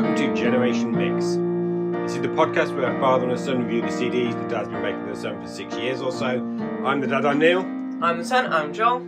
welcome 0.00 0.14
to 0.14 0.32
Generation 0.32 0.92
Mix. 0.92 1.24
This 2.04 2.14
is 2.14 2.22
the 2.22 2.28
podcast 2.28 2.72
where 2.72 2.96
a 2.96 3.00
father 3.00 3.24
and 3.24 3.32
a 3.32 3.36
son 3.36 3.64
review 3.64 3.80
the 3.80 3.88
CDs 3.88 4.40
the 4.40 4.48
dad's 4.48 4.68
been 4.68 4.80
making 4.80 5.04
their 5.06 5.16
son 5.16 5.42
for 5.42 5.48
six 5.48 5.74
years 5.74 6.00
or 6.00 6.12
so. 6.12 6.38
I'm 6.84 7.00
the 7.00 7.08
dad, 7.08 7.26
I'm 7.26 7.40
Neil. 7.40 7.62
I'm 8.00 8.18
the 8.18 8.24
son, 8.24 8.46
I'm 8.52 8.72
Joel. 8.72 8.98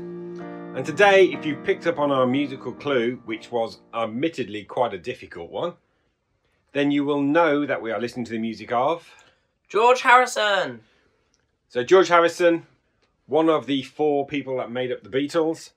And 0.75 0.85
today, 0.85 1.27
if 1.27 1.47
you 1.47 1.55
picked 1.55 1.87
up 1.87 2.01
on 2.01 2.11
our 2.11 2.27
musical 2.27 2.73
clue, 2.73 3.23
which 3.25 3.53
was 3.53 3.79
admittedly 3.95 4.65
quite 4.65 4.93
a 4.93 4.99
difficult 4.99 5.53
one, 5.53 5.75
then 6.73 6.91
you 6.91 7.05
will 7.05 7.23
know 7.23 7.65
that 7.65 7.81
we 7.81 7.93
are 7.93 8.01
listening 8.01 8.25
to 8.25 8.33
the 8.33 8.41
music 8.41 8.73
of. 8.73 9.15
George 9.69 10.01
Harrison. 10.01 10.81
So, 11.69 11.85
George 11.85 12.09
Harrison, 12.09 12.67
one 13.27 13.49
of 13.49 13.67
the 13.67 13.83
four 13.83 14.27
people 14.27 14.57
that 14.57 14.73
made 14.73 14.91
up 14.91 15.05
the 15.05 15.09
Beatles. 15.09 15.71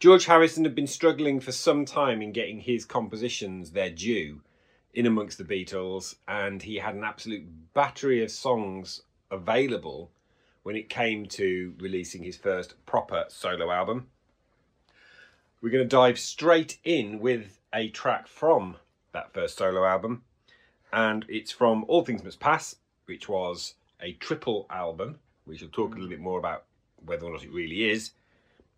George 0.00 0.24
Harrison 0.24 0.64
had 0.64 0.74
been 0.74 0.86
struggling 0.86 1.40
for 1.40 1.52
some 1.52 1.84
time 1.84 2.22
in 2.22 2.32
getting 2.32 2.58
his 2.58 2.86
compositions 2.86 3.72
their 3.72 3.90
due 3.90 4.40
in 4.94 5.04
amongst 5.04 5.36
the 5.36 5.44
Beatles, 5.44 6.14
and 6.26 6.62
he 6.62 6.76
had 6.76 6.94
an 6.94 7.04
absolute 7.04 7.74
battery 7.74 8.24
of 8.24 8.30
songs 8.30 9.02
available 9.30 10.10
when 10.62 10.74
it 10.74 10.88
came 10.88 11.26
to 11.26 11.74
releasing 11.78 12.22
his 12.22 12.38
first 12.38 12.74
proper 12.86 13.26
solo 13.28 13.70
album. 13.70 14.06
We're 15.60 15.68
going 15.68 15.84
to 15.84 15.96
dive 15.96 16.18
straight 16.18 16.78
in 16.82 17.20
with 17.20 17.58
a 17.74 17.90
track 17.90 18.26
from 18.26 18.76
that 19.12 19.34
first 19.34 19.58
solo 19.58 19.84
album, 19.84 20.22
and 20.90 21.26
it's 21.28 21.52
from 21.52 21.84
All 21.88 22.06
Things 22.06 22.24
Must 22.24 22.40
Pass, 22.40 22.76
which 23.04 23.28
was 23.28 23.74
a 24.00 24.14
triple 24.14 24.64
album. 24.70 25.18
We 25.44 25.58
shall 25.58 25.68
talk 25.68 25.92
a 25.92 25.94
little 25.96 26.08
bit 26.08 26.20
more 26.20 26.38
about 26.38 26.64
whether 27.04 27.26
or 27.26 27.32
not 27.32 27.44
it 27.44 27.52
really 27.52 27.90
is 27.90 28.12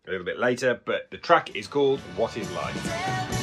a 0.05 0.11
little 0.11 0.25
bit 0.25 0.39
later, 0.39 0.79
but 0.85 1.09
the 1.11 1.17
track 1.17 1.55
is 1.55 1.67
called 1.67 1.99
What 2.17 2.35
Is 2.37 2.51
Life. 2.51 3.42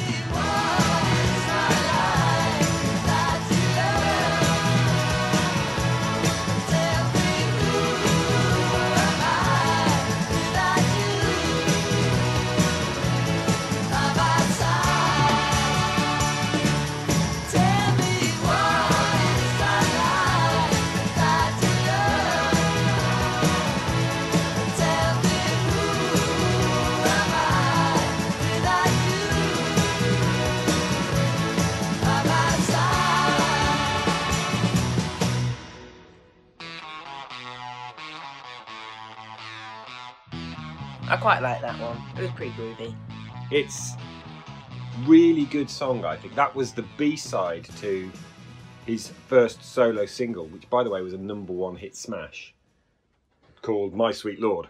Quite 41.41 41.53
like 41.53 41.61
that 41.61 41.81
one. 41.81 41.99
It 42.15 42.21
was 42.21 42.31
pretty 42.31 42.51
groovy. 42.51 42.95
It's 43.49 43.93
really 45.07 45.45
good 45.45 45.71
song, 45.71 46.05
I 46.05 46.15
think. 46.15 46.35
That 46.35 46.53
was 46.53 46.71
the 46.71 46.85
B-side 46.97 47.67
to 47.77 48.11
his 48.85 49.07
first 49.27 49.63
solo 49.63 50.05
single, 50.05 50.45
which 50.47 50.69
by 50.69 50.83
the 50.83 50.91
way 50.91 51.01
was 51.01 51.13
a 51.13 51.17
number 51.17 51.51
one 51.51 51.75
hit 51.75 51.95
smash 51.95 52.53
called 53.63 53.95
My 53.95 54.11
Sweet 54.11 54.39
Lord. 54.39 54.67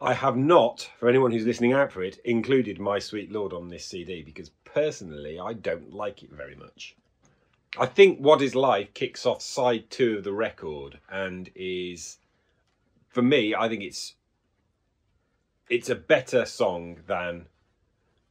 I 0.00 0.14
have 0.14 0.36
not, 0.36 0.90
for 0.98 1.10
anyone 1.10 1.30
who's 1.30 1.44
listening 1.44 1.74
out 1.74 1.92
for 1.92 2.02
it, 2.02 2.18
included 2.24 2.80
My 2.80 2.98
Sweet 2.98 3.30
Lord 3.30 3.52
on 3.52 3.68
this 3.68 3.84
CD 3.84 4.22
because 4.22 4.50
personally 4.64 5.38
I 5.38 5.52
don't 5.52 5.92
like 5.92 6.22
it 6.22 6.30
very 6.30 6.54
much. 6.54 6.96
I 7.78 7.84
think 7.84 8.18
What 8.18 8.40
Is 8.40 8.54
Life 8.54 8.94
kicks 8.94 9.26
off 9.26 9.42
side 9.42 9.90
two 9.90 10.16
of 10.18 10.24
the 10.24 10.32
record 10.32 10.98
and 11.10 11.50
is, 11.54 12.16
for 13.10 13.20
me, 13.20 13.54
I 13.54 13.68
think 13.68 13.82
it's 13.82 14.14
it's 15.68 15.90
a 15.90 15.94
better 15.94 16.44
song 16.44 16.98
than 17.06 17.46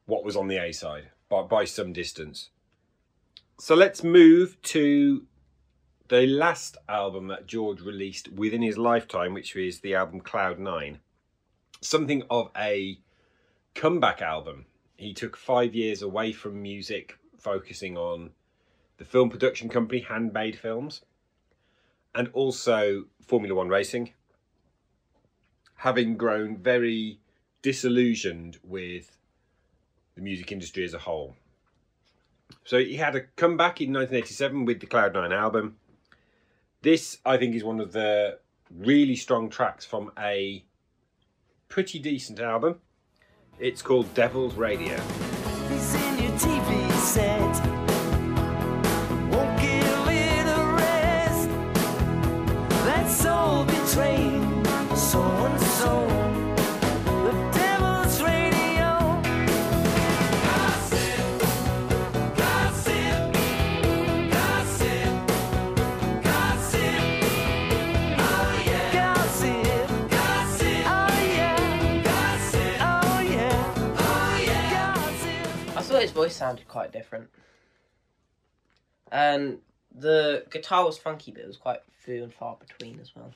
what 0.06 0.24
was 0.24 0.36
on 0.36 0.48
the 0.48 0.58
A 0.58 0.72
side 0.72 1.10
by, 1.30 1.44
by 1.44 1.66
some 1.66 1.94
distance. 1.94 2.50
So 3.60 3.76
let's 3.76 4.04
move 4.04 4.62
to 4.64 5.26
the 6.08 6.26
last 6.26 6.78
album 6.88 7.28
that 7.28 7.48
George 7.48 7.82
released 7.82 8.32
within 8.32 8.62
his 8.62 8.78
lifetime, 8.78 9.34
which 9.34 9.56
is 9.56 9.80
the 9.80 9.96
album 9.96 10.22
Cloud 10.22 10.60
Nine. 10.60 11.00
Something 11.82 12.24
of 12.30 12.50
a 12.56 13.00
comeback 13.76 14.22
album. 14.22 14.66
He 14.96 15.14
took 15.14 15.36
five 15.38 15.76
years 15.76 16.02
away 16.02 16.32
from 16.32 16.62
music, 16.62 17.18
focusing 17.38 17.98
on 17.98 18.32
the 18.98 19.06
film 19.06 19.30
production 19.30 19.70
company 19.70 20.02
Handmade 20.02 20.58
Films 20.58 21.02
and 22.16 22.30
also 22.34 23.06
Formula 23.22 23.54
One 23.54 23.70
racing. 23.70 24.14
Having 25.76 26.18
grown 26.18 26.58
very 26.58 27.20
disillusioned 27.62 28.58
with 28.64 29.18
the 30.16 30.22
music 30.22 30.52
industry 30.52 30.84
as 30.84 30.94
a 30.94 31.00
whole. 31.00 31.36
So 32.64 32.80
he 32.80 32.96
had 32.96 33.16
a 33.16 33.22
comeback 33.22 33.82
in 33.82 33.94
1987 33.94 34.66
with 34.66 34.80
the 34.80 34.88
Cloud9 34.88 35.34
album. 35.34 35.78
This, 36.82 37.18
I 37.26 37.38
think, 37.38 37.56
is 37.56 37.64
one 37.64 37.80
of 37.80 37.92
the 37.92 38.40
really 38.70 39.16
strong 39.16 39.50
tracks 39.50 39.86
from 39.86 40.12
a 40.18 40.64
pretty 41.70 42.00
decent 42.00 42.40
album. 42.40 42.80
It's 43.60 43.82
called 43.82 44.14
Devil's 44.14 44.56
Radio. 44.56 44.98
Voice 76.18 76.36
sounded 76.36 76.68
quite 76.68 76.92
different. 76.92 77.30
And 79.12 79.60
the 79.96 80.46
guitar 80.50 80.84
was 80.84 80.98
funky, 80.98 81.32
but 81.32 81.42
it 81.42 81.48
was 81.48 81.58
quite 81.58 81.82
few 81.94 82.24
and 82.24 82.34
far 82.34 82.58
between 82.58 83.00
as 83.00 83.16
well. 83.16 83.34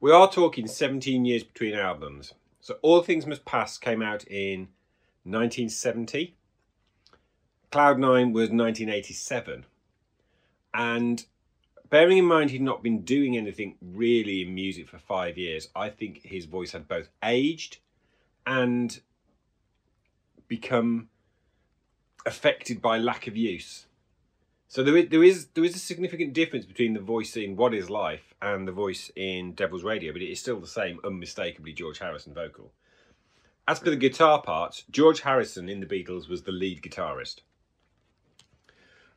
We 0.00 0.10
are 0.10 0.30
talking 0.30 0.66
17 0.66 1.26
years 1.26 1.44
between 1.44 1.74
albums. 1.74 2.32
So 2.60 2.78
All 2.80 3.02
Things 3.02 3.26
Must 3.26 3.44
Pass 3.44 3.76
came 3.76 4.00
out 4.00 4.24
in 4.24 4.68
1970. 5.24 6.34
Cloud9 7.70 8.32
was 8.32 8.48
1987. 8.48 9.66
And 10.72 11.26
bearing 11.90 12.18
in 12.18 12.24
mind 12.24 12.50
he'd 12.50 12.62
not 12.62 12.82
been 12.82 13.02
doing 13.02 13.36
anything 13.36 13.76
really 13.82 14.42
in 14.42 14.54
music 14.54 14.88
for 14.88 14.98
five 14.98 15.36
years, 15.36 15.68
I 15.76 15.90
think 15.90 16.22
his 16.22 16.46
voice 16.46 16.72
had 16.72 16.88
both 16.88 17.10
aged 17.22 17.78
and 18.46 18.98
become 20.48 21.09
affected 22.26 22.82
by 22.82 22.98
lack 22.98 23.26
of 23.26 23.36
use. 23.36 23.86
So 24.68 24.84
there 24.84 24.96
is, 24.96 25.08
there 25.08 25.24
is 25.24 25.46
there 25.54 25.64
is 25.64 25.74
a 25.74 25.80
significant 25.80 26.32
difference 26.32 26.64
between 26.64 26.94
the 26.94 27.00
voice 27.00 27.36
in 27.36 27.56
What 27.56 27.74
Is 27.74 27.90
Life 27.90 28.34
and 28.40 28.68
the 28.68 28.72
voice 28.72 29.10
in 29.16 29.52
Devil's 29.54 29.82
Radio, 29.82 30.12
but 30.12 30.22
it 30.22 30.30
is 30.30 30.38
still 30.38 30.60
the 30.60 30.66
same 30.66 31.00
unmistakably 31.04 31.72
George 31.72 31.98
Harrison 31.98 32.32
vocal. 32.32 32.72
As 33.66 33.80
for 33.80 33.90
the 33.90 33.96
guitar 33.96 34.40
parts, 34.42 34.84
George 34.90 35.22
Harrison 35.22 35.68
in 35.68 35.80
the 35.80 35.86
Beatles 35.86 36.28
was 36.28 36.42
the 36.42 36.52
lead 36.52 36.82
guitarist. 36.82 37.40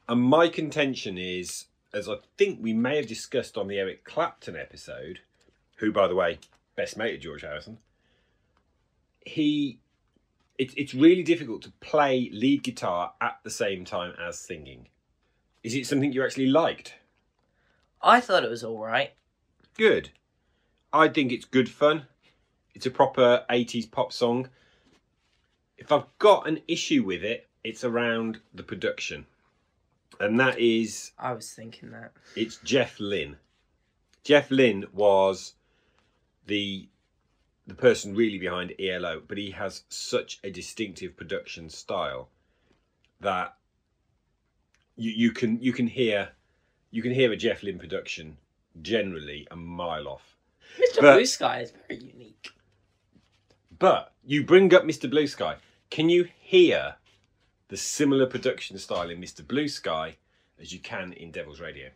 And 0.09 0.21
my 0.21 0.47
contention 0.47 1.17
is, 1.17 1.65
as 1.93 2.09
I 2.09 2.15
think 2.37 2.59
we 2.61 2.73
may 2.73 2.97
have 2.97 3.07
discussed 3.07 3.57
on 3.57 3.67
the 3.67 3.77
Eric 3.77 4.03
Clapton 4.03 4.55
episode, 4.55 5.19
who 5.77 5.91
by 5.91 6.07
the 6.07 6.15
way, 6.15 6.39
best 6.75 6.97
mate 6.97 7.15
of 7.15 7.21
George 7.21 7.43
Harrison, 7.43 7.77
he 9.25 9.79
it, 10.63 10.73
it's 10.77 10.93
really 10.93 11.23
difficult 11.23 11.61
to 11.63 11.71
play 11.81 12.29
lead 12.31 12.63
guitar 12.63 13.13
at 13.19 13.37
the 13.43 13.49
same 13.49 13.83
time 13.83 14.13
as 14.19 14.39
singing. 14.39 14.87
Is 15.61 15.75
it 15.75 15.85
something 15.85 16.13
you 16.13 16.23
actually 16.23 16.47
liked? 16.47 16.95
I 18.01 18.21
thought 18.21 18.45
it 18.45 18.49
was 18.49 18.63
alright. 18.63 19.11
Good. 19.77 20.11
I 20.93 21.09
think 21.09 21.31
it's 21.31 21.45
good 21.45 21.69
fun. 21.69 22.07
It's 22.73 22.85
a 22.85 22.91
proper 22.91 23.43
80s 23.49 23.91
pop 23.91 24.13
song. 24.13 24.49
If 25.77 25.91
I've 25.91 26.07
got 26.17 26.47
an 26.47 26.61
issue 26.67 27.03
with 27.03 27.23
it, 27.23 27.49
it's 27.63 27.83
around 27.83 28.39
the 28.53 28.63
production. 28.63 29.25
And 30.19 30.39
that 30.39 30.59
is 30.59 31.11
I 31.19 31.33
was 31.33 31.51
thinking 31.51 31.91
that. 31.91 32.13
it's 32.37 32.57
Jeff 32.57 32.99
Lynne. 32.99 33.37
Jeff 34.23 34.49
Lynne 34.49 34.85
was 34.93 35.55
the 36.45 36.87
the 37.65 37.73
person 37.75 38.15
really 38.15 38.37
behind 38.37 38.73
ELO, 38.79 39.21
but 39.27 39.37
he 39.37 39.51
has 39.51 39.83
such 39.89 40.39
a 40.43 40.49
distinctive 40.49 41.15
production 41.15 41.69
style 41.69 42.29
that 43.21 43.55
you, 44.95 45.11
you 45.11 45.31
can 45.31 45.59
you 45.61 45.71
can 45.73 45.87
hear 45.87 46.29
you 46.91 47.01
can 47.01 47.13
hear 47.13 47.31
a 47.31 47.37
Jeff 47.37 47.63
Lynne 47.63 47.79
production 47.79 48.37
generally 48.81 49.47
a 49.49 49.55
mile 49.55 50.07
off. 50.07 50.35
Mr. 50.77 51.01
But- 51.01 51.15
Blue 51.15 51.25
Sky 51.25 51.61
is 51.61 51.73
very 51.87 52.01
unique. 52.03 52.49
But 53.79 54.13
you 54.23 54.43
bring 54.43 54.73
up 54.73 54.83
Mr. 54.83 55.09
Blue 55.09 55.27
Sky. 55.27 55.57
Can 55.89 56.09
you 56.09 56.27
hear 56.39 56.95
the 57.67 57.77
similar 57.77 58.25
production 58.25 58.77
style 58.77 59.09
in 59.09 59.19
Mr. 59.19 59.45
Blue 59.45 59.67
Sky 59.67 60.17
as 60.59 60.71
you 60.71 60.79
can 60.79 61.13
in 61.13 61.31
Devil's 61.31 61.59
Radio? 61.59 61.89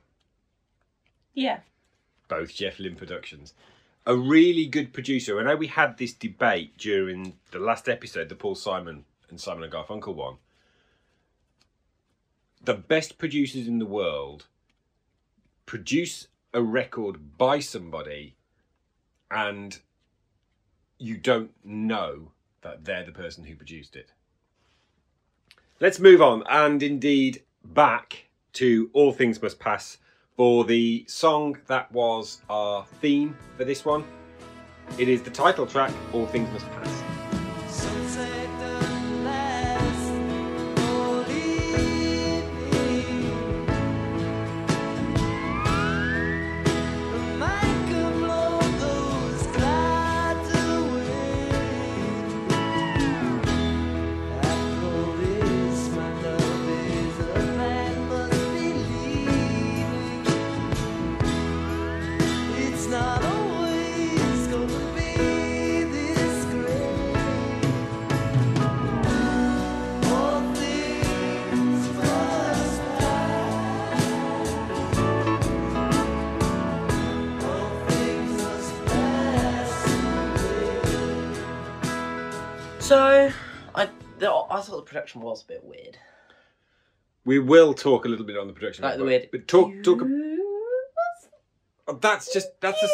Yeah. 1.34 1.60
Both 2.28 2.54
Jeff 2.54 2.80
Lynne 2.80 2.96
productions. 2.96 3.54
A 4.08 4.16
really 4.16 4.66
good 4.68 4.94
producer. 4.94 5.38
I 5.38 5.44
know 5.44 5.58
we 5.58 5.68
had 5.68 5.98
this 5.98 6.14
debate 6.14 6.78
during 6.78 7.34
the 7.52 7.60
last 7.60 7.90
episode, 7.90 8.30
the 8.30 8.36
Paul 8.36 8.56
Simon 8.56 9.04
and 9.30 9.40
Simon 9.40 9.64
and 9.64 9.74
Garfunkel 9.74 10.16
one. 10.16 10.38
The 12.64 12.74
best 12.74 13.18
producers 13.18 13.68
in 13.68 13.80
the 13.80 13.86
world 13.86 14.46
produce 15.66 16.30
a 16.54 16.62
record 16.62 17.38
by 17.38 17.60
somebody 17.60 18.38
and 19.30 19.78
you 20.98 21.18
don't 21.18 21.52
know 21.66 22.32
that 22.62 22.86
they're 22.86 23.04
the 23.04 23.12
person 23.12 23.44
who 23.44 23.56
produced 23.58 23.98
it. 23.98 24.14
Let's 25.82 26.00
move 26.00 26.22
on 26.22 26.44
and 26.50 26.82
indeed 26.82 27.44
back 27.62 28.30
to 28.54 28.90
All 28.94 29.12
Things 29.12 29.42
Must 29.42 29.60
Pass 29.60 29.98
for 30.38 30.64
the 30.64 31.04
song 31.08 31.58
that 31.66 31.92
was 31.92 32.42
our 32.50 32.86
theme 33.02 33.36
for 33.58 33.66
this 33.66 33.84
one. 33.84 34.06
It 35.00 35.10
is 35.10 35.24
the 35.24 35.32
title 35.32 35.66
track, 35.66 35.92
All 36.14 36.28
Things 36.28 36.50
Must 36.54 36.70
Pass. 36.72 36.97
So, 82.88 83.30
I 83.76 83.90
the, 84.18 84.32
I 84.32 84.62
thought 84.62 84.78
the 84.78 84.82
production 84.84 85.20
was 85.20 85.44
a 85.44 85.46
bit 85.46 85.62
weird. 85.62 85.98
We 87.26 87.38
will 87.38 87.74
talk 87.74 88.06
a 88.06 88.08
little 88.08 88.26
bit 88.26 88.38
on 88.38 88.48
the 88.48 88.54
production, 88.54 88.86
Like 88.86 88.94
the 88.94 89.00
but, 89.00 89.06
weird. 89.08 89.30
but 89.30 89.46
talk 89.50 89.74
talk. 89.84 90.00
Oh, 91.90 92.00
that's 92.00 92.32
just 92.34 92.48
that's 92.62 92.82
a 92.82 92.88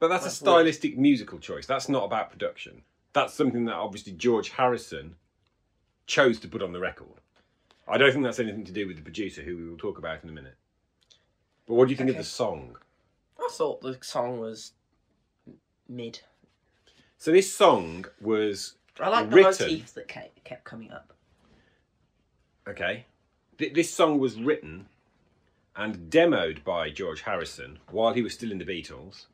But 0.00 0.08
that's 0.08 0.24
a 0.24 0.26
weird. 0.26 0.32
stylistic 0.34 0.98
musical 0.98 1.38
choice. 1.38 1.66
That's 1.66 1.88
not 1.88 2.02
about 2.02 2.30
production. 2.32 2.82
That's 3.12 3.32
something 3.32 3.64
that 3.66 3.74
obviously 3.74 4.12
George 4.14 4.48
Harrison 4.48 5.14
chose 6.08 6.40
to 6.40 6.48
put 6.48 6.60
on 6.60 6.72
the 6.72 6.80
record. 6.80 7.20
I 7.86 7.96
don't 7.96 8.10
think 8.10 8.24
that's 8.24 8.40
anything 8.40 8.64
to 8.64 8.72
do 8.72 8.88
with 8.88 8.96
the 8.96 9.02
producer, 9.02 9.42
who 9.42 9.56
we 9.56 9.68
will 9.68 9.78
talk 9.78 9.98
about 9.98 10.24
in 10.24 10.28
a 10.28 10.32
minute. 10.32 10.56
But 11.68 11.74
what 11.74 11.86
do 11.86 11.92
you 11.92 11.96
think 11.96 12.10
Okay. 12.10 12.18
of 12.18 12.24
the 12.24 12.28
song? 12.28 12.76
I 13.38 13.48
thought 13.52 13.82
the 13.82 13.98
song 14.02 14.40
was 14.40 14.72
mid. 15.88 16.20
So 17.18 17.30
this 17.30 17.52
song 17.54 18.06
was 18.20 18.76
I 18.98 19.08
like 19.08 19.30
the 19.30 19.36
Written. 19.36 19.66
motifs 19.68 19.92
that 19.92 20.08
kept, 20.08 20.44
kept 20.44 20.64
coming 20.64 20.90
up. 20.90 21.12
okay. 22.68 23.06
Th- 23.58 23.72
This 23.72 23.92
song 23.92 24.18
was 24.18 24.38
written 24.40 24.86
and 25.76 26.10
demoed 26.10 26.64
by 26.64 26.90
George 26.90 27.22
Harrison 27.22 27.78
while 27.90 28.12
he 28.12 28.22
was 28.22 28.34
still 28.34 28.50
in 28.52 28.58
the 28.58 28.64
Beatles 28.64 29.26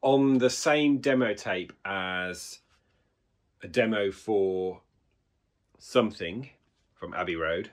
on 0.00 0.38
the 0.38 0.50
same 0.50 0.98
demo 0.98 1.34
tape 1.34 1.72
as 1.84 2.58
a 3.62 3.68
demo 3.68 4.10
for 4.10 4.80
Something 5.78 6.50
from 6.94 7.12
Abbey 7.14 7.34
Road 7.36 7.70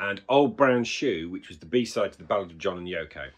and 0.00 0.20
Old 0.28 0.56
Brown 0.56 0.82
Shoe, 0.84 1.28
which 1.30 1.48
was 1.48 1.58
the 1.58 1.66
B 1.66 1.84
side 1.84 2.12
to 2.12 2.18
the 2.18 2.24
Ballad 2.24 2.50
of 2.50 2.58
John 2.58 2.78
and 2.78 2.86
Yoko. 2.88 3.28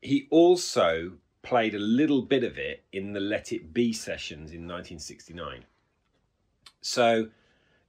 He 0.00 0.26
also 0.30 1.12
played 1.42 1.74
a 1.74 1.78
little 1.78 2.22
bit 2.22 2.44
of 2.44 2.56
it 2.56 2.84
in 2.92 3.12
the 3.12 3.20
Let 3.20 3.52
It 3.52 3.74
Be 3.74 3.92
sessions 3.92 4.52
in 4.52 4.68
1969. 4.68 5.64
So 6.80 7.28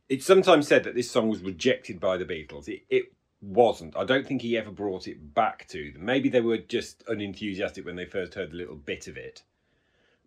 it's 0.09 0.25
sometimes 0.25 0.67
said 0.67 0.83
that 0.83 0.95
this 0.95 1.09
song 1.09 1.29
was 1.29 1.41
rejected 1.41 1.99
by 1.99 2.17
the 2.17 2.25
Beatles. 2.25 2.67
It, 2.67 2.83
it 2.89 3.13
wasn't. 3.41 3.95
I 3.95 4.05
don't 4.05 4.25
think 4.25 4.41
he 4.41 4.57
ever 4.57 4.71
brought 4.71 5.07
it 5.07 5.33
back 5.33 5.67
to 5.69 5.91
them. 5.91 6.05
Maybe 6.05 6.29
they 6.29 6.41
were 6.41 6.57
just 6.57 7.03
unenthusiastic 7.07 7.85
when 7.85 7.95
they 7.95 8.05
first 8.05 8.33
heard 8.33 8.53
a 8.53 8.55
little 8.55 8.75
bit 8.75 9.07
of 9.07 9.17
it. 9.17 9.43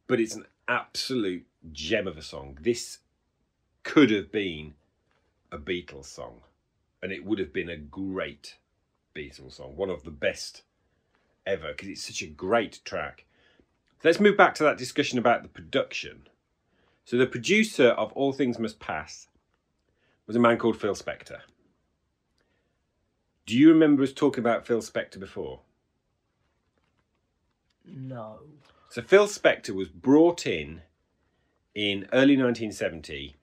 But 0.06 0.20
it's 0.20 0.34
an 0.34 0.46
absolute 0.68 1.46
gem 1.72 2.06
of 2.06 2.16
a 2.16 2.22
song. 2.22 2.58
This 2.60 2.98
could 3.82 4.10
have 4.10 4.30
been 4.30 4.74
a 5.50 5.58
Beatles 5.58 6.06
song, 6.06 6.42
and 7.02 7.12
it 7.12 7.24
would 7.24 7.38
have 7.38 7.52
been 7.52 7.68
a 7.68 7.76
great 7.76 8.56
Beatles 9.14 9.54
song, 9.54 9.76
one 9.76 9.90
of 9.90 10.04
the 10.04 10.10
best 10.10 10.62
ever, 11.46 11.68
because 11.68 11.88
it's 11.88 12.06
such 12.06 12.22
a 12.22 12.26
great 12.26 12.80
track. 12.84 13.24
Let's 14.04 14.20
move 14.20 14.36
back 14.36 14.54
to 14.56 14.64
that 14.64 14.78
discussion 14.78 15.18
about 15.18 15.42
the 15.42 15.48
production. 15.48 16.28
So, 17.04 17.16
the 17.16 17.26
producer 17.26 17.88
of 17.88 18.12
All 18.12 18.32
Things 18.32 18.58
Must 18.58 18.78
Pass 18.78 19.28
was 20.26 20.36
a 20.36 20.40
man 20.40 20.58
called 20.58 20.80
Phil 20.80 20.94
Spector. 20.94 21.40
Do 23.46 23.56
you 23.56 23.68
remember 23.68 24.02
us 24.02 24.12
talking 24.12 24.40
about 24.40 24.66
Phil 24.66 24.80
Spector 24.80 25.20
before? 25.20 25.60
No. 27.84 28.40
So 28.90 29.02
Phil 29.02 29.26
Spector 29.26 29.70
was 29.70 29.88
brought 29.88 30.46
in 30.46 30.82
in 31.74 32.08
early 32.12 32.36
1970 32.36 33.36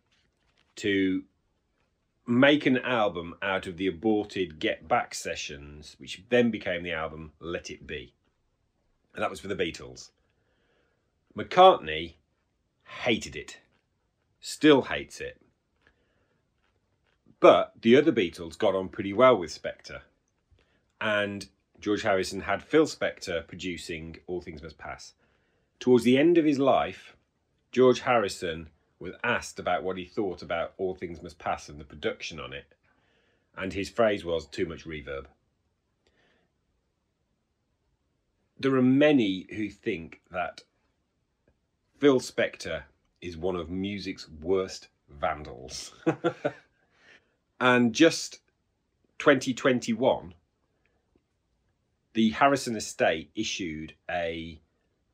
to 0.77 1.23
make 2.25 2.65
an 2.65 2.77
album 2.77 3.35
out 3.41 3.67
of 3.67 3.77
the 3.77 3.87
aborted 3.87 4.59
Get 4.59 4.87
Back 4.87 5.13
sessions, 5.13 5.95
which 5.99 6.23
then 6.29 6.51
became 6.51 6.83
the 6.83 6.93
album 6.93 7.33
Let 7.39 7.69
It 7.69 7.85
Be. 7.85 8.13
And 9.13 9.21
that 9.21 9.29
was 9.29 9.39
for 9.39 9.47
the 9.47 9.55
Beatles. 9.55 10.09
McCartney 11.37 12.15
hated 13.03 13.35
it, 13.35 13.59
still 14.39 14.83
hates 14.83 15.19
it. 15.19 15.39
But 17.39 17.73
the 17.81 17.97
other 17.97 18.11
Beatles 18.11 18.57
got 18.57 18.75
on 18.75 18.87
pretty 18.87 19.11
well 19.13 19.37
with 19.37 19.61
Spector. 19.61 20.01
And 21.01 21.47
George 21.79 22.03
Harrison 22.03 22.41
had 22.41 22.63
Phil 22.63 22.85
Spector 22.85 23.45
producing 23.45 24.17
All 24.27 24.41
Things 24.41 24.63
Must 24.63 24.77
Pass. 24.77 25.13
Towards 25.79 26.05
the 26.05 26.17
end 26.17 26.37
of 26.37 26.45
his 26.45 26.59
life, 26.59 27.17
George 27.73 28.01
Harrison 28.01 28.69
was 29.03 29.13
asked 29.23 29.59
about 29.59 29.83
what 29.83 29.97
he 29.97 30.05
thought 30.05 30.41
about 30.41 30.73
All 30.77 30.95
Things 30.95 31.21
Must 31.21 31.37
Pass 31.37 31.67
and 31.67 31.79
the 31.79 31.83
production 31.83 32.39
on 32.39 32.53
it. 32.53 32.73
And 33.55 33.73
his 33.73 33.89
phrase 33.89 34.23
was 34.23 34.47
too 34.47 34.65
much 34.65 34.85
reverb. 34.85 35.25
There 38.57 38.75
are 38.75 38.81
many 38.81 39.45
who 39.53 39.69
think 39.69 40.21
that 40.31 40.61
Phil 41.99 42.19
Spector 42.19 42.83
is 43.21 43.35
one 43.35 43.57
of 43.57 43.69
music's 43.69 44.29
worst 44.29 44.87
vandals. 45.09 45.93
and 47.59 47.93
just 47.93 48.39
2021, 49.19 50.33
the 52.13 52.29
Harrison 52.29 52.75
estate 52.75 53.31
issued 53.35 53.93
a 54.09 54.59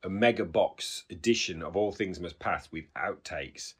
a 0.02 0.08
mega 0.08 0.46
box 0.46 1.04
edition 1.10 1.62
of 1.62 1.76
All 1.76 1.92
Things 1.92 2.18
Must 2.18 2.38
Pass 2.38 2.72
with 2.72 2.84
outtakes 2.94 3.74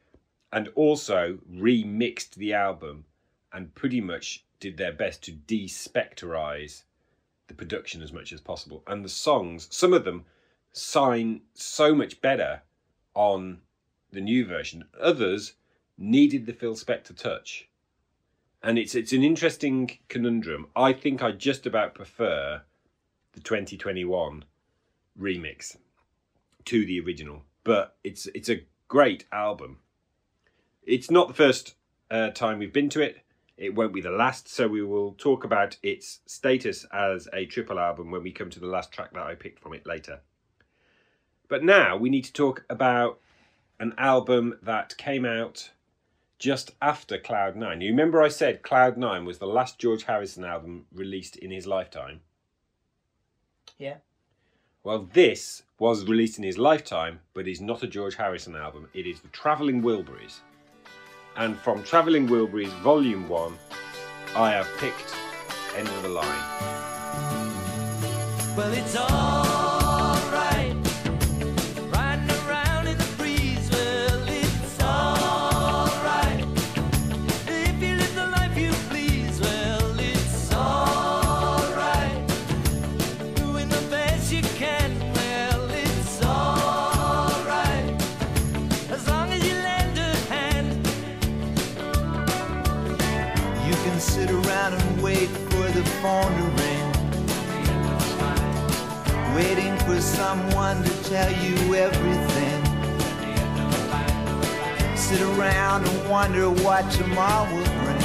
and 0.53 0.69
also 0.75 1.39
remixed 1.51 2.35
the 2.35 2.53
album 2.53 3.05
and 3.53 3.75
pretty 3.75 4.01
much 4.01 4.45
did 4.59 4.77
their 4.77 4.93
best 4.93 5.23
to 5.25 5.33
de-spectorize 5.33 6.83
the 7.49 7.55
production 7.55 8.03
as 8.03 8.13
much 8.13 8.33
as 8.33 8.41
possible. 8.41 8.83
And 8.87 9.05
the 9.05 9.09
songs, 9.09 9.69
some 9.71 9.93
of 9.93 10.05
them 10.05 10.25
sign 10.73 11.41
so 11.55 11.95
much 11.95 12.21
better 12.21 12.63
on 13.15 13.61
the 14.13 14.21
new 14.21 14.45
version. 14.45 14.85
Others 15.01 15.55
needed 15.99 16.47
the 16.47 16.53
Phil 16.53 16.75
Spector 16.75 17.17
touch. 17.17 17.69
And 18.63 18.79
it's 18.79 18.95
it's 18.95 19.13
an 19.13 19.25
interesting 19.25 19.99
conundrum. 20.09 20.69
I 20.77 20.93
think 20.93 21.23
I 21.23 21.33
just 21.33 21.67
about 21.67 21.95
prefer 21.95 22.63
the 23.33 23.41
2021 23.41 24.45
remix 25.19 25.77
to 26.67 26.85
the 26.85 27.01
original, 27.01 27.43
but 27.65 27.97
it's 28.05 28.27
it's 28.35 28.51
a 28.51 28.65
great 28.89 29.25
album. 29.33 29.79
It's 30.85 31.11
not 31.11 31.29
the 31.29 31.35
first 31.35 31.75
uh, 32.11 32.31
time 32.31 32.59
we've 32.59 32.73
been 32.73 32.89
to 32.91 33.01
it. 33.01 33.19
It 33.57 33.75
won't 33.75 33.93
be 33.93 34.01
the 34.01 34.11
last, 34.11 34.49
so 34.49 34.67
we 34.67 34.83
will 34.83 35.13
talk 35.13 35.45
about 35.45 35.77
its 35.83 36.21
status 36.27 36.87
as 36.93 37.29
a 37.33 37.45
triple 37.45 37.79
album 37.79 38.11
when 38.11 38.23
we 38.23 38.33
come 38.33 38.49
to 38.51 38.61
the 38.61 38.67
last 38.67 38.91
track 38.91 39.13
that 39.13 39.23
I 39.23 39.35
picked 39.35 39.61
from 39.61 39.75
it 39.75 39.87
later. 39.87 40.21
But 41.49 41.63
now 41.63 41.97
we 41.97 42.09
need 42.09 42.25
to 42.25 42.33
talk 42.33 42.65
about 42.71 43.21
an 43.79 43.95
album 43.99 44.59
that 44.63 44.97
came 44.97 45.27
out 45.27 45.71
just 46.39 46.71
after 46.81 47.19
Cloud 47.19 47.55
Nine. 47.55 47.83
You 47.83 47.91
remember 47.91 48.23
I 48.23 48.29
said 48.29 48.63
Cloud 48.63 48.97
Nine 48.97 49.27
was 49.27 49.39
the 49.39 49.47
last 49.47 49.79
George 49.79 50.05
Harrison 50.05 50.45
album 50.45 50.87
released 50.93 51.37
in 51.37 51.51
his 51.51 51.67
lifetime? 51.67 52.21
Yeah. 53.79 53.97
Well, 54.83 55.09
this 55.13 55.65
was 55.79 56.07
released 56.07 56.39
in 56.39 56.45
his 56.45 56.57
lifetime, 56.57 57.21
but 57.35 57.47
is 57.47 57.61
not 57.61 57.83
a 57.83 57.87
George 57.87 58.15
Harrison 58.15 58.57
album. 58.57 58.89
It 58.95 59.07
is 59.07 59.21
the 59.21 59.29
Travelling 59.29 59.83
Wilburys. 59.83 60.41
And 61.37 61.57
from 61.59 61.83
Travelling 61.83 62.29
Wilburys 62.29 62.73
Volume 62.83 63.29
1, 63.29 63.59
I 64.37 64.51
have 64.51 64.69
picked 64.79 65.15
End 65.77 65.89
of 65.89 66.03
the 66.03 66.09
Line. 66.09 66.27
Well, 68.57 68.73
it's 68.73 68.97
alright. 68.97 69.30
Phone 96.01 96.33
to 96.37 96.45
ring. 96.63 96.87
Waiting 99.35 99.77
for 99.87 100.01
someone 100.01 100.83
to 100.83 101.05
tell 101.05 101.31
you 101.31 101.75
everything. 101.75 102.61
Sit 104.97 105.21
around 105.23 105.87
and 105.87 106.09
wonder 106.11 106.49
what 106.51 106.91
tomorrow 106.93 107.45
will 107.53 107.65
bring. 107.85 108.05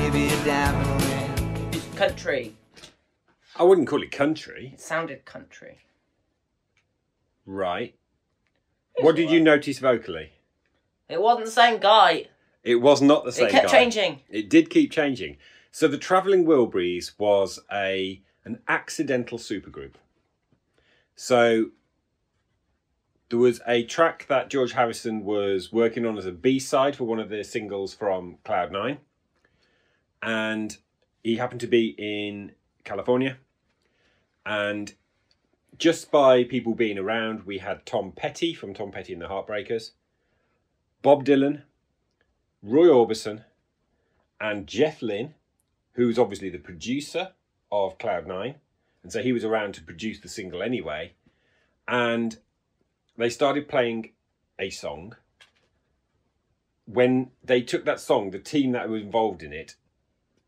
Maybe 0.00 0.28
a 0.32 0.44
diamond 0.44 1.02
ring. 1.72 1.82
Country. 1.96 2.56
I 3.56 3.62
wouldn't 3.62 3.88
call 3.88 4.02
it 4.02 4.10
country, 4.12 4.70
It 4.74 4.80
sounded 4.80 5.24
country. 5.24 5.78
right? 7.46 7.94
What 9.00 9.16
did 9.16 9.30
you 9.30 9.40
notice 9.40 9.78
vocally? 9.78 10.30
It 11.08 11.20
wasn't 11.20 11.46
the 11.46 11.50
same 11.52 11.78
guy. 11.80 12.28
It 12.62 12.76
was 12.76 13.02
not 13.02 13.24
the 13.24 13.32
same 13.32 13.44
guy. 13.44 13.48
it 13.48 13.52
kept 13.52 13.66
guy. 13.66 13.78
changing. 13.78 14.20
It 14.28 14.48
did 14.48 14.70
keep 14.70 14.90
changing. 14.90 15.36
So 15.74 15.88
the 15.88 15.98
Travelling 15.98 16.44
Wilburys 16.46 17.18
was 17.18 17.58
a 17.72 18.22
an 18.44 18.60
accidental 18.68 19.38
supergroup. 19.38 19.94
So 21.16 21.70
there 23.28 23.40
was 23.40 23.60
a 23.66 23.82
track 23.82 24.26
that 24.28 24.50
George 24.50 24.70
Harrison 24.70 25.24
was 25.24 25.72
working 25.72 26.06
on 26.06 26.16
as 26.16 26.26
a 26.26 26.30
B 26.30 26.60
side 26.60 26.94
for 26.94 27.02
one 27.02 27.18
of 27.18 27.28
the 27.28 27.42
singles 27.42 27.92
from 27.92 28.38
Cloud 28.44 28.70
Nine, 28.70 28.98
and 30.22 30.76
he 31.24 31.38
happened 31.38 31.62
to 31.62 31.66
be 31.66 31.96
in 31.98 32.52
California, 32.84 33.38
and 34.46 34.94
just 35.76 36.12
by 36.12 36.44
people 36.44 36.74
being 36.76 36.98
around, 36.98 37.46
we 37.46 37.58
had 37.58 37.84
Tom 37.84 38.12
Petty 38.12 38.54
from 38.54 38.74
Tom 38.74 38.92
Petty 38.92 39.12
and 39.12 39.22
the 39.22 39.26
Heartbreakers, 39.26 39.90
Bob 41.02 41.24
Dylan, 41.24 41.62
Roy 42.62 42.86
Orbison, 42.86 43.42
and 44.40 44.68
Jeff 44.68 45.02
Lynne, 45.02 45.34
who's 45.94 46.18
obviously 46.18 46.50
the 46.50 46.58
producer 46.58 47.30
of 47.72 47.98
Cloud 47.98 48.26
Nine, 48.26 48.56
and 49.02 49.12
so 49.12 49.22
he 49.22 49.32
was 49.32 49.44
around 49.44 49.74
to 49.74 49.82
produce 49.82 50.20
the 50.20 50.28
single 50.28 50.62
anyway. 50.62 51.12
And 51.86 52.38
they 53.16 53.30
started 53.30 53.68
playing 53.68 54.12
a 54.58 54.70
song. 54.70 55.16
When 56.86 57.30
they 57.42 57.62
took 57.62 57.84
that 57.84 58.00
song, 58.00 58.30
the 58.30 58.38
team 58.38 58.72
that 58.72 58.88
was 58.88 59.02
involved 59.02 59.42
in 59.42 59.52
it 59.52 59.76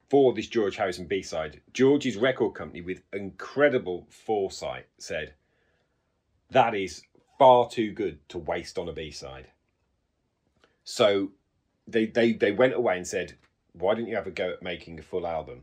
for 0.09 0.33
this 0.33 0.47
George 0.47 0.76
Harrison 0.76 1.07
B 1.07 1.23
side, 1.23 1.61
George's 1.73 2.17
record 2.17 2.55
company, 2.55 2.81
with 2.81 3.03
incredible 3.12 4.07
foresight, 4.09 4.87
said, 4.99 5.35
That 6.50 6.75
is 6.75 7.03
far 7.38 7.69
too 7.69 7.93
good 7.93 8.26
to 8.31 8.38
waste 8.38 8.79
on 8.79 8.88
a 8.88 8.93
B 8.93 9.11
side. 9.11 9.49
So 10.85 11.33
they, 11.87 12.07
they, 12.07 12.33
they 12.33 12.53
went 12.53 12.75
away 12.75 12.97
and 12.97 13.07
said, 13.07 13.35
Why 13.78 13.95
didn't 13.95 14.09
you 14.09 14.16
have 14.16 14.26
a 14.26 14.30
go 14.30 14.50
at 14.50 14.62
making 14.62 14.99
a 14.99 15.02
full 15.02 15.26
album? 15.26 15.62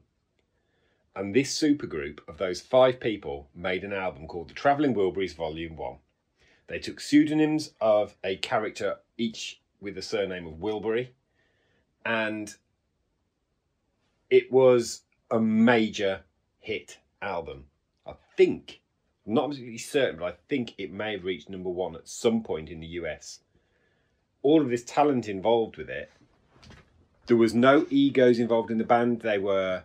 And 1.15 1.34
this 1.34 1.60
supergroup 1.60 2.20
of 2.27 2.38
those 2.38 2.62
five 2.62 3.00
people 3.00 3.48
made 3.55 3.84
an 3.84 3.93
album 3.93 4.27
called 4.27 4.50
The 4.50 4.53
Travelling 4.53 4.93
Wilburys 4.93 5.36
Volume 5.36 5.75
1. 5.75 5.98
They 6.67 6.79
took 6.79 7.00
pseudonyms 7.00 7.72
of 7.82 8.15
a 8.24 8.36
character, 8.38 8.98
each 9.17 9.62
with 9.82 9.96
the 9.96 10.01
surname 10.01 10.48
of 10.48 10.53
Wilbury, 10.53 11.10
and 12.05 12.53
it 14.29 14.51
was 14.51 15.01
a 15.32 15.39
major 15.39 16.22
hit 16.60 17.00
album. 17.22 17.65
I 18.05 18.13
think, 18.38 18.82
I'm 19.25 19.34
not 19.34 19.46
absolutely 19.50 19.77
certain, 19.79 20.20
but 20.20 20.34
I 20.34 20.38
think 20.50 20.74
it 20.77 20.91
may 20.91 21.13
have 21.13 21.24
reached 21.24 21.50
number 21.50 21.70
one 21.70 21.96
at 21.96 22.08
some 22.08 22.43
point 22.43 22.70
in 22.70 22.79
the 22.79 22.88
US. 22.88 23.39
All 24.43 24.62
of 24.62 24.70
this 24.70 24.84
talent 24.84 25.27
involved 25.27 25.77
with 25.77 25.89
it. 25.89 26.12
There 27.27 27.38
was 27.38 27.53
no 27.53 27.86
egos 27.89 28.39
involved 28.39 28.70
in 28.70 28.77
the 28.77 28.84
band. 28.84 29.22
They 29.22 29.38
were 29.38 29.84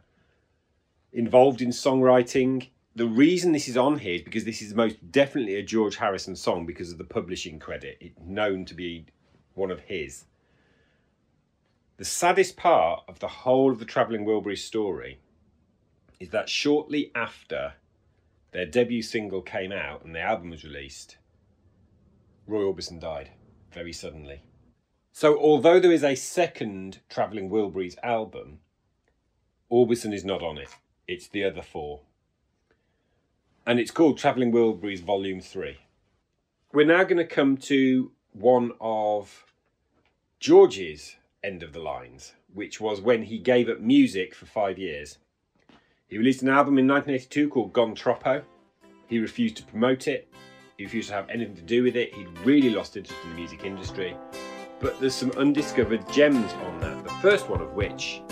involved 1.12 1.62
in 1.62 1.70
songwriting. 1.70 2.68
The 2.96 3.06
reason 3.06 3.52
this 3.52 3.68
is 3.68 3.76
on 3.76 3.98
here 3.98 4.14
is 4.14 4.22
because 4.22 4.44
this 4.44 4.60
is 4.60 4.74
most 4.74 5.12
definitely 5.12 5.54
a 5.54 5.62
George 5.62 5.96
Harrison 5.96 6.34
song 6.34 6.66
because 6.66 6.90
of 6.90 6.98
the 6.98 7.04
publishing 7.04 7.60
credit. 7.60 7.98
It's 8.00 8.18
known 8.20 8.64
to 8.64 8.74
be 8.74 9.06
one 9.54 9.70
of 9.70 9.80
his. 9.80 10.24
The 11.96 12.04
saddest 12.04 12.56
part 12.56 13.04
of 13.08 13.20
the 13.20 13.28
whole 13.28 13.70
of 13.70 13.78
the 13.78 13.84
Travelling 13.84 14.24
Wilburys 14.24 14.58
story 14.58 15.18
is 16.18 16.30
that 16.30 16.48
shortly 16.48 17.12
after 17.14 17.74
their 18.50 18.66
debut 18.66 19.02
single 19.02 19.42
came 19.42 19.72
out 19.72 20.04
and 20.04 20.14
the 20.14 20.20
album 20.20 20.50
was 20.50 20.64
released, 20.64 21.18
Roy 22.46 22.62
Orbison 22.62 23.00
died 23.00 23.30
very 23.72 23.92
suddenly. 23.92 24.42
So, 25.20 25.36
although 25.36 25.80
there 25.80 25.90
is 25.90 26.04
a 26.04 26.14
second 26.14 27.00
Travelling 27.08 27.50
Wilburys 27.50 27.96
album, 28.04 28.60
Orbison 29.68 30.14
is 30.14 30.24
not 30.24 30.44
on 30.44 30.58
it. 30.58 30.68
It's 31.08 31.26
the 31.26 31.42
other 31.42 31.60
four. 31.60 32.02
And 33.66 33.80
it's 33.80 33.90
called 33.90 34.16
Travelling 34.16 34.52
Wilburys 34.52 35.02
Volume 35.02 35.40
3. 35.40 35.76
We're 36.72 36.86
now 36.86 37.02
going 37.02 37.16
to 37.16 37.24
come 37.24 37.56
to 37.56 38.12
one 38.32 38.70
of 38.80 39.44
George's 40.38 41.16
end 41.42 41.64
of 41.64 41.72
the 41.72 41.80
lines, 41.80 42.34
which 42.54 42.80
was 42.80 43.00
when 43.00 43.24
he 43.24 43.38
gave 43.40 43.68
up 43.68 43.80
music 43.80 44.36
for 44.36 44.46
five 44.46 44.78
years. 44.78 45.18
He 46.06 46.16
released 46.16 46.42
an 46.42 46.48
album 46.48 46.78
in 46.78 46.86
1982 46.86 47.48
called 47.48 47.72
Gone 47.72 47.96
Troppo. 47.96 48.44
He 49.08 49.18
refused 49.18 49.56
to 49.56 49.64
promote 49.64 50.06
it, 50.06 50.32
he 50.76 50.84
refused 50.84 51.08
to 51.08 51.16
have 51.16 51.28
anything 51.28 51.56
to 51.56 51.62
do 51.62 51.82
with 51.82 51.96
it. 51.96 52.14
He'd 52.14 52.38
really 52.44 52.70
lost 52.70 52.96
interest 52.96 53.20
in 53.24 53.30
the 53.30 53.34
music 53.34 53.64
industry. 53.64 54.16
But 54.80 55.00
there's 55.00 55.14
some 55.14 55.32
undiscovered 55.32 56.08
gems 56.12 56.52
on 56.52 56.80
that, 56.80 57.02
the 57.02 57.10
first 57.20 57.48
one 57.48 57.60
of 57.60 57.72
which 57.72 58.22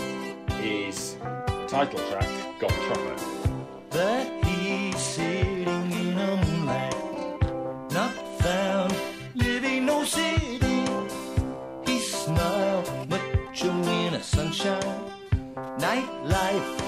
is 0.61 1.15
the 1.15 1.65
title 1.67 1.99
track, 2.09 2.29
Gone 2.59 2.69
Troppo. 2.69 3.15
There 3.89 4.43
he's 4.45 4.97
sitting 4.97 5.91
in 5.91 6.17
a 6.17 6.45
moonlight, 6.45 7.91
not 7.91 8.13
found, 8.39 8.95
living 9.35 9.85
no 9.85 10.05
city. 10.05 10.59
He 11.85 11.99
smiled, 11.99 12.89
macho 13.09 13.69
in 13.69 14.13
a 14.13 14.23
sunshine, 14.23 15.11
nightlife, 15.77 16.86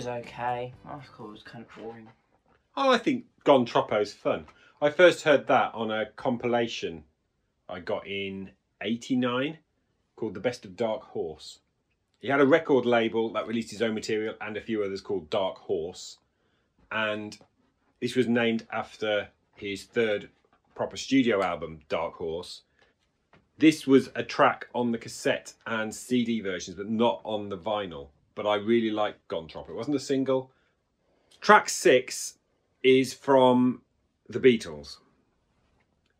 was 0.00 0.06
okay. 0.06 0.72
Thought 0.86 1.30
was 1.30 1.42
kind 1.42 1.62
of 1.62 1.82
boring. 1.82 2.08
Oh, 2.74 2.90
I 2.90 2.96
think 2.96 3.26
Gone 3.44 3.66
Troppo's 3.66 4.14
fun. 4.14 4.46
I 4.80 4.88
first 4.88 5.24
heard 5.24 5.46
that 5.48 5.74
on 5.74 5.90
a 5.90 6.06
compilation 6.16 7.04
I 7.68 7.80
got 7.80 8.06
in 8.06 8.52
89 8.80 9.58
called 10.16 10.32
The 10.32 10.40
Best 10.40 10.64
of 10.64 10.74
Dark 10.74 11.02
Horse. 11.02 11.58
He 12.18 12.28
had 12.28 12.40
a 12.40 12.46
record 12.46 12.86
label 12.86 13.30
that 13.34 13.46
released 13.46 13.72
his 13.72 13.82
own 13.82 13.92
material 13.92 14.36
and 14.40 14.56
a 14.56 14.62
few 14.62 14.82
others 14.82 15.02
called 15.02 15.28
Dark 15.28 15.58
Horse. 15.58 16.16
And 16.90 17.36
this 18.00 18.16
was 18.16 18.26
named 18.26 18.66
after 18.72 19.28
his 19.54 19.84
third 19.84 20.30
proper 20.74 20.96
studio 20.96 21.42
album, 21.42 21.80
Dark 21.90 22.14
Horse. 22.14 22.62
This 23.58 23.86
was 23.86 24.08
a 24.14 24.22
track 24.22 24.68
on 24.74 24.92
the 24.92 24.98
cassette 24.98 25.52
and 25.66 25.94
CD 25.94 26.40
versions, 26.40 26.78
but 26.78 26.88
not 26.88 27.20
on 27.22 27.50
the 27.50 27.58
vinyl. 27.58 28.08
But 28.40 28.48
I 28.48 28.54
really 28.54 28.88
like 28.88 29.28
Gone 29.28 29.48
Troppo. 29.48 29.72
It 29.72 29.76
wasn't 29.76 29.96
a 29.96 30.00
single. 30.00 30.50
Track 31.42 31.68
six 31.68 32.38
is 32.82 33.12
from 33.12 33.82
the 34.30 34.40
Beatles. 34.40 34.96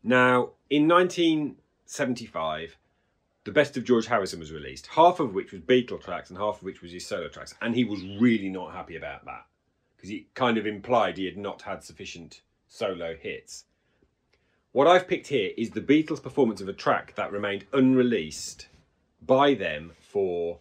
Now, 0.03 0.51
in 0.69 0.87
1975, 0.87 2.77
the 3.43 3.51
best 3.51 3.75
of 3.75 3.85
George 3.85 4.05
Harrison 4.05 4.39
was 4.39 4.51
released, 4.51 4.85
half 4.85 5.19
of 5.19 5.33
which 5.33 5.51
was 5.51 5.61
Beatle 5.61 5.99
tracks 5.99 6.29
and 6.29 6.37
half 6.37 6.57
of 6.57 6.63
which 6.63 6.83
was 6.83 6.91
his 6.91 7.07
solo 7.07 7.27
tracks. 7.27 7.55
And 7.59 7.73
he 7.73 7.85
was 7.85 8.03
really 8.19 8.49
not 8.49 8.71
happy 8.71 8.97
about 8.97 9.25
that 9.25 9.47
because 9.97 10.11
he 10.11 10.27
kind 10.35 10.59
of 10.59 10.67
implied 10.67 11.17
he 11.17 11.25
had 11.25 11.37
not 11.37 11.63
had 11.63 11.83
sufficient 11.83 12.41
solo 12.67 13.15
hits. 13.15 13.65
What 14.73 14.85
I've 14.85 15.07
picked 15.07 15.29
here 15.29 15.53
is 15.57 15.71
the 15.71 15.81
Beatles' 15.81 16.21
performance 16.21 16.61
of 16.61 16.69
a 16.69 16.73
track 16.73 17.15
that 17.15 17.31
remained 17.31 17.65
unreleased 17.73 18.67
by 19.25 19.55
them 19.55 19.93
for 19.99 20.59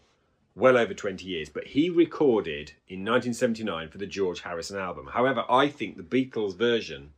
well 0.60 0.76
over 0.76 0.94
20 0.94 1.24
years, 1.24 1.48
but 1.48 1.66
he 1.66 1.90
recorded 1.90 2.72
in 2.88 3.00
1979 3.00 3.88
for 3.88 3.98
the 3.98 4.06
George 4.06 4.40
Harrison 4.40 4.78
album. 4.78 5.08
However, 5.10 5.44
I 5.48 5.68
think 5.68 5.96
the 5.96 6.02
Beatles 6.02 6.56
version 6.56 7.10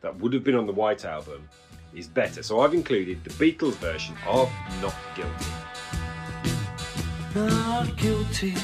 that 0.00 0.18
would 0.18 0.32
have 0.32 0.42
been 0.42 0.54
on 0.56 0.66
the 0.66 0.72
White 0.72 1.04
Album 1.04 1.48
is 1.94 2.08
better. 2.08 2.42
So 2.42 2.60
I've 2.60 2.74
included 2.74 3.22
the 3.22 3.30
Beatles 3.30 3.74
version 3.74 4.16
of 4.26 4.50
Not 4.80 4.94
Guilty. 5.14 5.46
not 7.34 7.96
guilty 7.98 8.54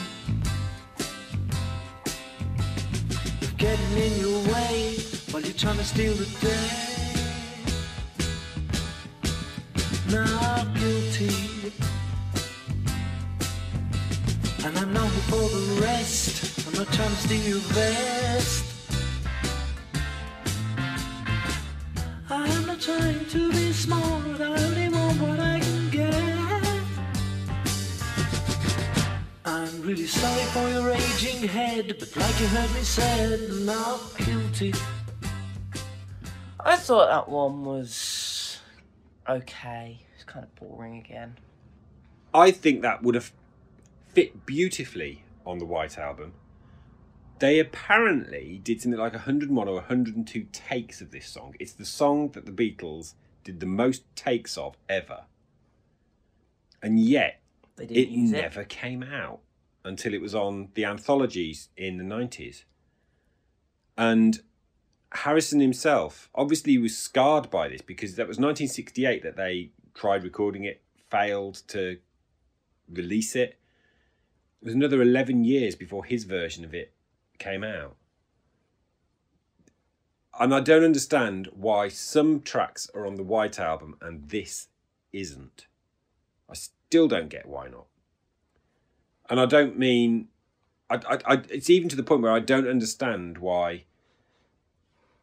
getting 3.62 3.96
in 3.96 4.18
your 4.18 4.40
way 4.52 4.96
while 5.30 5.40
you're 5.40 5.52
trying 5.52 5.76
to 5.76 5.84
steal 5.84 6.14
the 6.14 6.24
day. 6.40 6.92
Not 10.10 10.74
guilty. 10.74 11.91
And 14.64 14.78
I'm 14.78 14.92
not 14.92 15.10
before 15.10 15.48
the 15.48 15.80
rest. 15.82 16.68
I'm 16.68 16.74
not 16.74 16.92
trying 16.92 17.08
to 17.08 17.16
steal 17.16 17.42
your 17.42 17.58
vest. 17.74 18.64
I'm 22.30 22.66
not 22.66 22.80
trying 22.80 23.24
to 23.26 23.50
be 23.50 23.72
smart. 23.72 24.40
I 24.40 24.44
only 24.64 24.88
want 24.88 25.20
what 25.20 25.40
I 25.40 25.58
can 25.58 25.90
get. 25.90 26.14
I'm 29.44 29.82
really 29.82 30.06
sorry 30.06 30.44
for 30.52 30.68
your 30.68 30.86
raging 30.86 31.48
head, 31.48 31.96
but 31.98 32.16
like 32.16 32.40
you 32.40 32.46
heard 32.46 32.72
me 32.72 32.82
said, 32.82 33.50
not 33.66 34.00
guilty. 34.16 34.74
I 36.60 36.76
thought 36.76 37.08
that 37.08 37.28
one 37.28 37.64
was 37.64 38.60
okay. 39.28 39.98
It's 40.14 40.22
kind 40.22 40.44
of 40.44 40.54
boring 40.54 40.98
again. 40.98 41.36
I 42.32 42.52
think 42.52 42.82
that 42.82 43.02
would 43.02 43.16
have 43.16 43.32
fit 44.12 44.46
beautifully 44.46 45.24
on 45.46 45.58
the 45.58 45.64
White 45.64 45.98
Album. 45.98 46.34
They 47.38 47.58
apparently 47.58 48.60
did 48.62 48.80
something 48.80 49.00
like 49.00 49.14
101 49.14 49.68
or 49.68 49.74
102 49.74 50.46
takes 50.52 51.00
of 51.00 51.10
this 51.10 51.26
song. 51.26 51.54
It's 51.58 51.72
the 51.72 51.84
song 51.84 52.30
that 52.30 52.46
the 52.46 52.52
Beatles 52.52 53.14
did 53.42 53.58
the 53.60 53.66
most 53.66 54.04
takes 54.14 54.56
of 54.56 54.76
ever. 54.88 55.24
And 56.82 57.00
yet, 57.00 57.40
They 57.76 57.84
it 57.84 58.08
use 58.08 58.32
it. 58.32 58.40
never 58.40 58.64
came 58.64 59.02
out 59.02 59.40
until 59.84 60.14
it 60.14 60.20
was 60.20 60.34
on 60.34 60.68
the 60.74 60.84
anthologies 60.84 61.68
in 61.76 61.96
the 61.96 62.04
90s. 62.04 62.62
And 63.98 64.40
Harrison 65.12 65.60
himself 65.60 66.30
obviously 66.34 66.78
was 66.78 66.96
scarred 66.96 67.50
by 67.50 67.68
this 67.68 67.82
because 67.82 68.14
that 68.16 68.28
was 68.28 68.38
1968 68.38 69.22
that 69.24 69.36
they 69.36 69.72
tried 69.94 70.22
recording 70.22 70.64
it, 70.64 70.80
failed 71.10 71.62
to 71.68 71.98
release 72.88 73.34
it. 73.34 73.58
It 74.62 74.66
was 74.66 74.74
another 74.74 75.02
11 75.02 75.42
years 75.42 75.74
before 75.74 76.04
his 76.04 76.22
version 76.22 76.64
of 76.64 76.72
it 76.72 76.92
came 77.38 77.64
out. 77.64 77.96
And 80.38 80.54
I 80.54 80.60
don't 80.60 80.84
understand 80.84 81.48
why 81.52 81.88
some 81.88 82.40
tracks 82.40 82.88
are 82.94 83.04
on 83.04 83.16
the 83.16 83.24
White 83.24 83.58
Album 83.58 83.96
and 84.00 84.28
this 84.28 84.68
isn't. 85.12 85.66
I 86.48 86.54
still 86.54 87.08
don't 87.08 87.28
get 87.28 87.46
why 87.46 87.66
not. 87.66 87.86
And 89.28 89.40
I 89.40 89.46
don't 89.46 89.76
mean, 89.76 90.28
I, 90.88 90.94
I, 90.94 91.18
I, 91.34 91.42
it's 91.48 91.68
even 91.68 91.88
to 91.88 91.96
the 91.96 92.04
point 92.04 92.22
where 92.22 92.30
I 92.30 92.38
don't 92.38 92.68
understand 92.68 93.38
why 93.38 93.86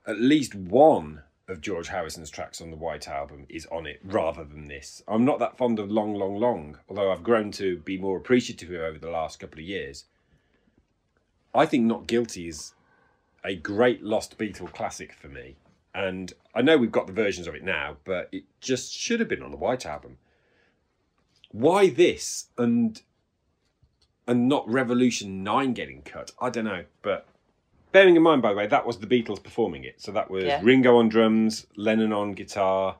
at 0.05 0.19
least 0.19 0.53
one 0.53 1.23
of 1.49 1.61
George 1.61 1.87
Harrison's 1.87 2.29
tracks 2.29 2.61
on 2.61 2.69
the 2.69 2.77
White 2.77 3.07
Album 3.07 3.45
is 3.49 3.65
on 3.67 3.87
it 3.87 3.99
rather 4.03 4.43
than 4.43 4.67
this. 4.67 5.03
I'm 5.07 5.25
not 5.25 5.39
that 5.39 5.57
fond 5.57 5.79
of 5.79 5.91
Long, 5.91 6.13
Long, 6.13 6.37
Long, 6.37 6.77
although 6.87 7.11
I've 7.11 7.23
grown 7.23 7.51
to 7.53 7.77
be 7.77 7.97
more 7.97 8.17
appreciative 8.17 8.71
over 8.71 8.99
the 8.99 9.09
last 9.09 9.39
couple 9.39 9.59
of 9.59 9.65
years. 9.65 10.05
I 11.53 11.65
think 11.65 11.85
Not 11.85 12.07
Guilty 12.07 12.47
is 12.47 12.73
a 13.43 13.55
great 13.55 14.03
lost 14.03 14.37
Beatle 14.37 14.71
classic 14.71 15.13
for 15.13 15.27
me. 15.27 15.55
And 15.93 16.33
I 16.53 16.61
know 16.61 16.77
we've 16.77 16.91
got 16.91 17.07
the 17.07 17.13
versions 17.13 17.47
of 17.47 17.55
it 17.55 17.63
now, 17.63 17.97
but 18.05 18.29
it 18.31 18.43
just 18.61 18.93
should 18.93 19.19
have 19.19 19.29
been 19.29 19.43
on 19.43 19.51
the 19.51 19.57
White 19.57 19.85
Album. 19.85 20.17
Why 21.51 21.89
this 21.89 22.47
and 22.57 23.01
and 24.27 24.47
not 24.47 24.69
Revolution 24.69 25.43
9 25.43 25.73
getting 25.73 26.03
cut? 26.03 26.31
I 26.39 26.51
don't 26.51 26.65
know, 26.65 26.83
but 27.01 27.27
bearing 27.91 28.15
in 28.15 28.21
mind 28.21 28.41
by 28.41 28.49
the 28.49 28.55
way 28.55 28.67
that 28.67 28.85
was 28.85 28.97
the 28.99 29.07
Beatles 29.07 29.41
performing 29.41 29.83
it. 29.83 30.01
So 30.01 30.11
that 30.11 30.29
was 30.29 30.45
Yeah. 30.45 30.61
Ringo 30.63 30.97
on 30.97 31.09
drums, 31.09 31.67
Lennon 31.75 32.13
on 32.13 32.33
guitar, 32.33 32.97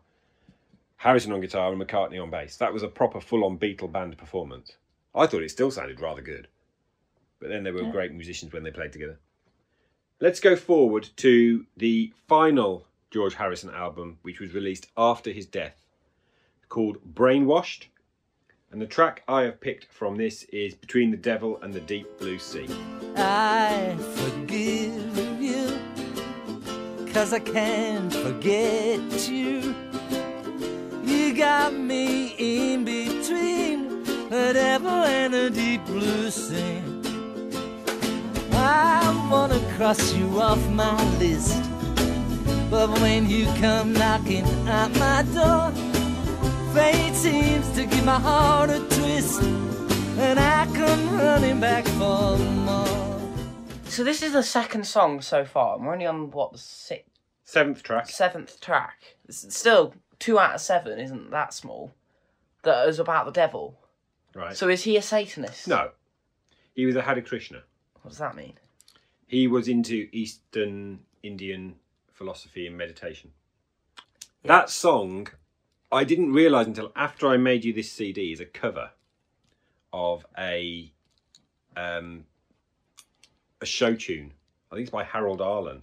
Harrison 0.98 1.32
on 1.32 1.42
guitar 1.42 1.72
and 1.72 1.82
McCartney 1.82 2.22
on 2.22 2.30
bass. 2.30 2.58
That 2.58 2.74
was 2.74 2.84
a 2.84 2.88
proper 2.88 3.22
full-on 3.22 3.58
Beatle 3.58 3.92
band 3.92 4.18
performance. 4.18 4.76
I 5.16 5.28
thought 5.28 5.44
it 5.44 5.50
still 5.50 5.72
sounded 5.72 6.02
rather 6.02 6.22
good. 6.22 6.48
But 7.40 7.50
then 7.50 7.64
they 7.64 7.72
were 7.72 7.84
great 7.84 8.12
musicians 8.12 8.52
when 8.52 8.64
they 8.64 8.72
played 8.72 8.92
together. 8.92 9.18
Let's 10.20 10.42
go 10.42 10.58
forward 10.58 11.08
to 11.18 11.66
the 11.78 12.12
final 12.28 12.86
George 13.12 13.36
Harrison 13.36 13.70
album, 13.70 14.20
which 14.24 14.42
was 14.42 14.54
released 14.54 14.88
after 14.98 15.32
his 15.32 15.46
death, 15.46 15.86
called 16.68 16.98
Brainwashed. 17.16 17.86
And 18.72 18.82
the 18.82 18.86
track 18.86 19.24
I 19.28 19.44
have 19.44 19.62
picked 19.62 19.86
from 19.86 20.18
this 20.18 20.44
is 20.52 20.76
Between 20.76 21.10
the 21.12 21.18
Devil 21.18 21.60
and 21.62 21.74
the 21.74 21.80
Deep 21.80 22.20
Blue 22.20 22.38
Sea. 22.38 22.68
I 23.16 23.96
forgive 24.16 24.60
you, 24.62 24.79
cause 27.20 27.34
I 27.34 27.40
can't 27.40 28.14
forget 28.14 29.28
you. 29.28 29.76
You 31.04 31.34
got 31.36 31.74
me 31.74 32.34
in 32.38 32.86
between 32.86 34.06
the 34.30 34.52
devil 34.54 35.04
and 35.04 35.34
the 35.34 35.50
deep 35.50 35.84
blue 35.84 36.32
sea. 36.32 36.82
I 38.54 39.28
wanna 39.30 39.60
cross 39.76 40.14
you 40.14 40.40
off 40.40 40.66
my 40.70 40.96
list, 41.20 41.62
but 42.72 42.88
when 43.02 43.30
you 43.30 43.48
come 43.60 43.92
knocking 43.92 44.46
at 44.66 44.90
my 44.96 45.24
door, 45.34 45.74
fate 46.74 47.14
seems 47.14 47.70
to 47.72 47.86
give 47.86 48.06
my 48.06 48.20
heart 48.30 48.70
a 48.70 48.80
twist, 48.96 49.42
and 50.18 50.40
I 50.40 50.68
come 50.74 51.18
running 51.18 51.60
back 51.60 51.86
for 52.00 52.38
more. 52.38 52.99
So 53.90 54.04
this 54.04 54.22
is 54.22 54.34
the 54.34 54.44
second 54.44 54.86
song 54.86 55.20
so 55.22 55.44
far. 55.44 55.80
We're 55.80 55.94
only 55.94 56.06
on 56.06 56.30
what 56.32 56.52
the 56.52 56.58
sixth, 56.60 57.10
Seventh 57.44 57.82
track. 57.82 58.08
seventh 58.10 58.62
track. 58.62 59.16
It's 59.28 59.56
still 59.56 59.94
two 60.20 60.38
out 60.38 60.56
of 60.56 60.62
seven 60.62 61.00
isn't 61.00 61.32
that 61.32 61.54
small. 61.54 61.92
That 62.64 62.88
is 62.88 63.00
about 63.00 63.26
the 63.26 63.32
devil. 63.32 63.80
Right. 64.36 64.56
So 64.56 64.70
is 64.70 64.84
he 64.84 64.96
a 64.98 65.02
Satanist? 65.02 65.68
no. 65.68 65.92
He 66.76 66.86
was 66.86 66.96
a 66.96 67.02
Hare 67.02 67.22
Krishna. 67.22 67.64
What 68.02 68.12
does 68.12 68.20
that 68.20 68.36
mean? 68.36 68.54
He 69.28 69.48
was 69.48 69.68
into 69.68 70.08
Eastern 70.12 71.00
Indian 71.24 71.76
philosophy 72.14 72.68
and 72.68 72.78
meditation. 72.78 73.32
That 74.44 74.70
song, 74.70 75.28
I 75.92 76.04
didn't 76.06 76.32
realise 76.32 76.68
until 76.68 76.92
after 76.96 77.28
I 77.28 77.38
made 77.38 77.66
you 77.66 77.74
this 77.74 77.92
CD, 77.92 78.32
is 78.32 78.40
a 78.40 78.46
cover 78.46 78.92
of 79.92 80.26
a 80.38 80.94
um, 81.76 82.26
a 83.62 83.66
show 83.66 83.96
tune. 83.96 84.34
I 84.72 84.76
think 84.76 84.84
it's 84.84 84.92
by 84.92 85.04
Harold 85.04 85.42
Arlen, 85.42 85.82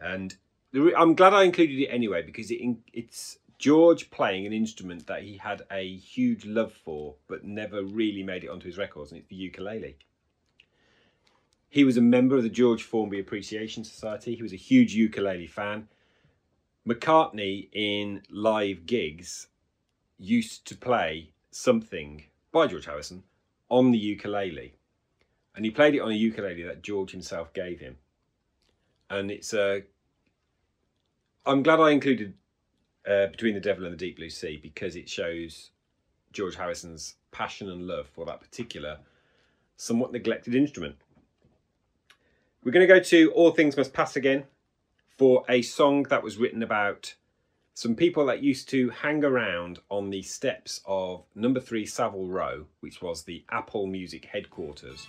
and 0.00 0.36
I'm 0.96 1.14
glad 1.14 1.34
I 1.34 1.44
included 1.44 1.78
it 1.78 1.86
anyway 1.86 2.22
because 2.22 2.50
it 2.50 2.60
it's 2.92 3.38
George 3.58 4.10
playing 4.10 4.46
an 4.46 4.52
instrument 4.52 5.06
that 5.08 5.22
he 5.22 5.36
had 5.36 5.62
a 5.70 5.96
huge 5.96 6.44
love 6.44 6.72
for, 6.72 7.16
but 7.26 7.44
never 7.44 7.82
really 7.82 8.22
made 8.22 8.44
it 8.44 8.50
onto 8.50 8.66
his 8.66 8.78
records, 8.78 9.10
and 9.10 9.20
it's 9.20 9.28
the 9.28 9.36
ukulele. 9.36 9.96
He 11.68 11.84
was 11.84 11.96
a 11.96 12.02
member 12.02 12.36
of 12.36 12.44
the 12.44 12.48
George 12.48 12.82
Formby 12.82 13.20
Appreciation 13.20 13.84
Society. 13.84 14.34
He 14.34 14.42
was 14.42 14.52
a 14.52 14.56
huge 14.56 14.94
ukulele 14.94 15.46
fan. 15.46 15.88
McCartney 16.86 17.68
in 17.72 18.22
live 18.30 18.86
gigs 18.86 19.48
used 20.16 20.66
to 20.66 20.74
play 20.74 21.32
something 21.50 22.24
by 22.52 22.66
George 22.66 22.86
Harrison 22.86 23.24
on 23.68 23.90
the 23.90 23.98
ukulele. 23.98 24.77
And 25.58 25.64
he 25.64 25.72
played 25.72 25.96
it 25.96 25.98
on 25.98 26.12
a 26.12 26.14
ukulele 26.14 26.62
that 26.62 26.84
George 26.84 27.10
himself 27.10 27.52
gave 27.52 27.80
him. 27.80 27.96
And 29.10 29.28
it's 29.28 29.52
a 29.52 29.82
I'm 31.44 31.64
glad 31.64 31.80
I 31.80 31.90
included 31.90 32.34
uh, 33.04 33.26
Between 33.26 33.54
the 33.54 33.60
Devil 33.60 33.84
and 33.84 33.92
the 33.92 33.96
Deep 33.96 34.18
Blue 34.18 34.30
Sea 34.30 34.60
because 34.62 34.94
it 34.94 35.08
shows 35.08 35.70
George 36.32 36.54
Harrison's 36.54 37.16
passion 37.32 37.68
and 37.68 37.88
love 37.88 38.06
for 38.06 38.24
that 38.26 38.40
particular 38.40 38.98
somewhat 39.76 40.12
neglected 40.12 40.54
instrument. 40.54 40.94
We're 42.62 42.70
going 42.70 42.86
to 42.86 42.94
go 42.94 43.00
to 43.00 43.32
All 43.32 43.50
Things 43.50 43.76
Must 43.76 43.92
Pass 43.92 44.14
again 44.14 44.44
for 45.16 45.44
a 45.48 45.62
song 45.62 46.04
that 46.04 46.22
was 46.22 46.36
written 46.36 46.62
about 46.62 47.16
some 47.74 47.96
people 47.96 48.26
that 48.26 48.44
used 48.44 48.68
to 48.68 48.90
hang 48.90 49.24
around 49.24 49.80
on 49.90 50.10
the 50.10 50.22
steps 50.22 50.80
of 50.86 51.24
number 51.34 51.58
three 51.58 51.84
Savile 51.84 52.28
Row, 52.28 52.66
which 52.78 53.02
was 53.02 53.24
the 53.24 53.44
Apple 53.50 53.88
Music 53.88 54.24
headquarters, 54.26 55.08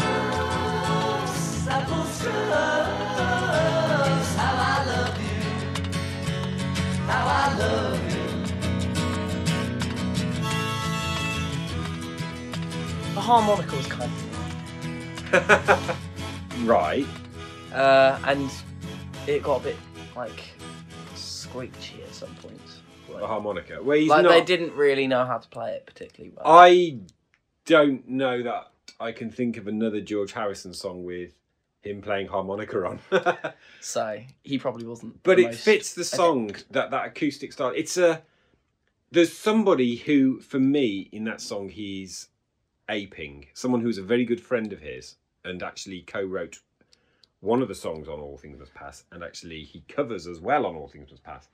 The 13.31 13.37
harmonica 13.37 13.77
was 13.77 13.87
kind 13.87 14.11
of 15.31 15.97
Right. 16.67 17.07
Uh, 17.73 18.19
and 18.25 18.51
it 19.25 19.41
got 19.41 19.61
a 19.61 19.63
bit 19.63 19.77
like 20.17 20.43
screechy 21.15 22.03
at 22.03 22.13
some 22.13 22.35
points. 22.35 22.81
A 23.15 23.25
harmonica. 23.25 23.81
Where 23.81 23.95
he's 23.95 24.09
like 24.09 24.23
not. 24.23 24.31
they 24.31 24.43
didn't 24.43 24.73
really 24.73 25.07
know 25.07 25.23
how 25.23 25.37
to 25.37 25.47
play 25.47 25.71
it 25.71 25.85
particularly 25.85 26.33
well. 26.35 26.45
I 26.45 26.97
don't 27.65 28.05
know 28.09 28.43
that 28.43 28.73
I 28.99 29.13
can 29.13 29.31
think 29.31 29.55
of 29.55 29.65
another 29.65 30.01
George 30.01 30.33
Harrison 30.33 30.73
song 30.73 31.05
with 31.05 31.31
him 31.83 32.01
playing 32.01 32.27
harmonica 32.27 32.85
on. 32.85 32.99
so 33.79 34.19
he 34.43 34.59
probably 34.59 34.85
wasn't. 34.85 35.23
but 35.23 35.39
it 35.39 35.55
fits 35.55 35.93
the 35.93 36.03
song 36.03 36.53
that 36.71 36.91
that 36.91 37.05
acoustic 37.05 37.53
style. 37.53 37.71
It's 37.73 37.95
a 37.95 38.23
there's 39.09 39.31
somebody 39.31 39.95
who, 39.95 40.41
for 40.41 40.59
me, 40.59 41.07
in 41.13 41.23
that 41.23 41.39
song, 41.39 41.69
he's 41.69 42.27
aping. 42.91 43.47
Someone 43.53 43.81
who's 43.81 43.97
a 43.97 44.03
very 44.03 44.25
good 44.25 44.41
friend 44.41 44.71
of 44.71 44.81
his 44.81 45.15
and 45.43 45.63
actually 45.63 46.01
co-wrote 46.01 46.59
one 47.39 47.63
of 47.63 47.67
the 47.67 47.75
songs 47.75 48.07
on 48.07 48.19
All 48.19 48.37
Things 48.37 48.59
Must 48.59 48.73
Pass, 48.75 49.05
and 49.11 49.23
actually 49.23 49.63
he 49.63 49.83
covers 49.87 50.27
as 50.27 50.39
well 50.39 50.65
on 50.67 50.75
All 50.75 50.87
Things 50.87 51.09
Must 51.09 51.23
Pass. 51.23 51.47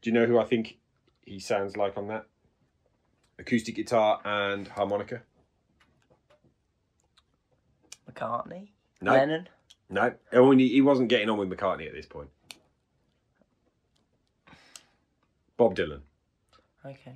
Do 0.00 0.08
you 0.08 0.14
know 0.14 0.24
who 0.24 0.38
I 0.38 0.44
think 0.44 0.78
he 1.26 1.38
sounds 1.38 1.76
like 1.76 1.98
on 1.98 2.08
that? 2.08 2.24
Acoustic 3.38 3.74
guitar 3.74 4.20
and 4.24 4.68
harmonica. 4.68 5.22
McCartney, 8.10 8.68
No. 9.00 9.12
Lennon. 9.12 9.48
No, 9.90 10.14
and 10.30 10.60
he 10.60 10.68
he 10.68 10.80
wasn't 10.80 11.10
getting 11.10 11.28
on 11.28 11.36
with 11.36 11.50
McCartney 11.50 11.86
at 11.86 11.92
this 11.92 12.06
point. 12.06 12.30
Bob 15.58 15.74
Dylan. 15.76 16.00
Okay. 16.84 17.14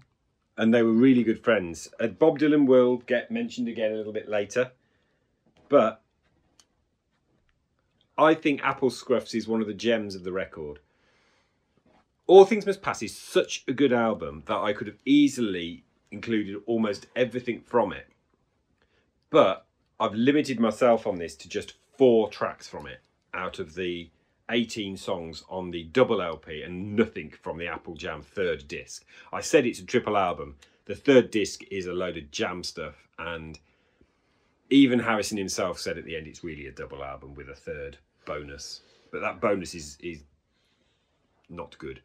And 0.57 0.73
they 0.73 0.83
were 0.83 0.92
really 0.92 1.23
good 1.23 1.42
friends. 1.42 1.88
Uh, 2.01 2.07
Bob 2.07 2.38
Dylan 2.38 2.66
will 2.66 2.99
get 2.99 3.31
mentioned 3.31 3.69
again 3.69 3.92
a 3.92 3.97
little 3.97 4.12
bit 4.12 4.29
later. 4.29 4.73
But 5.69 6.03
I 8.16 8.35
think 8.35 8.62
Apple 8.62 8.90
Scruffs 8.90 9.35
is 9.35 9.47
one 9.47 9.61
of 9.61 9.66
the 9.66 9.75
gems 9.75 10.14
of 10.14 10.25
the 10.25 10.33
record. 10.33 10.79
All 12.27 12.45
Things 12.45 12.66
Must 12.66 12.83
Pass 12.83 13.03
is 13.03 13.16
such 13.16 13.64
a 13.69 13.73
good 13.73 13.92
album 13.92 14.42
that 14.47 14.57
I 14.57 14.73
could 14.73 14.87
have 14.87 14.99
easily 15.05 15.85
included 16.11 16.57
almost 16.66 17.07
everything 17.14 17.61
from 17.61 17.92
it. 17.92 18.09
But 19.31 19.66
I've 20.01 20.14
limited 20.14 20.59
myself 20.59 21.07
on 21.07 21.19
this 21.19 21.37
to 21.37 21.49
just 21.49 21.75
four 21.97 22.31
tracks 22.31 22.66
from 22.66 22.87
it 22.87 23.01
out 23.35 23.59
of 23.59 23.75
the 23.75 24.11
18 24.50 24.96
songs 24.96 25.44
on 25.48 25.70
the 25.70 25.85
double 25.85 26.22
LP 26.22 26.62
and 26.62 26.94
nothing 26.94 27.32
from 27.42 27.59
the 27.59 27.66
Apple 27.66 27.94
Jam 27.94 28.22
third 28.22 28.68
disc. 28.68 29.04
I 29.32 29.40
said 29.40 29.66
it's 29.66 29.80
a 29.80 29.85
triple 29.85 30.16
album. 30.16 30.56
The 30.85 30.94
third 30.94 31.30
disc 31.30 31.62
is 31.70 31.87
a 31.87 31.92
load 31.92 32.16
of 32.16 32.30
jam 32.30 32.62
stuff, 32.62 33.09
and 33.18 33.59
even 34.70 35.00
Harrison 35.00 35.37
himself 35.37 35.80
said 35.80 35.98
at 35.98 36.04
the 36.04 36.16
end 36.16 36.26
it's 36.26 36.44
really 36.44 36.66
a 36.66 36.72
double 36.72 37.02
album 37.02 37.35
with 37.35 37.48
a 37.48 37.54
third 37.54 37.98
bonus. 38.24 38.82
But 39.11 39.20
that 39.20 39.40
bonus 39.40 39.74
is 39.74 39.98
is 40.00 40.22
not 41.48 41.76
good. 41.78 42.00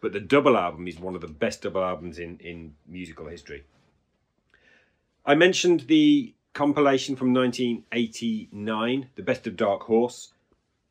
But 0.00 0.12
the 0.12 0.20
double 0.20 0.56
album 0.56 0.86
is 0.86 0.98
one 0.98 1.14
of 1.14 1.20
the 1.20 1.28
best 1.28 1.62
double 1.62 1.82
albums 1.82 2.18
in, 2.18 2.38
in 2.38 2.74
musical 2.86 3.26
history. 3.26 3.64
I 5.26 5.34
mentioned 5.34 5.80
the 5.80 6.34
compilation 6.54 7.16
from 7.16 7.34
1989, 7.34 9.08
The 9.14 9.22
Best 9.22 9.46
of 9.46 9.56
Dark 9.56 9.82
Horse, 9.82 10.32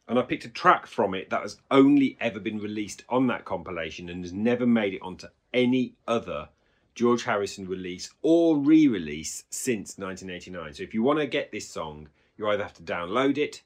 and 0.07 0.17
I 0.17 0.21
picked 0.21 0.45
a 0.45 0.49
track 0.49 0.87
from 0.87 1.13
it 1.13 1.29
that 1.29 1.41
has 1.41 1.57
only 1.69 2.17
ever 2.19 2.39
been 2.39 2.59
released 2.59 3.03
on 3.09 3.27
that 3.27 3.45
compilation 3.45 4.09
and 4.09 4.23
has 4.23 4.33
never 4.33 4.65
made 4.65 4.93
it 4.93 5.01
onto 5.01 5.27
any 5.53 5.95
other 6.07 6.49
George 6.95 7.23
Harrison 7.23 7.67
release 7.67 8.09
or 8.21 8.57
re 8.57 8.87
release 8.87 9.43
since 9.49 9.97
1989. 9.97 10.73
So 10.73 10.83
if 10.83 10.93
you 10.93 11.03
want 11.03 11.19
to 11.19 11.27
get 11.27 11.51
this 11.51 11.67
song, 11.67 12.09
you 12.37 12.47
either 12.49 12.63
have 12.63 12.73
to 12.75 12.83
download 12.83 13.37
it 13.37 13.61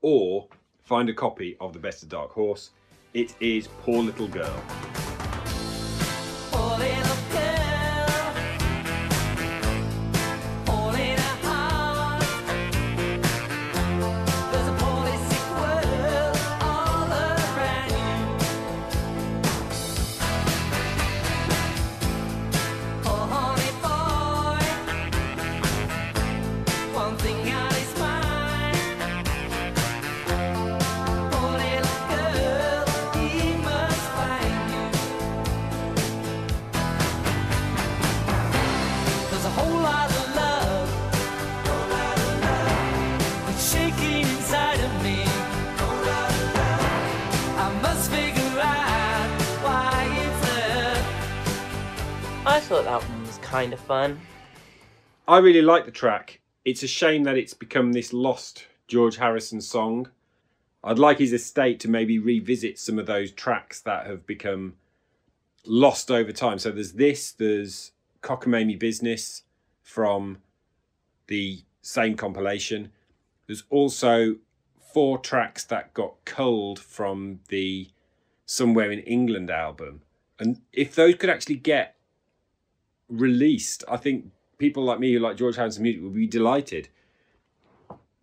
or 0.00 0.48
find 0.82 1.08
a 1.08 1.14
copy 1.14 1.56
of 1.60 1.72
The 1.72 1.78
Best 1.78 2.02
of 2.02 2.08
Dark 2.08 2.30
Horse. 2.30 2.70
It 3.14 3.34
is 3.40 3.68
Poor 3.82 4.02
Little 4.02 4.28
Girl. 4.28 4.62
I 55.38 55.40
really 55.40 55.62
like 55.62 55.84
the 55.84 55.92
track. 55.92 56.40
It's 56.64 56.82
a 56.82 56.88
shame 56.88 57.22
that 57.22 57.38
it's 57.38 57.54
become 57.54 57.92
this 57.92 58.12
lost 58.12 58.66
George 58.88 59.18
Harrison 59.18 59.60
song. 59.60 60.10
I'd 60.82 60.98
like 60.98 61.20
his 61.20 61.32
estate 61.32 61.78
to 61.78 61.88
maybe 61.88 62.18
revisit 62.18 62.76
some 62.76 62.98
of 62.98 63.06
those 63.06 63.30
tracks 63.30 63.80
that 63.82 64.08
have 64.08 64.26
become 64.26 64.74
lost 65.64 66.10
over 66.10 66.32
time. 66.32 66.58
So 66.58 66.72
there's 66.72 66.94
this, 66.94 67.30
there's 67.30 67.92
Cockamamie 68.20 68.80
Business 68.80 69.42
from 69.80 70.38
the 71.28 71.62
same 71.82 72.16
compilation. 72.16 72.90
There's 73.46 73.62
also 73.70 74.38
four 74.92 75.18
tracks 75.18 75.62
that 75.66 75.94
got 75.94 76.16
culled 76.24 76.80
from 76.80 77.38
the 77.46 77.90
Somewhere 78.44 78.90
in 78.90 78.98
England 79.00 79.52
album. 79.52 80.02
And 80.40 80.62
if 80.72 80.96
those 80.96 81.14
could 81.14 81.30
actually 81.30 81.58
get 81.58 81.94
released, 83.08 83.84
I 83.88 83.98
think 83.98 84.32
people 84.58 84.84
like 84.84 85.00
me 85.00 85.12
who 85.12 85.20
like 85.20 85.36
George 85.36 85.56
Harrison 85.56 85.82
music 85.82 86.02
would 86.02 86.14
be 86.14 86.26
delighted. 86.26 86.88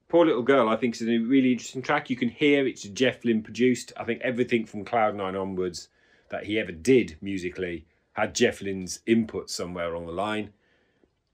Poor 0.07 0.25
Little 0.25 0.43
Girl, 0.43 0.69
I 0.69 0.75
think, 0.75 0.95
is 0.95 1.01
a 1.01 1.17
really 1.17 1.53
interesting 1.53 1.81
track. 1.81 2.09
You 2.09 2.15
can 2.15 2.29
hear 2.29 2.67
it's 2.67 2.83
Jeff 2.83 3.25
Lynne 3.25 3.41
produced. 3.41 3.91
I 3.97 4.03
think 4.03 4.21
everything 4.21 4.65
from 4.65 4.85
Cloud9 4.85 5.41
onwards 5.41 5.89
that 6.29 6.45
he 6.45 6.59
ever 6.59 6.71
did 6.71 7.17
musically 7.21 7.85
had 8.13 8.35
Jeff 8.35 8.61
Lynne's 8.61 8.99
input 9.05 9.49
somewhere 9.49 9.95
on 9.95 10.05
the 10.05 10.11
line. 10.11 10.51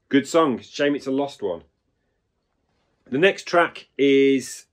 Good 0.08 0.26
song. 0.26 0.58
Shame 0.60 0.94
it's 0.94 1.06
a 1.06 1.12
lost 1.12 1.42
one. 1.42 1.62
The 3.10 3.18
next 3.18 3.46
track 3.46 3.88
is 3.98 4.66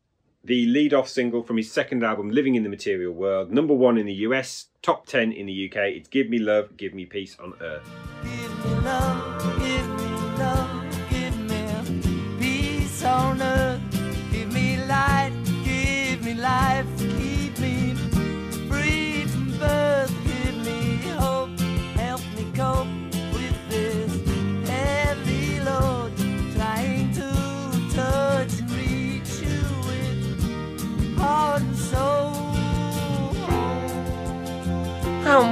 the 0.43 0.65
lead 0.67 0.93
off 0.93 1.09
single 1.09 1.43
from 1.43 1.57
his 1.57 1.71
second 1.71 2.03
album, 2.03 2.31
Living 2.31 2.55
in 2.55 2.63
the 2.63 2.69
Material 2.69 3.11
World. 3.13 3.51
Number 3.51 3.73
one 3.73 3.97
in 3.97 4.05
the 4.05 4.13
US, 4.13 4.67
top 4.81 5.05
10 5.05 5.31
in 5.31 5.45
the 5.45 5.69
UK. 5.69 5.77
It's 5.95 6.07
Give 6.07 6.29
Me 6.29 6.39
Love, 6.39 6.77
Give 6.77 6.93
Me 6.93 7.05
Peace 7.05 7.35
on 7.39 7.53
Earth. 7.61 8.48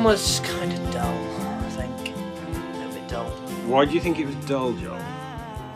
Was 0.08 0.40
kind 0.40 0.72
of 0.72 0.94
dull, 0.94 1.18
I 1.38 1.70
think. 1.72 2.16
A 2.16 2.78
little 2.78 2.94
bit 2.94 3.10
dull. 3.10 3.30
Why 3.68 3.84
do 3.84 3.94
you 3.94 4.00
think 4.00 4.20
it 4.20 4.26
was 4.26 4.36
dull, 4.46 4.72
John? 4.72 5.02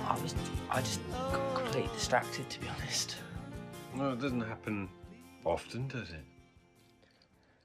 I 0.08 0.18
was, 0.22 0.34
I 0.70 0.80
just 0.80 1.02
got 1.34 1.54
completely 1.54 1.90
distracted, 1.94 2.50
to 2.50 2.62
be 2.62 2.70
honest. 2.70 3.18
Well, 3.94 4.14
it 4.14 4.22
doesn't 4.22 4.40
happen 4.40 4.88
often, 5.44 5.90
does 5.90 6.12
it? 6.12 6.24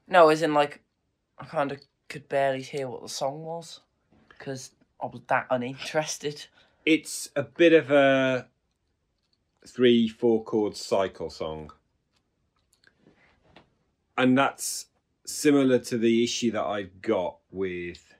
No, 0.09 0.27
as 0.27 0.41
in 0.41 0.53
like, 0.53 0.81
I 1.39 1.45
kind 1.45 1.71
of 1.71 1.79
could 2.09 2.27
barely 2.27 2.63
hear 2.63 2.89
what 2.89 3.01
the 3.01 3.07
song 3.07 3.45
was 3.45 3.79
because 4.27 4.71
I 5.01 5.05
was 5.05 5.21
that 5.27 5.47
uninterested. 5.49 6.47
It's 6.85 7.29
a 7.37 7.43
bit 7.43 7.71
of 7.71 7.91
a 7.91 8.45
three, 9.65 10.09
four 10.09 10.43
chord 10.43 10.75
cycle 10.75 11.29
song. 11.29 11.71
And 14.17 14.37
that's 14.37 14.86
similar 15.27 15.77
to 15.77 15.97
the 15.97 16.23
issue 16.23 16.51
that 16.51 16.63
I've 16.63 17.01
got 17.01 17.37
with 17.51 18.15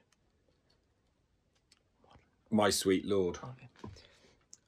My 2.50 2.70
Sweet 2.70 3.04
Lord. 3.04 3.38
Okay. 3.38 3.68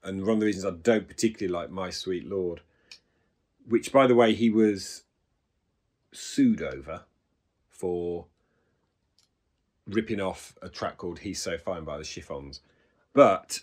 And 0.03 0.23
one 0.23 0.35
of 0.35 0.41
the 0.41 0.47
reasons 0.47 0.65
I 0.65 0.71
don't 0.71 1.07
particularly 1.07 1.53
like 1.53 1.71
My 1.71 1.91
Sweet 1.91 2.27
Lord, 2.27 2.63
which 3.69 3.93
by 3.93 4.07
the 4.07 4.15
way 4.15 4.35
he 4.35 4.49
was 4.49 5.05
sued 6.13 6.63
over 6.63 7.03
for 7.69 8.25
ripping 9.87 10.21
off 10.21 10.55
a 10.63 10.69
track 10.69 10.97
called 10.97 11.19
He's 11.21 11.41
So 11.41 11.59
Fine 11.59 11.85
by 11.85 11.99
the 11.99 12.05
Chiffons. 12.05 12.61
But 13.13 13.61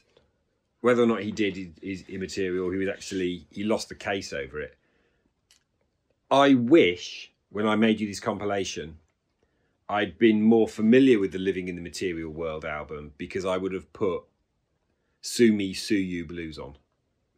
whether 0.82 1.02
or 1.02 1.08
not 1.08 1.24
he 1.24 1.32
did 1.32 1.58
is, 1.58 1.70
is 1.82 2.04
immaterial. 2.08 2.70
He 2.70 2.78
was 2.78 2.90
actually 2.90 3.48
he 3.50 3.64
lost 3.64 3.90
the 3.90 3.96
case 3.96 4.34
over 4.34 4.62
it. 4.62 4.78
I 6.30 6.54
wish 6.54 7.32
when 7.50 7.68
I 7.68 7.76
made 7.76 8.00
you 8.00 8.08
this 8.08 8.20
compilation, 8.20 8.98
I'd 9.90 10.18
been 10.18 10.42
more 10.42 10.68
familiar 10.68 11.20
with 11.20 11.32
the 11.32 11.40
Living 11.40 11.70
in 11.70 11.76
the 11.76 11.82
Material 11.82 12.30
World 12.30 12.66
album 12.66 13.14
because 13.18 13.46
I 13.46 13.58
would 13.58 13.74
have 13.74 13.92
put 13.94 14.24
Sue 15.22 15.54
Me, 15.54 15.74
Sue 15.74 15.96
You 15.96 16.26
Blues 16.26 16.60
on. 16.60 16.78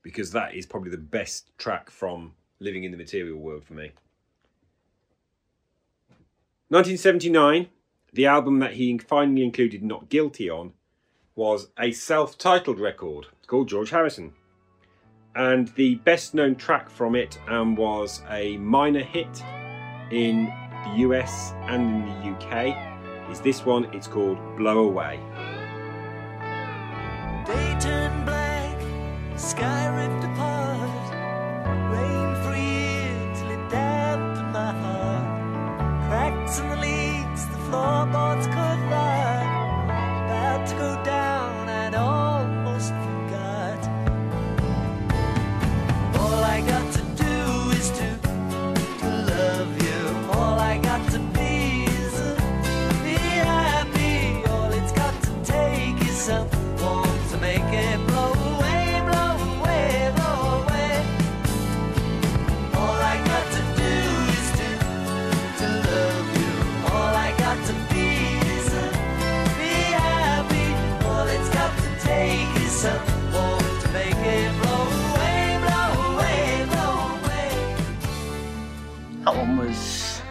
Because 0.02 0.32
that 0.32 0.56
is 0.56 0.65
probably 0.65 0.91
the 0.91 0.98
best 0.98 1.56
track 1.58 1.91
from 1.91 2.34
Living 2.60 2.84
in 2.84 2.91
the 2.91 2.98
Material 2.98 3.38
World 3.38 3.63
for 3.63 3.74
me. 3.74 3.91
1979, 6.69 7.67
the 8.13 8.26
album 8.26 8.60
that 8.60 8.74
he 8.74 8.98
finally 8.98 9.43
included 9.43 9.84
Not 9.84 10.10
Guilty 10.10 10.50
on 10.50 10.74
was 11.36 11.69
a 11.78 11.91
self 11.91 12.38
titled 12.38 12.80
record 12.80 13.28
called 13.48 13.69
George 13.69 13.91
Harrison. 13.91 14.34
And 15.36 15.67
the 15.69 15.95
best 15.95 16.34
known 16.34 16.56
track 16.56 16.89
from 16.89 17.15
it 17.15 17.38
um, 17.48 17.76
was 17.76 18.24
a 18.30 18.58
minor 18.58 19.04
hit 19.04 19.43
in 20.12 20.45
the 20.86 21.00
US 21.08 21.54
and 21.67 21.82
in 21.82 22.06
the 22.10 22.30
UK. 22.36 23.32
Is 23.32 23.41
this 23.41 23.65
one? 23.65 23.86
It's 23.93 24.08
called 24.08 24.38
Blow 24.58 24.80
Away. 24.80 25.19
Turned 27.80 28.19
That 79.30 79.38
one 79.38 79.58
was 79.58 80.24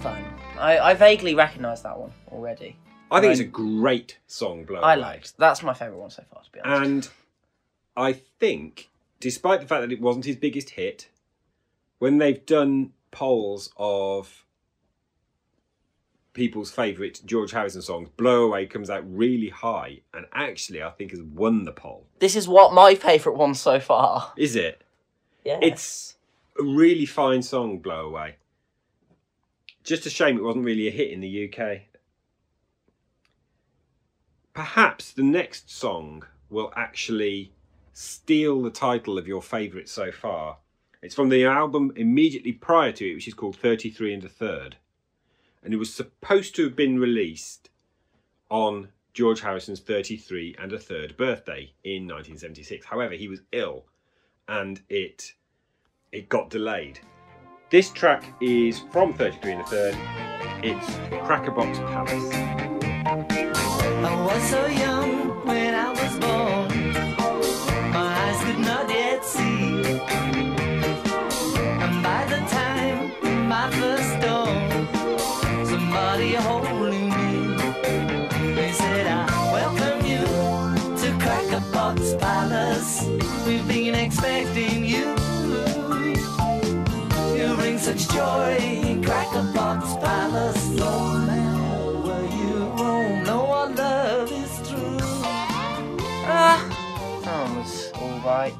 fun. 0.00 0.24
I, 0.58 0.78
I 0.78 0.94
vaguely 0.94 1.34
recognise 1.34 1.82
that 1.82 1.98
one 1.98 2.10
already. 2.32 2.78
I 3.10 3.20
think 3.20 3.32
it's 3.32 3.40
a 3.42 3.44
great 3.44 4.16
song, 4.28 4.64
Blow 4.64 4.76
Away. 4.78 4.82
I 4.86 4.94
Away. 4.94 5.02
liked. 5.02 5.36
That's 5.36 5.62
my 5.62 5.74
favourite 5.74 6.00
one 6.00 6.08
so 6.08 6.22
far, 6.32 6.42
to 6.42 6.50
be 6.50 6.60
honest. 6.60 6.82
And 6.82 7.08
I 7.98 8.14
think, 8.14 8.88
despite 9.20 9.60
the 9.60 9.66
fact 9.66 9.82
that 9.82 9.92
it 9.92 10.00
wasn't 10.00 10.24
his 10.24 10.36
biggest 10.36 10.70
hit, 10.70 11.10
when 11.98 12.16
they've 12.16 12.46
done 12.46 12.92
polls 13.10 13.74
of 13.76 14.46
people's 16.32 16.70
favourite 16.70 17.20
George 17.26 17.52
Harrison 17.52 17.82
songs, 17.82 18.08
Blow 18.16 18.44
Away 18.44 18.64
comes 18.64 18.88
out 18.88 19.04
really 19.06 19.50
high 19.50 20.00
and 20.14 20.24
actually 20.32 20.82
I 20.82 20.88
think 20.92 21.10
has 21.10 21.20
won 21.20 21.64
the 21.64 21.72
poll. 21.72 22.06
this 22.20 22.34
is 22.34 22.48
what 22.48 22.72
my 22.72 22.94
favourite 22.94 23.36
one 23.36 23.54
so 23.54 23.78
far. 23.80 24.32
Is 24.38 24.56
it? 24.56 24.82
Yeah. 25.44 25.58
It's 25.60 26.14
a 26.58 26.62
really 26.64 27.04
fine 27.04 27.42
song, 27.42 27.80
Blow 27.80 28.06
Away. 28.06 28.36
Just 29.86 30.04
a 30.04 30.10
shame 30.10 30.36
it 30.36 30.42
wasn't 30.42 30.64
really 30.64 30.88
a 30.88 30.90
hit 30.90 31.12
in 31.12 31.20
the 31.20 31.48
UK. 31.48 31.82
Perhaps 34.52 35.12
the 35.12 35.22
next 35.22 35.70
song 35.70 36.24
will 36.50 36.72
actually 36.74 37.52
steal 37.92 38.60
the 38.62 38.70
title 38.70 39.16
of 39.16 39.28
your 39.28 39.40
favourite 39.40 39.88
so 39.88 40.10
far. 40.10 40.56
It's 41.02 41.14
from 41.14 41.28
the 41.28 41.44
album 41.44 41.92
immediately 41.94 42.50
prior 42.50 42.90
to 42.90 43.08
it, 43.08 43.14
which 43.14 43.28
is 43.28 43.34
called 43.34 43.54
33 43.54 44.12
and 44.12 44.24
a 44.24 44.28
Third. 44.28 44.76
And 45.62 45.72
it 45.72 45.76
was 45.76 45.94
supposed 45.94 46.56
to 46.56 46.64
have 46.64 46.74
been 46.74 46.98
released 46.98 47.70
on 48.50 48.88
George 49.14 49.40
Harrison's 49.40 49.78
33 49.78 50.56
and 50.58 50.72
a 50.72 50.80
Third 50.80 51.16
birthday 51.16 51.72
in 51.84 52.08
1976. 52.08 52.86
However, 52.86 53.14
he 53.14 53.28
was 53.28 53.42
ill 53.52 53.84
and 54.48 54.82
it 54.88 55.34
it 56.10 56.28
got 56.28 56.50
delayed. 56.50 56.98
This 57.68 57.90
track 57.90 58.22
is 58.40 58.78
from 58.92 59.12
33 59.14 59.52
and 59.52 59.60
a 59.60 59.64
third. 59.66 59.96
It's 60.62 60.86
Crackerbox 61.26 61.74
Palace. 61.90 62.22
Joy 88.16 88.56
in 88.58 89.02
Crackerbox 89.02 90.00
Palace. 90.02 90.68
No 90.70 91.18
matter 91.26 91.98
where 92.00 92.24
you 92.24 92.64
roam, 92.82 93.22
no 93.24 93.44
one 93.44 93.76
love 93.76 94.32
is 94.32 94.68
true. 94.68 94.96
Ah, 96.28 97.20
that 97.24 97.48
one 97.48 97.56
was 97.58 97.92
alright. 97.92 98.54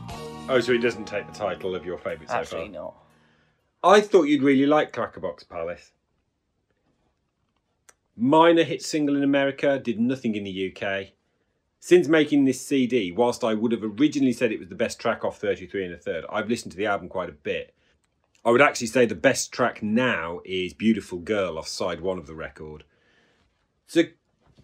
Oh, 0.50 0.60
so 0.60 0.72
it 0.72 0.78
doesn't 0.82 1.06
take 1.06 1.26
the 1.26 1.32
title 1.32 1.74
of 1.74 1.86
your 1.86 1.96
favourite 1.96 2.28
so 2.28 2.34
Actually, 2.34 2.64
far? 2.64 2.82
not. 2.82 2.96
I 3.82 4.00
thought 4.02 4.24
you'd 4.24 4.42
really 4.42 4.66
like 4.66 4.92
Crackerbox 4.92 5.48
Palace. 5.48 5.92
Minor 8.14 8.62
hit 8.64 8.82
single 8.82 9.16
in 9.16 9.22
America, 9.22 9.78
did 9.78 9.98
nothing 9.98 10.34
in 10.34 10.44
the 10.44 10.74
UK. 10.74 11.12
Since 11.80 12.08
making 12.08 12.44
this 12.44 12.60
CD, 12.60 13.10
whilst 13.12 13.42
I 13.42 13.54
would 13.54 13.72
have 13.72 13.82
originally 13.82 14.32
said 14.34 14.52
it 14.52 14.58
was 14.58 14.68
the 14.68 14.74
best 14.74 15.00
track 15.00 15.24
off 15.24 15.38
33 15.38 15.86
and 15.86 15.94
a 15.94 15.98
third, 15.98 16.24
I've 16.30 16.48
listened 16.48 16.72
to 16.72 16.78
the 16.78 16.86
album 16.86 17.08
quite 17.08 17.28
a 17.30 17.32
bit. 17.32 17.72
I 18.46 18.50
would 18.50 18.62
actually 18.62 18.86
say 18.86 19.06
the 19.06 19.16
best 19.16 19.50
track 19.50 19.82
now 19.82 20.40
is 20.44 20.72
Beautiful 20.72 21.18
Girl 21.18 21.58
off 21.58 21.66
side 21.66 22.00
one 22.00 22.16
of 22.16 22.28
the 22.28 22.34
record. 22.36 22.84
It's 23.86 23.96
a 23.96 24.12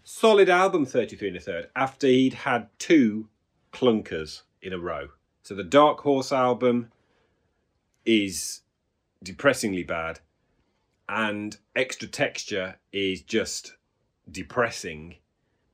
solid 0.04 0.48
album, 0.48 0.86
33 0.86 1.28
and 1.28 1.36
a 1.36 1.40
third, 1.40 1.68
after 1.74 2.06
he'd 2.06 2.34
had 2.34 2.68
two 2.78 3.28
clunkers 3.72 4.42
in 4.62 4.72
a 4.72 4.78
row. 4.78 5.08
So 5.42 5.56
the 5.56 5.64
Dark 5.64 5.98
Horse 6.02 6.30
album 6.30 6.92
is 8.06 8.60
depressingly 9.20 9.82
bad, 9.82 10.20
and 11.08 11.56
Extra 11.74 12.06
Texture 12.06 12.76
is 12.92 13.20
just 13.20 13.74
depressing. 14.30 15.16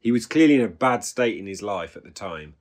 He 0.00 0.12
was 0.12 0.24
clearly 0.24 0.54
in 0.54 0.62
a 0.62 0.68
bad 0.68 1.04
state 1.04 1.36
in 1.36 1.46
his 1.46 1.60
life 1.60 1.94
at 1.94 2.04
the 2.04 2.10
time. 2.10 2.54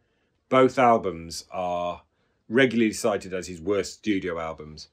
Both 0.49 0.77
albums 0.77 1.45
are 1.51 2.01
regularly 2.49 2.91
cited 2.91 3.33
as 3.33 3.47
his 3.47 3.61
worst 3.61 3.93
studio 3.93 4.41
albums. 4.41 4.89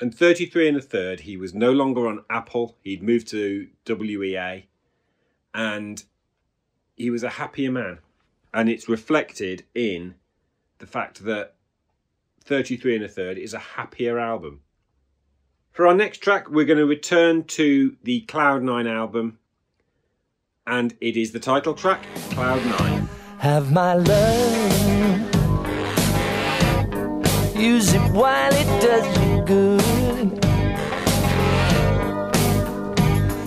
And 0.00 0.14
33 0.14 0.68
and 0.68 0.76
a 0.76 0.82
third, 0.82 1.20
he 1.20 1.36
was 1.36 1.54
no 1.54 1.72
longer 1.72 2.06
on 2.06 2.24
Apple. 2.30 2.76
He'd 2.82 3.02
moved 3.02 3.28
to 3.28 3.68
WEA 3.86 4.66
and 5.54 6.04
he 6.96 7.10
was 7.10 7.22
a 7.22 7.30
happier 7.30 7.70
man. 7.70 7.98
And 8.52 8.68
it's 8.68 8.88
reflected 8.88 9.64
in 9.74 10.14
the 10.78 10.86
fact 10.86 11.24
that 11.24 11.54
33 12.44 12.96
and 12.96 13.04
a 13.04 13.08
third 13.08 13.38
is 13.38 13.52
a 13.52 13.58
happier 13.58 14.18
album. 14.18 14.60
For 15.70 15.86
our 15.86 15.94
next 15.94 16.18
track, 16.18 16.48
we're 16.50 16.64
going 16.64 16.78
to 16.78 16.86
return 16.86 17.44
to 17.44 17.96
the 18.02 18.24
Cloud9 18.26 18.90
album, 18.90 19.38
and 20.66 20.96
it 21.00 21.16
is 21.16 21.30
the 21.30 21.38
title 21.38 21.74
track, 21.74 22.04
Cloud9. 22.30 23.06
have 23.38 23.70
my 23.70 23.94
love. 23.94 24.97
Use 27.58 27.92
it 27.92 28.12
while 28.12 28.52
it 28.52 28.80
does 28.80 29.04
you 29.18 29.42
good. 29.42 29.82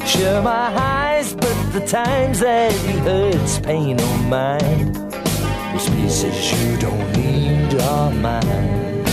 Share 0.06 0.41
my 0.41 0.69
highs, 0.69 1.34
but 1.34 1.71
the 1.71 1.80
times 1.88 2.41
that 2.41 2.74
it 2.74 3.00
hurts, 3.00 3.60
pain 3.60 4.02
or 4.02 4.17
mine. 4.24 4.91
Those 5.71 5.89
pieces 5.91 6.52
you 6.52 6.78
don't 6.78 7.10
need 7.13 7.80
are 7.80 8.12
mine. 8.12 9.06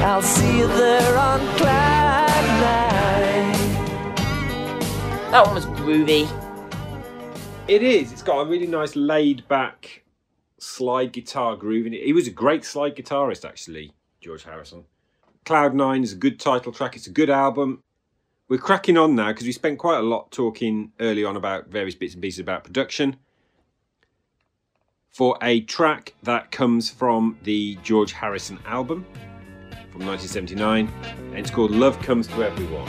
I'll 0.00 0.22
see 0.22 0.58
you 0.58 0.68
there 0.68 1.18
on 1.18 1.40
cloud 1.56 2.46
nine. 2.60 3.52
That 5.32 5.44
one 5.44 5.56
was 5.56 5.66
groovy. 5.66 6.28
It 7.66 7.82
is. 7.82 8.12
It's 8.12 8.22
got 8.22 8.42
a 8.42 8.44
really 8.48 8.68
nice 8.68 8.94
laid 8.94 9.48
back 9.48 10.04
slide 10.62 11.12
guitar 11.12 11.56
grooving. 11.56 11.92
He 11.92 12.12
was 12.12 12.26
a 12.26 12.30
great 12.30 12.64
slide 12.64 12.96
guitarist, 12.96 13.48
actually, 13.48 13.92
George 14.20 14.44
Harrison. 14.44 14.84
Cloud9 15.44 16.02
is 16.02 16.12
a 16.12 16.16
good 16.16 16.38
title 16.38 16.72
track. 16.72 16.96
It's 16.96 17.06
a 17.06 17.10
good 17.10 17.30
album. 17.30 17.82
We're 18.48 18.58
cracking 18.58 18.96
on 18.96 19.14
now 19.14 19.28
because 19.28 19.46
we 19.46 19.52
spent 19.52 19.78
quite 19.78 19.98
a 19.98 20.02
lot 20.02 20.30
talking 20.32 20.92
early 21.00 21.24
on 21.24 21.36
about 21.36 21.68
various 21.68 21.94
bits 21.94 22.14
and 22.14 22.22
pieces 22.22 22.40
about 22.40 22.64
production. 22.64 23.16
For 25.08 25.36
a 25.42 25.62
track 25.62 26.14
that 26.22 26.50
comes 26.50 26.90
from 26.90 27.38
the 27.42 27.76
George 27.82 28.12
Harrison 28.12 28.58
album 28.66 29.04
from 29.90 30.06
1979, 30.06 30.88
and 31.16 31.38
it's 31.38 31.50
called 31.50 31.70
Love 31.70 32.00
Comes 32.00 32.26
to 32.28 32.44
Everyone. 32.44 32.88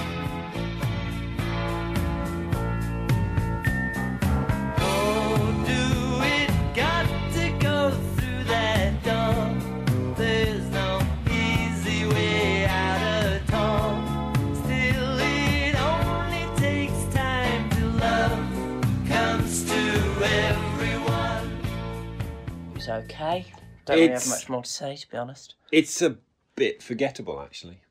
Okay. 22.91 23.45
Don't 23.85 23.95
really 23.97 24.07
have 24.09 24.17
It's- 24.21 24.29
much 24.29 24.49
more 24.49 24.63
to 24.63 24.69
say, 24.69 24.95
to 24.95 25.09
be 25.09 25.17
honest. 25.17 25.55
It's 25.71 26.01
a 26.01 26.17
bit 26.55 26.83
forgettable, 26.83 27.41
actually. 27.41 27.81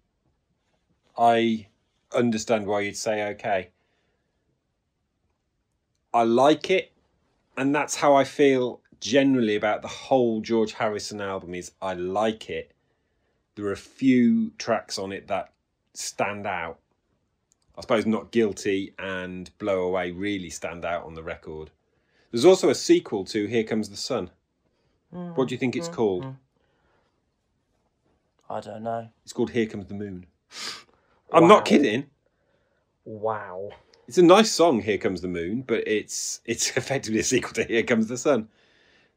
I 1.19 1.69
understand 2.13 2.67
why 2.67 2.81
you'd 2.83 2.97
say 2.97 3.23
okay. 3.33 3.71
I 6.13 6.23
like 6.25 6.71
it, 6.71 6.93
and 7.57 7.75
that's 7.75 7.97
how 7.97 8.15
I 8.15 8.25
feel 8.25 8.81
generally 9.01 9.57
about 9.57 9.83
the 9.83 9.89
whole 9.89 10.41
George 10.41 10.73
Harrison 10.75 11.21
album. 11.21 11.55
Is 11.55 11.73
I 11.81 11.95
like 11.95 12.51
it. 12.51 12.73
There 13.55 13.67
are 13.67 13.73
a 13.73 13.77
few 13.77 14.51
tracks 14.59 14.99
on 14.99 15.13
it 15.13 15.27
that 15.29 15.53
stand 15.95 16.47
out. 16.47 16.79
I 17.77 17.83
suppose 17.83 18.07
"Not 18.07 18.31
Guilty" 18.33 18.95
and 18.99 19.57
"Blow 19.59 19.83
Away" 19.83 20.11
really 20.11 20.51
stand 20.51 20.85
out 20.85 21.05
on 21.05 21.15
the 21.15 21.23
record. 21.23 21.71
There's 22.31 22.45
also 22.45 22.69
a 22.71 22.75
sequel 22.75 23.25
to 23.27 23.47
"Here 23.47 23.65
Comes 23.65 23.89
the 23.89 23.97
Sun." 23.97 24.31
Mm, 25.15 25.37
what 25.37 25.49
do 25.49 25.55
you 25.55 25.59
think 25.59 25.77
it's 25.77 25.89
mm, 25.89 25.95
called? 25.95 26.25
Mm. 26.25 26.37
I 28.49 28.61
don't 28.61 28.83
know. 28.83 29.09
It's 29.23 29.33
called 29.33 29.51
Here 29.51 29.67
Comes 29.67 29.87
the 29.87 29.95
Moon. 29.95 30.27
I'm 31.33 31.47
not 31.47 31.65
kidding. 31.65 32.07
Wow. 33.05 33.71
It's 34.09 34.19
a 34.19 34.23
nice 34.23 34.51
song, 34.51 34.83
Here 34.83 34.99
Comes 34.99 35.21
the 35.21 35.29
Moon, 35.29 35.63
but 35.63 35.87
it's 35.87 36.41
it's 36.45 36.71
effectively 36.77 37.21
a 37.21 37.25
sequel 37.25 37.53
to 37.55 37.65
Here 37.65 37.85
Comes 37.85 38.09
the 38.09 38.19
Sun. 38.19 38.49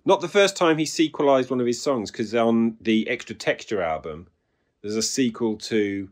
Not 0.05 0.21
the 0.21 0.27
first 0.27 0.57
time 0.57 0.77
he 0.77 0.85
sequelized 0.85 1.49
one 1.49 1.61
of 1.61 1.65
his 1.65 1.81
songs, 1.81 2.11
because 2.11 2.35
on 2.35 2.77
the 2.81 3.07
Extra 3.07 3.35
Texture 3.35 3.81
album, 3.81 4.27
there's 4.81 4.97
a 4.97 5.01
sequel 5.01 5.57
to 5.57 6.09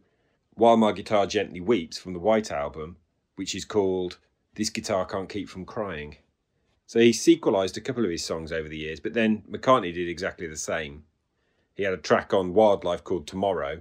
While 0.53 0.77
My 0.77 0.93
Guitar 0.93 1.27
Gently 1.27 1.59
Weeps 1.59 1.97
from 1.97 2.13
the 2.13 2.19
White 2.19 2.51
Album, 2.51 2.95
which 3.35 3.53
is 3.53 3.65
called 3.65 4.17
This 4.55 4.69
Guitar 4.69 5.05
Can't 5.05 5.29
Keep 5.29 5.49
From 5.49 5.65
Crying. 5.65 6.15
So 6.91 6.99
he 6.99 7.13
sequelized 7.13 7.77
a 7.77 7.79
couple 7.79 8.03
of 8.03 8.11
his 8.11 8.25
songs 8.25 8.51
over 8.51 8.67
the 8.67 8.75
years, 8.75 8.99
but 8.99 9.13
then 9.13 9.43
McCartney 9.49 9.93
did 9.93 10.09
exactly 10.09 10.45
the 10.45 10.57
same. 10.57 11.05
He 11.73 11.83
had 11.83 11.93
a 11.93 11.97
track 11.97 12.33
on 12.33 12.53
Wild 12.53 12.83
Life 12.83 13.01
called 13.01 13.27
Tomorrow, 13.27 13.79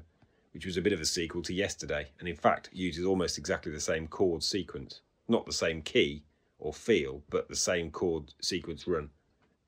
which 0.52 0.64
was 0.64 0.76
a 0.76 0.80
bit 0.80 0.92
of 0.92 1.00
a 1.00 1.04
sequel 1.04 1.42
to 1.42 1.52
Yesterday, 1.52 2.12
and 2.20 2.28
in 2.28 2.36
fact 2.36 2.70
uses 2.72 3.04
almost 3.04 3.36
exactly 3.36 3.72
the 3.72 3.80
same 3.80 4.06
chord 4.06 4.44
sequence. 4.44 5.00
Not 5.26 5.44
the 5.44 5.52
same 5.52 5.82
key 5.82 6.22
or 6.60 6.72
feel, 6.72 7.24
but 7.30 7.48
the 7.48 7.56
same 7.56 7.90
chord 7.90 8.32
sequence 8.40 8.86
run. 8.86 9.10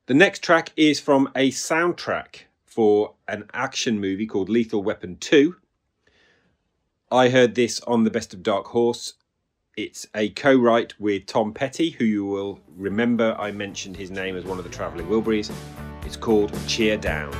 The 0.05 0.13
next 0.13 0.41
track 0.41 0.71
is 0.77 1.01
from 1.01 1.29
a 1.35 1.51
soundtrack 1.51 2.43
for 2.63 3.15
an 3.27 3.49
action 3.53 3.99
movie 3.99 4.25
called 4.25 4.47
Lethal 4.47 4.83
Weapon 4.83 5.17
2. 5.17 5.57
I 7.11 7.27
heard 7.27 7.55
this 7.55 7.81
on 7.81 8.05
the 8.05 8.09
Best 8.09 8.33
of 8.33 8.41
Dark 8.41 8.67
Horse. 8.67 9.15
It's 9.75 10.07
a 10.13 10.29
co 10.29 10.55
write 10.55 10.93
with 10.99 11.25
Tom 11.25 11.51
Petty, 11.51 11.89
who 11.89 12.05
you 12.05 12.25
will 12.25 12.59
remember 12.77 13.35
I 13.39 13.51
mentioned 13.51 13.97
his 13.97 14.11
name 14.11 14.37
as 14.37 14.43
one 14.43 14.59
of 14.59 14.63
the 14.63 14.69
Travelling 14.69 15.07
Wilburys. 15.07 15.51
It's 16.05 16.15
called 16.15 16.53
Cheer 16.67 16.95
Down. 16.95 17.33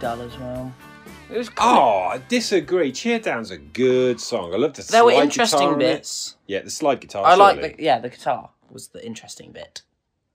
Dull 0.00 0.20
as 0.22 0.36
well. 0.38 0.72
It 1.30 1.36
was 1.36 1.50
Oh, 1.58 2.08
I 2.12 2.22
disagree. 2.28 2.90
Cheer 2.92 3.18
Down's 3.18 3.50
a 3.50 3.58
good 3.58 4.20
song. 4.20 4.54
I 4.54 4.56
love 4.56 4.74
the 4.74 4.82
There 4.82 5.04
were 5.04 5.12
slide 5.12 5.22
interesting 5.24 5.58
guitar 5.60 5.74
on 5.74 5.80
it. 5.82 5.96
bits. 5.96 6.36
Yeah, 6.46 6.60
the 6.62 6.70
slide 6.70 7.00
guitar. 7.00 7.24
I 7.26 7.34
like 7.34 7.56
certainly. 7.56 7.76
the 7.76 7.82
yeah, 7.82 7.98
the 7.98 8.08
guitar 8.08 8.50
was 8.70 8.88
the 8.88 9.04
interesting 9.04 9.52
bit. 9.52 9.82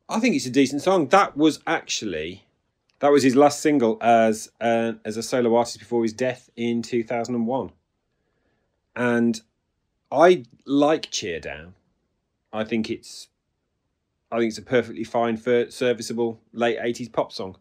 I 0.10 0.20
think 0.20 0.36
it's 0.36 0.46
a 0.46 0.52
decent 0.52 0.82
song. 0.82 1.08
That 1.08 1.36
was 1.36 1.60
actually 1.66 2.46
that 3.00 3.12
was 3.12 3.24
his 3.24 3.36
last 3.36 3.60
single 3.62 3.98
as 4.02 4.52
uh, 4.62 4.94
as 5.04 5.18
a 5.18 5.24
solo 5.24 5.56
artist 5.56 5.80
before 5.80 6.04
his 6.04 6.14
death 6.14 6.50
in 6.56 6.82
two 6.84 7.04
thousand 7.04 7.36
and 7.36 7.48
one. 7.48 7.72
And 8.96 9.42
I 10.12 10.44
like 10.66 11.10
Cheer 11.10 11.40
Down. 11.40 11.74
I 12.52 12.64
think 12.64 12.92
it's 12.92 13.30
I 14.32 14.38
think 14.38 14.50
it's 14.50 14.58
a 14.60 14.62
perfectly 14.64 15.04
fine 15.04 15.38
for 15.38 15.72
serviceable 15.72 16.40
late 16.52 16.78
eighties 16.80 17.10
pop 17.10 17.32
song. 17.32 17.58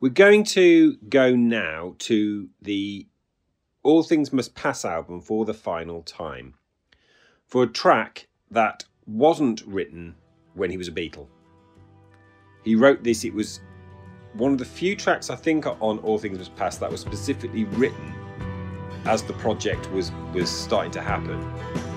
We're 0.00 0.08
going 0.08 0.44
to 0.44 0.96
go 1.10 1.36
now 1.36 1.94
to 1.98 2.48
the 2.62 3.06
All 3.82 4.02
Things 4.02 4.32
Must 4.32 4.54
Pass 4.54 4.86
album 4.86 5.20
for 5.20 5.44
the 5.44 5.52
final 5.52 6.02
time 6.02 6.54
for 7.46 7.64
a 7.64 7.66
track 7.66 8.26
that 8.50 8.86
wasn't 9.04 9.62
written 9.66 10.14
when 10.54 10.70
he 10.70 10.78
was 10.78 10.88
a 10.88 10.92
Beatle. 10.92 11.26
He 12.64 12.76
wrote 12.76 13.04
this, 13.04 13.24
it 13.24 13.34
was 13.34 13.60
one 14.32 14.52
of 14.52 14.58
the 14.58 14.64
few 14.64 14.96
tracks 14.96 15.28
I 15.28 15.36
think 15.36 15.66
on 15.66 15.98
All 15.98 16.16
Things 16.16 16.38
Must 16.38 16.56
Pass 16.56 16.78
that 16.78 16.90
was 16.90 17.02
specifically 17.02 17.64
written 17.64 18.14
as 19.04 19.22
the 19.22 19.34
project 19.34 19.92
was, 19.92 20.12
was 20.32 20.48
starting 20.48 20.92
to 20.92 21.02
happen. 21.02 21.42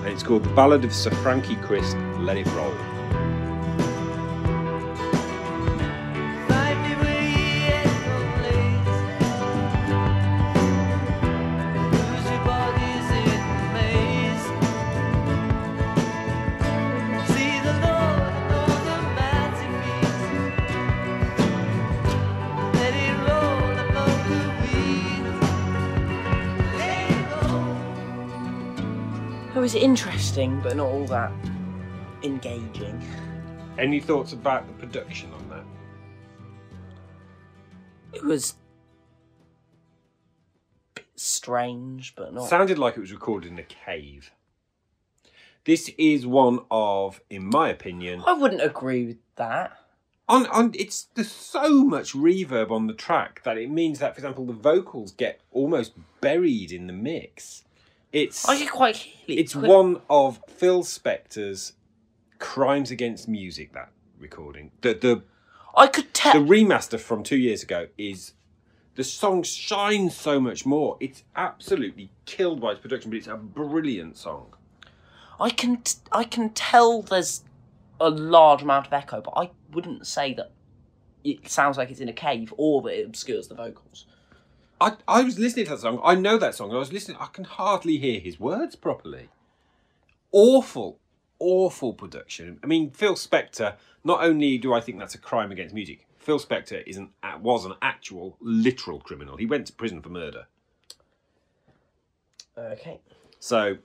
And 0.02 0.08
it's 0.08 0.22
called 0.22 0.44
The 0.44 0.52
Ballad 0.52 0.84
of 0.84 0.92
Sir 0.92 1.10
Frankie 1.22 1.56
Crisp, 1.56 1.96
Let 2.18 2.36
It 2.36 2.46
Roll. 2.48 2.93
Was 29.74 29.82
interesting, 29.82 30.60
but 30.60 30.76
not 30.76 30.86
all 30.86 31.04
that 31.06 31.32
engaging. 32.22 33.02
Any 33.78 34.00
thoughts 34.00 34.32
about 34.32 34.66
the 34.66 34.72
production 34.74 35.32
on 35.32 35.48
that? 35.48 35.64
It 38.12 38.24
was 38.24 38.54
strange, 41.16 42.14
but 42.14 42.32
not. 42.32 42.48
Sounded 42.48 42.78
like 42.78 42.96
it 42.96 43.00
was 43.00 43.12
recorded 43.12 43.50
in 43.50 43.58
a 43.58 43.64
cave. 43.64 44.30
This 45.64 45.90
is 45.98 46.26
one 46.26 46.60
of, 46.70 47.20
in 47.28 47.46
my 47.46 47.70
opinion, 47.70 48.22
I 48.26 48.34
wouldn't 48.34 48.62
agree 48.62 49.06
with 49.06 49.18
that. 49.36 49.76
on 50.28 50.46
on 50.48 50.72
it's 50.78 51.08
there's 51.14 51.32
so 51.32 51.84
much 51.84 52.12
reverb 52.12 52.70
on 52.70 52.86
the 52.86 52.92
track 52.92 53.42
that 53.44 53.58
it 53.58 53.70
means 53.70 53.98
that, 53.98 54.14
for 54.14 54.18
example, 54.18 54.44
the 54.44 54.52
vocals 54.52 55.10
get 55.10 55.40
almost 55.50 55.94
buried 56.20 56.70
in 56.70 56.86
the 56.86 56.92
mix. 56.92 57.63
It's 58.14 58.48
I 58.48 58.56
could 58.56 58.70
quite 58.70 58.94
hear 58.96 59.36
it. 59.36 59.40
it's 59.40 59.56
one 59.56 60.00
of 60.08 60.40
Phil 60.48 60.84
Spector's 60.84 61.72
crimes 62.38 62.92
against 62.92 63.26
music. 63.26 63.72
That 63.72 63.90
recording, 64.20 64.70
the 64.82 64.94
the 64.94 65.22
I 65.76 65.88
could 65.88 66.14
tell. 66.14 66.32
the 66.32 66.38
remaster 66.38 66.98
from 67.00 67.24
two 67.24 67.36
years 67.36 67.64
ago 67.64 67.88
is 67.98 68.34
the 68.94 69.02
song 69.02 69.42
shines 69.42 70.16
so 70.16 70.38
much 70.38 70.64
more. 70.64 70.96
It's 71.00 71.24
absolutely 71.34 72.10
killed 72.24 72.60
by 72.60 72.70
its 72.72 72.80
production, 72.80 73.10
but 73.10 73.16
it's 73.16 73.26
a 73.26 73.36
brilliant 73.36 74.16
song. 74.16 74.54
I 75.40 75.50
can 75.50 75.78
t- 75.78 75.98
I 76.12 76.22
can 76.22 76.50
tell 76.50 77.02
there's 77.02 77.42
a 78.00 78.10
large 78.10 78.62
amount 78.62 78.86
of 78.86 78.92
echo, 78.92 79.22
but 79.22 79.32
I 79.36 79.50
wouldn't 79.72 80.06
say 80.06 80.34
that 80.34 80.52
it 81.24 81.48
sounds 81.48 81.76
like 81.76 81.90
it's 81.90 81.98
in 81.98 82.08
a 82.08 82.12
cave 82.12 82.54
or 82.56 82.80
that 82.82 83.00
it 83.00 83.06
obscures 83.06 83.48
the 83.48 83.56
vocals. 83.56 84.06
I, 84.84 84.96
I 85.08 85.22
was 85.22 85.38
listening 85.38 85.64
to 85.66 85.70
that 85.72 85.80
song. 85.80 85.98
I 86.04 86.14
know 86.14 86.36
that 86.36 86.54
song. 86.54 86.70
I 86.74 86.78
was 86.78 86.92
listening. 86.92 87.16
I 87.18 87.26
can 87.26 87.44
hardly 87.44 87.96
hear 87.96 88.20
his 88.20 88.38
words 88.38 88.76
properly. 88.76 89.30
Awful, 90.30 90.98
awful 91.38 91.94
production. 91.94 92.58
I 92.62 92.66
mean, 92.66 92.90
Phil 92.90 93.14
Spector. 93.14 93.76
Not 94.06 94.22
only 94.22 94.58
do 94.58 94.74
I 94.74 94.82
think 94.82 94.98
that's 94.98 95.14
a 95.14 95.18
crime 95.18 95.50
against 95.50 95.74
music, 95.74 96.06
Phil 96.18 96.38
Spector 96.38 96.86
is 96.86 96.98
an 96.98 97.08
was 97.40 97.64
an 97.64 97.72
actual 97.80 98.36
literal 98.40 99.00
criminal. 99.00 99.38
He 99.38 99.46
went 99.46 99.66
to 99.68 99.72
prison 99.72 100.02
for 100.02 100.10
murder. 100.10 100.46
Okay. 102.58 103.00
So, 103.40 103.78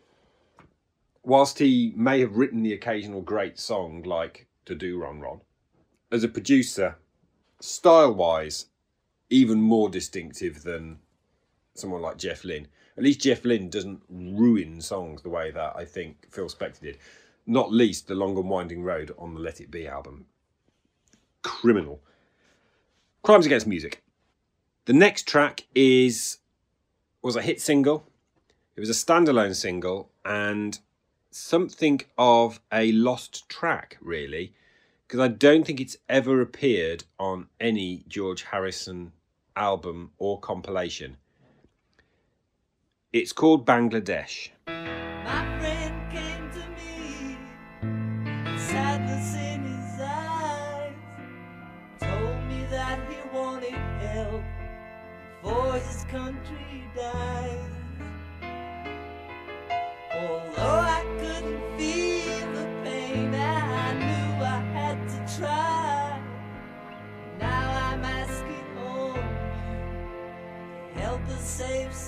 whilst 1.24 1.60
he 1.60 1.94
may 1.96 2.20
have 2.20 2.36
written 2.36 2.62
the 2.62 2.74
occasional 2.74 3.22
great 3.22 3.58
song 3.58 4.04
like 4.04 4.48
"Da 4.66 4.76
Doo 4.76 5.00
Ron 5.00 5.22
Ron," 5.22 5.40
as 6.12 6.26
a 6.26 6.28
producer, 6.28 6.98
style 7.62 8.14
wise, 8.14 8.66
even 9.30 9.62
more 9.62 9.90
distinctive 9.90 10.64
than 10.64 11.00
someone 11.76 12.02
like 12.02 12.18
Jeff 12.18 12.44
Lynne. 12.44 12.68
At 12.98 13.04
least 13.04 13.22
Jeff 13.22 13.46
Lynne 13.46 13.70
doesn't 13.70 14.02
ruin 14.10 14.82
songs 14.82 15.22
the 15.22 15.30
way 15.30 15.52
that 15.52 15.74
I 15.76 15.86
think 15.86 16.28
Phil 16.30 16.48
Spector 16.48 16.82
did. 16.82 16.98
Not 17.46 17.72
least 17.72 18.08
the 18.08 18.16
Long 18.16 18.38
and 18.38 18.50
Winding 18.50 18.84
Road 18.84 19.14
on 19.18 19.34
the 19.34 19.40
Let 19.40 19.62
It 19.62 19.72
Be 19.72 19.88
album. 19.88 20.26
Criminal. 21.42 22.02
Crimes 23.24 23.46
Against 23.46 23.68
Music. 23.68 24.04
The 24.86 24.94
next 24.94 25.28
track 25.28 25.66
is 25.76 26.40
was 27.22 27.36
a 27.36 27.42
hit 27.42 27.62
single. 27.62 28.06
It 28.76 28.80
was 28.80 28.90
a 28.90 28.94
standalone 28.94 29.56
single 29.56 30.10
and 30.24 30.80
something 31.32 32.02
of 32.18 32.60
a 32.72 32.92
lost 32.92 33.48
track, 33.50 33.98
really, 34.02 34.54
because 35.08 35.20
I 35.20 35.28
don't 35.28 35.66
think 35.66 35.80
it's 35.82 35.98
ever 36.08 36.42
appeared 36.42 37.04
on 37.20 37.48
any 37.60 38.04
George 38.08 38.44
Harrison 38.44 39.12
album 39.56 40.12
or 40.18 40.40
compilation. 40.40 41.18
It's 43.12 43.34
called 43.34 43.66
Bangladesh. 43.66 44.50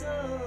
Save 0.02 0.41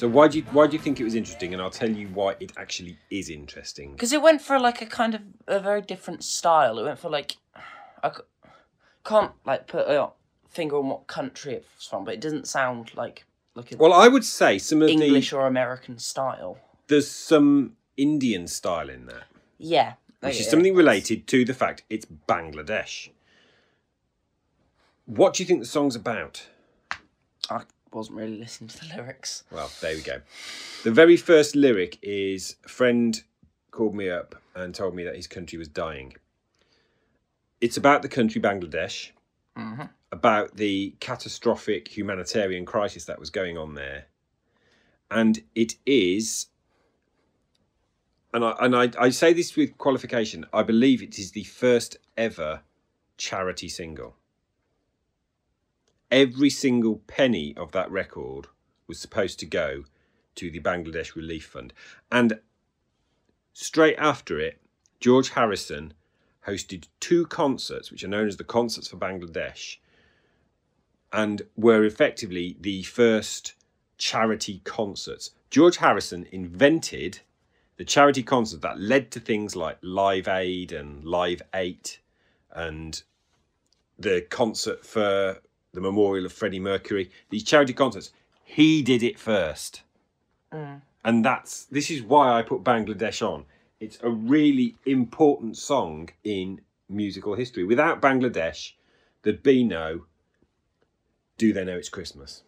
So 0.00 0.08
why 0.08 0.28
do 0.28 0.38
you 0.38 0.44
why 0.52 0.66
do 0.66 0.72
you 0.74 0.82
think 0.82 0.98
it 0.98 1.04
was 1.04 1.14
interesting? 1.14 1.52
And 1.52 1.60
I'll 1.60 1.68
tell 1.68 1.90
you 1.90 2.08
why 2.14 2.34
it 2.40 2.52
actually 2.56 2.96
is 3.10 3.28
interesting. 3.28 3.92
because 3.92 4.14
it 4.14 4.22
went 4.22 4.40
for 4.40 4.58
like 4.58 4.80
a 4.80 4.86
kind 4.86 5.14
of 5.14 5.20
a 5.46 5.60
very 5.60 5.82
different 5.82 6.24
style. 6.24 6.78
It 6.78 6.84
went 6.84 6.98
for 6.98 7.10
like 7.10 7.36
I 8.02 8.10
can't 9.04 9.32
like 9.44 9.66
put 9.66 9.86
a 9.86 10.08
finger 10.48 10.78
on 10.78 10.88
what 10.88 11.06
country 11.06 11.52
it's 11.52 11.86
from, 11.86 12.06
but 12.06 12.14
it 12.14 12.22
doesn't 12.22 12.48
sound 12.48 12.92
like 12.96 13.26
like 13.54 13.74
Well, 13.78 13.92
I 13.92 14.08
would 14.08 14.24
say 14.24 14.56
some 14.56 14.80
of 14.80 14.88
the. 14.88 14.94
English 14.94 15.32
the 15.32 15.36
or 15.36 15.46
American 15.46 15.98
style. 15.98 16.56
there's 16.86 17.10
some 17.10 17.76
Indian 17.98 18.46
style 18.46 18.88
in 18.88 19.04
there. 19.04 19.24
Yeah, 19.58 19.92
which 20.20 20.40
is 20.40 20.48
something 20.48 20.74
related 20.74 21.26
to 21.26 21.44
the 21.44 21.52
fact 21.52 21.82
it's 21.90 22.06
Bangladesh. 22.26 23.10
What 25.04 25.34
do 25.34 25.42
you 25.42 25.46
think 25.46 25.60
the 25.60 25.66
song's 25.66 25.94
about? 25.94 26.46
I 27.50 27.64
wasn't 27.92 28.18
really 28.18 28.38
listening 28.38 28.68
to 28.68 28.80
the 28.80 28.94
lyrics. 28.96 29.44
Well, 29.50 29.70
there 29.80 29.94
we 29.94 30.02
go. 30.02 30.20
The 30.84 30.90
very 30.90 31.16
first 31.16 31.56
lyric 31.56 31.98
is 32.02 32.56
friend 32.66 33.22
called 33.70 33.94
me 33.94 34.10
up 34.10 34.34
and 34.54 34.74
told 34.74 34.94
me 34.94 35.04
that 35.04 35.16
his 35.16 35.26
country 35.26 35.58
was 35.58 35.68
dying. 35.68 36.14
It's 37.60 37.76
about 37.76 38.02
the 38.02 38.08
country 38.08 38.40
Bangladesh, 38.40 39.10
mm-hmm. 39.56 39.84
about 40.12 40.56
the 40.56 40.94
catastrophic 41.00 41.88
humanitarian 41.88 42.64
crisis 42.64 43.04
that 43.04 43.18
was 43.18 43.30
going 43.30 43.58
on 43.58 43.74
there. 43.74 44.06
And 45.10 45.42
it 45.54 45.74
is, 45.84 46.46
and 48.32 48.44
I, 48.44 48.54
and 48.60 48.76
I, 48.76 48.90
I 48.98 49.10
say 49.10 49.32
this 49.32 49.56
with 49.56 49.76
qualification, 49.76 50.46
I 50.52 50.62
believe 50.62 51.02
it 51.02 51.18
is 51.18 51.32
the 51.32 51.44
first 51.44 51.96
ever 52.16 52.62
charity 53.16 53.68
single. 53.68 54.14
Every 56.10 56.50
single 56.50 57.02
penny 57.06 57.54
of 57.56 57.72
that 57.72 57.90
record 57.90 58.48
was 58.86 58.98
supposed 58.98 59.38
to 59.40 59.46
go 59.46 59.84
to 60.34 60.50
the 60.50 60.60
Bangladesh 60.60 61.14
Relief 61.14 61.46
Fund. 61.46 61.72
And 62.10 62.40
straight 63.52 63.96
after 63.96 64.38
it, 64.38 64.60
George 64.98 65.30
Harrison 65.30 65.94
hosted 66.46 66.88
two 66.98 67.26
concerts, 67.26 67.90
which 67.90 68.02
are 68.02 68.08
known 68.08 68.26
as 68.26 68.36
the 68.36 68.44
Concerts 68.44 68.88
for 68.88 68.96
Bangladesh, 68.96 69.76
and 71.12 71.42
were 71.56 71.84
effectively 71.84 72.56
the 72.60 72.82
first 72.82 73.54
charity 73.98 74.60
concerts. 74.64 75.30
George 75.50 75.76
Harrison 75.76 76.26
invented 76.32 77.20
the 77.76 77.84
charity 77.84 78.22
concert 78.22 78.62
that 78.62 78.80
led 78.80 79.10
to 79.10 79.20
things 79.20 79.56
like 79.56 79.78
Live 79.82 80.28
Aid 80.28 80.72
and 80.72 81.04
Live 81.04 81.42
8 81.54 81.98
and 82.52 83.02
the 83.98 84.22
concert 84.30 84.84
for 84.84 85.40
the 85.72 85.80
memorial 85.80 86.26
of 86.26 86.32
Freddie 86.32 86.60
Mercury, 86.60 87.10
these 87.30 87.44
charity 87.44 87.72
concerts, 87.72 88.10
he 88.44 88.82
did 88.82 89.02
it 89.02 89.18
first. 89.18 89.82
Mm. 90.52 90.82
And 91.04 91.24
that's 91.24 91.64
this 91.66 91.90
is 91.90 92.02
why 92.02 92.38
I 92.38 92.42
put 92.42 92.64
Bangladesh 92.64 93.26
on. 93.26 93.44
It's 93.78 93.98
a 94.02 94.10
really 94.10 94.76
important 94.84 95.56
song 95.56 96.10
in 96.24 96.60
musical 96.88 97.34
history. 97.34 97.64
Without 97.64 98.02
Bangladesh, 98.02 98.72
there'd 99.22 99.42
be 99.42 99.64
no 99.64 100.04
Do 101.38 101.52
They 101.52 101.64
Know 101.64 101.78
It's 101.78 101.88
Christmas? 101.88 102.42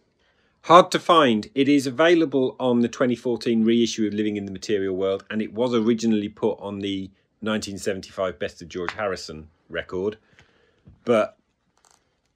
Hard 0.63 0.91
to 0.91 0.99
find. 0.99 1.49
It 1.55 1.67
is 1.67 1.87
available 1.87 2.55
on 2.59 2.81
the 2.81 2.87
2014 2.87 3.65
reissue 3.65 4.07
of 4.07 4.13
Living 4.13 4.37
in 4.37 4.45
the 4.45 4.51
Material 4.51 4.95
World, 4.95 5.25
and 5.29 5.41
it 5.41 5.53
was 5.53 5.73
originally 5.73 6.29
put 6.29 6.59
on 6.59 6.79
the 6.79 7.09
1975 7.41 8.39
Best 8.39 8.61
of 8.61 8.69
George 8.69 8.93
Harrison 8.93 9.49
record, 9.69 10.17
but 11.03 11.37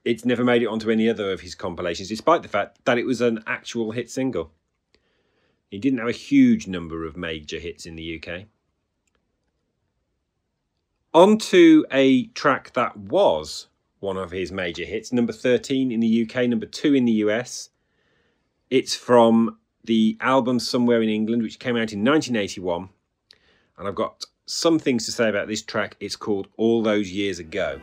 it's 0.07 0.23
never 0.23 0.43
made 0.43 0.63
it 0.63 0.67
onto 0.67 0.89
any 0.89 1.09
other 1.09 1.31
of 1.33 1.41
his 1.41 1.53
compilations, 1.53 2.07
despite 2.07 2.41
the 2.41 2.47
fact 2.47 2.79
that 2.85 2.97
it 2.97 3.05
was 3.05 3.19
an 3.19 3.43
actual 3.45 3.91
hit 3.91 4.09
single. 4.09 4.51
He 5.69 5.79
didn't 5.79 5.99
have 5.99 6.07
a 6.07 6.13
huge 6.13 6.65
number 6.65 7.05
of 7.05 7.17
major 7.17 7.59
hits 7.59 7.85
in 7.85 7.97
the 7.97 8.23
UK. 8.23 8.45
On 11.13 11.37
to 11.37 11.85
a 11.91 12.27
track 12.27 12.71
that 12.73 12.95
was 12.95 13.67
one 13.99 14.15
of 14.15 14.31
his 14.31 14.49
major 14.49 14.85
hits, 14.85 15.11
number 15.11 15.33
13 15.33 15.91
in 15.91 15.99
the 15.99 16.23
UK, 16.23 16.47
number 16.47 16.65
2 16.65 16.93
in 16.93 17.03
the 17.03 17.23
US. 17.23 17.69
It's 18.69 18.95
from 18.95 19.57
the 19.83 20.17
album 20.21 20.59
Somewhere 20.59 21.01
in 21.01 21.09
England, 21.09 21.43
which 21.43 21.59
came 21.59 21.75
out 21.75 21.91
in 21.91 22.05
1981. 22.05 22.89
And 23.77 23.87
I've 23.87 23.95
got 23.95 24.23
some 24.45 24.79
things 24.79 25.05
to 25.05 25.11
say 25.11 25.27
about 25.27 25.49
this 25.49 25.63
track. 25.63 25.97
It's 25.99 26.15
called 26.15 26.47
All 26.55 26.81
Those 26.81 27.11
Years 27.11 27.39
Ago. 27.39 27.81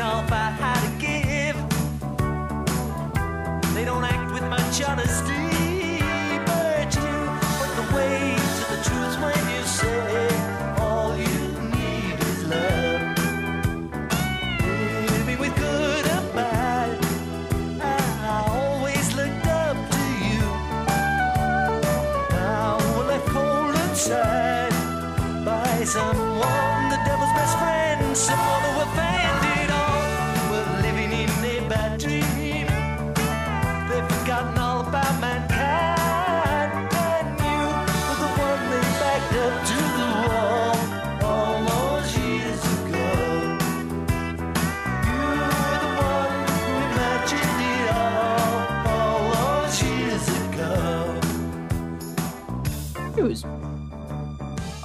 Talking 0.00 0.18
all 0.18 0.24
about 0.24 0.52
how 0.52 0.74
to 0.80 0.90
give. 0.98 1.56
They 3.74 3.84
don't 3.84 4.04
act 4.04 4.32
with 4.32 4.42
much 4.44 4.82
honesty, 4.82 5.19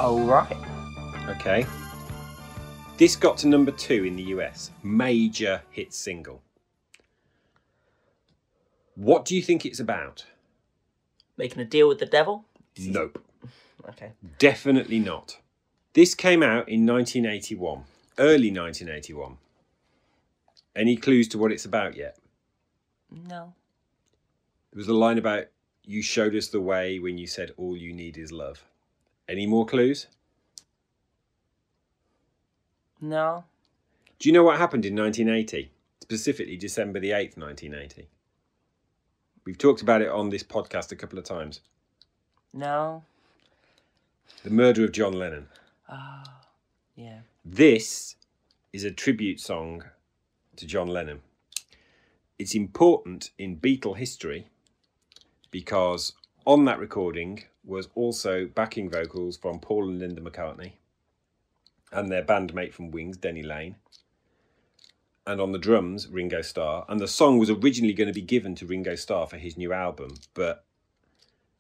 alright. 0.06 0.56
Okay. 1.30 1.66
This 2.98 3.16
got 3.16 3.38
to 3.40 3.48
number 3.48 3.72
two 3.72 4.06
in 4.06 4.16
the 4.16 4.24
US. 4.24 4.70
Major 4.84 5.64
hit 5.72 5.94
single. 5.94 6.44
What 8.94 9.26
do 9.26 9.36
you 9.36 9.42
think 9.42 9.66
it's 9.66 9.80
about? 9.80 10.26
Making 11.38 11.62
a 11.62 11.66
deal 11.66 11.88
with 11.88 11.98
the 12.00 12.06
devil? 12.06 12.46
Nope. 12.78 13.22
Okay. 13.88 14.14
Definitely 14.40 14.98
not. 14.98 15.38
This 15.94 16.16
came 16.16 16.42
out 16.42 16.68
in 16.68 16.88
1981, 16.88 17.84
early 18.18 18.50
1981. 18.50 19.38
Any 20.76 20.98
clues 20.98 21.28
to 21.28 21.38
what 21.38 21.52
it's 21.52 21.66
about 21.66 21.96
yet? 21.96 22.18
No. 23.12 23.54
There 24.72 24.80
was 24.80 24.88
a 24.88 24.94
line 24.94 25.20
about 25.20 25.46
you 25.84 26.02
showed 26.02 26.36
us 26.36 26.48
the 26.48 26.60
way 26.60 26.98
when 26.98 27.20
you 27.20 27.28
said 27.28 27.52
all 27.58 27.78
you 27.78 27.94
need 27.94 28.18
is 28.18 28.32
love. 28.32 28.66
Any 29.28 29.48
more 29.48 29.66
clues? 29.66 30.08
No. 33.02 33.44
Do 34.20 34.30
you 34.30 34.34
know 34.34 34.44
what 34.44 34.58
happened 34.58 34.86
in 34.86 34.96
1980? 34.96 35.72
Specifically 36.02 36.58
December 36.58 37.00
the 37.00 37.10
8th, 37.10 37.38
1980. 37.38 38.08
We've 39.46 39.58
talked 39.58 39.82
about 39.82 40.02
it 40.02 40.10
on 40.10 40.30
this 40.30 40.44
podcast 40.44 40.92
a 40.92 40.96
couple 40.96 41.20
of 41.20 41.26
times. 41.26 41.62
No. 42.54 43.04
The 44.44 44.50
murder 44.50 44.84
of 44.84 44.92
John 44.92 45.14
Lennon. 45.14 45.48
Ah, 45.90 46.42
yeah. 46.96 47.20
This 47.44 48.16
is 48.74 48.84
a 48.84 48.92
tribute 48.92 49.40
song 49.40 49.84
to 50.56 50.66
John 50.66 50.88
Lennon. 50.88 51.22
It's 52.40 52.56
important 52.56 53.32
in 53.38 53.58
Beatle 53.58 53.98
history 53.98 54.48
because 55.52 56.14
on 56.46 56.66
that 56.66 56.80
recording 56.80 57.44
was 57.66 57.90
also 57.96 58.46
backing 58.46 58.90
vocals 58.90 59.38
from 59.38 59.60
Paul 59.60 59.90
and 59.90 60.00
Linda 60.00 60.22
McCartney 60.22 60.74
and 61.92 62.12
their 62.12 62.24
bandmate 62.24 62.74
from 62.74 62.92
Wings, 62.92 63.18
Denny 63.18 63.44
Laine. 63.44 63.76
And 65.28 65.42
on 65.42 65.52
the 65.52 65.58
drums, 65.58 66.08
Ringo 66.08 66.42
Starr. 66.42 66.86
And 66.88 67.00
the 67.00 67.08
song 67.08 67.40
was 67.40 67.50
originally 67.50 67.94
going 67.94 68.08
to 68.08 68.14
be 68.14 68.22
given 68.22 68.54
to 68.56 68.68
Ringo 68.68 68.96
Starr 68.96 69.26
for 69.28 69.38
his 69.38 69.58
new 69.58 69.74
album, 69.74 70.16
but 70.34 70.66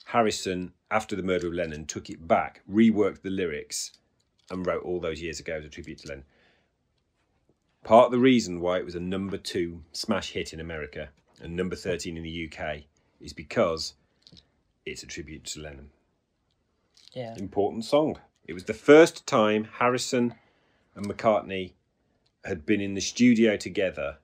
Harrison, 0.05 0.73
after 0.91 1.15
the 1.15 1.23
murder 1.23 1.47
of 1.47 1.53
Lennon, 1.53 1.85
took 1.85 2.09
it 2.09 2.27
back, 2.27 2.61
reworked 2.71 3.23
the 3.23 3.31
lyrics, 3.31 3.93
and 4.51 4.65
wrote 4.65 4.83
all 4.83 4.99
those 4.99 5.21
years 5.21 5.39
ago 5.39 5.55
as 5.55 5.65
a 5.65 5.69
tribute 5.69 5.97
to 5.99 6.09
Lennon. 6.09 6.25
Part 7.83 8.07
of 8.07 8.11
the 8.11 8.19
reason 8.19 8.59
why 8.59 8.77
it 8.77 8.85
was 8.85 8.95
a 8.95 8.99
number 8.99 9.37
two 9.37 9.83
smash 9.93 10.31
hit 10.31 10.53
in 10.53 10.59
America 10.59 11.09
and 11.41 11.55
number 11.55 11.75
13 11.75 12.17
in 12.17 12.23
the 12.23 12.51
UK 12.51 12.83
is 13.19 13.33
because 13.33 13.93
it's 14.85 15.03
a 15.03 15.07
tribute 15.07 15.43
to 15.45 15.61
Lennon. 15.61 15.89
Yeah. 17.15 17.33
Important 17.37 17.85
song. 17.85 18.19
It 18.45 18.53
was 18.53 18.65
the 18.65 18.73
first 18.73 19.25
time 19.25 19.69
Harrison 19.79 20.35
and 20.95 21.07
McCartney 21.07 21.71
had 22.43 22.65
been 22.65 22.81
in 22.81 22.93
the 22.93 23.01
studio 23.01 23.57
together 23.57 24.17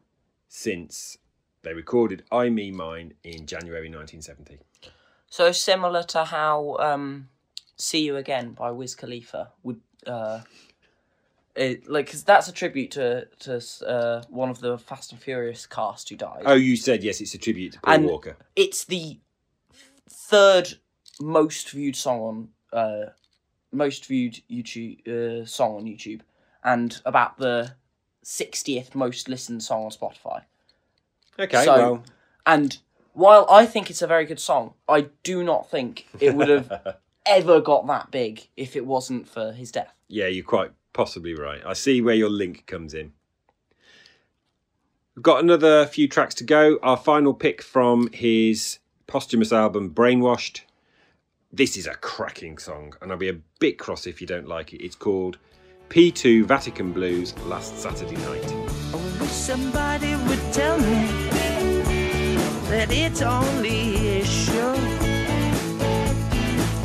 since 0.47 1.17
they 1.63 1.73
recorded 1.73 2.23
I 2.31 2.49
Me 2.49 2.69
Mine 2.69 3.13
in 3.23 3.47
January 3.47 3.89
1970. 3.89 4.59
So 5.27 5.51
similar 5.53 6.03
to 6.03 6.25
how 6.25 6.75
um, 6.79 7.29
"See 7.77 8.03
You 8.03 8.17
Again" 8.17 8.51
by 8.51 8.71
Wiz 8.71 8.93
Khalifa 8.95 9.51
would, 9.63 9.79
uh, 10.05 10.41
it, 11.55 11.89
like, 11.89 12.07
because 12.07 12.23
that's 12.23 12.49
a 12.49 12.51
tribute 12.51 12.91
to 12.91 13.27
to 13.39 13.61
uh, 13.87 14.23
one 14.29 14.49
of 14.49 14.59
the 14.59 14.77
Fast 14.77 15.13
and 15.13 15.21
Furious 15.21 15.65
cast 15.65 16.09
who 16.09 16.17
died. 16.17 16.43
Oh, 16.45 16.53
you 16.55 16.75
said 16.75 17.03
yes, 17.03 17.21
it's 17.21 17.33
a 17.33 17.37
tribute 17.37 17.73
to 17.73 17.79
Paul 17.79 17.93
And- 17.93 18.05
Walker. 18.05 18.35
It's 18.55 18.83
the 18.83 19.19
third 20.09 20.73
most 21.21 21.69
viewed 21.69 21.95
song 21.95 22.19
on 22.19 22.49
uh, 22.73 23.05
most 23.71 24.05
viewed 24.05 24.41
YouTube 24.49 25.07
uh, 25.07 25.45
song 25.45 25.75
on 25.77 25.85
YouTube, 25.85 26.21
and 26.63 27.01
about 27.05 27.37
the 27.37 27.73
sixtieth 28.23 28.93
most 28.95 29.27
listened 29.29 29.63
song 29.63 29.85
on 29.85 29.91
Spotify. 29.91 30.43
Okay, 31.39 31.63
so- 31.65 31.75
well, 31.75 32.03
And 32.45 32.77
while 33.13 33.45
I 33.49 33.65
think 33.65 33.89
it's 33.89 34.01
a 34.01 34.07
very 34.07 34.25
good 34.25 34.39
song, 34.39 34.73
I 34.87 35.07
do 35.23 35.43
not 35.43 35.69
think 35.69 36.07
it 36.19 36.35
would 36.35 36.47
have 36.49 36.97
ever 37.25 37.59
got 37.61 37.87
that 37.87 38.11
big 38.11 38.47
if 38.57 38.75
it 38.75 38.85
wasn't 38.85 39.27
for 39.27 39.51
his 39.51 39.71
death. 39.71 39.93
yeah, 40.07 40.27
you're 40.27 40.43
quite 40.45 40.71
possibly 40.93 41.33
right. 41.33 41.61
I 41.65 41.73
see 41.73 42.01
where 42.01 42.15
your 42.15 42.29
link 42.29 42.65
comes 42.67 42.93
in. 42.93 43.13
We've 45.15 45.23
got 45.23 45.43
another 45.43 45.85
few 45.85 46.07
tracks 46.07 46.35
to 46.35 46.43
go. 46.43 46.79
Our 46.81 46.97
final 46.97 47.33
pick 47.33 47.61
from 47.61 48.09
his 48.13 48.79
posthumous 49.07 49.51
album, 49.51 49.93
Brainwashed. 49.93 50.61
This 51.53 51.75
is 51.75 51.85
a 51.85 51.95
cracking 51.95 52.57
song, 52.57 52.93
and 53.01 53.11
I'll 53.11 53.17
be 53.17 53.27
a 53.27 53.37
bit 53.59 53.77
cross 53.77 54.07
if 54.07 54.21
you 54.21 54.27
don't 54.27 54.47
like 54.47 54.71
it. 54.71 54.81
It's 54.81 54.95
called 54.95 55.37
P2 55.89 56.45
Vatican 56.45 56.93
Blues 56.93 57.37
Last 57.39 57.77
Saturday 57.77 58.15
Night. 58.15 58.45
I 58.93 59.19
wish 59.19 59.29
somebody 59.31 60.15
would 60.15 60.53
tell 60.53 60.77
me 60.77 61.07
that 62.69 62.87
it's 62.89 63.21
only 63.21 64.21
a 64.21 64.23
show. 64.23 64.75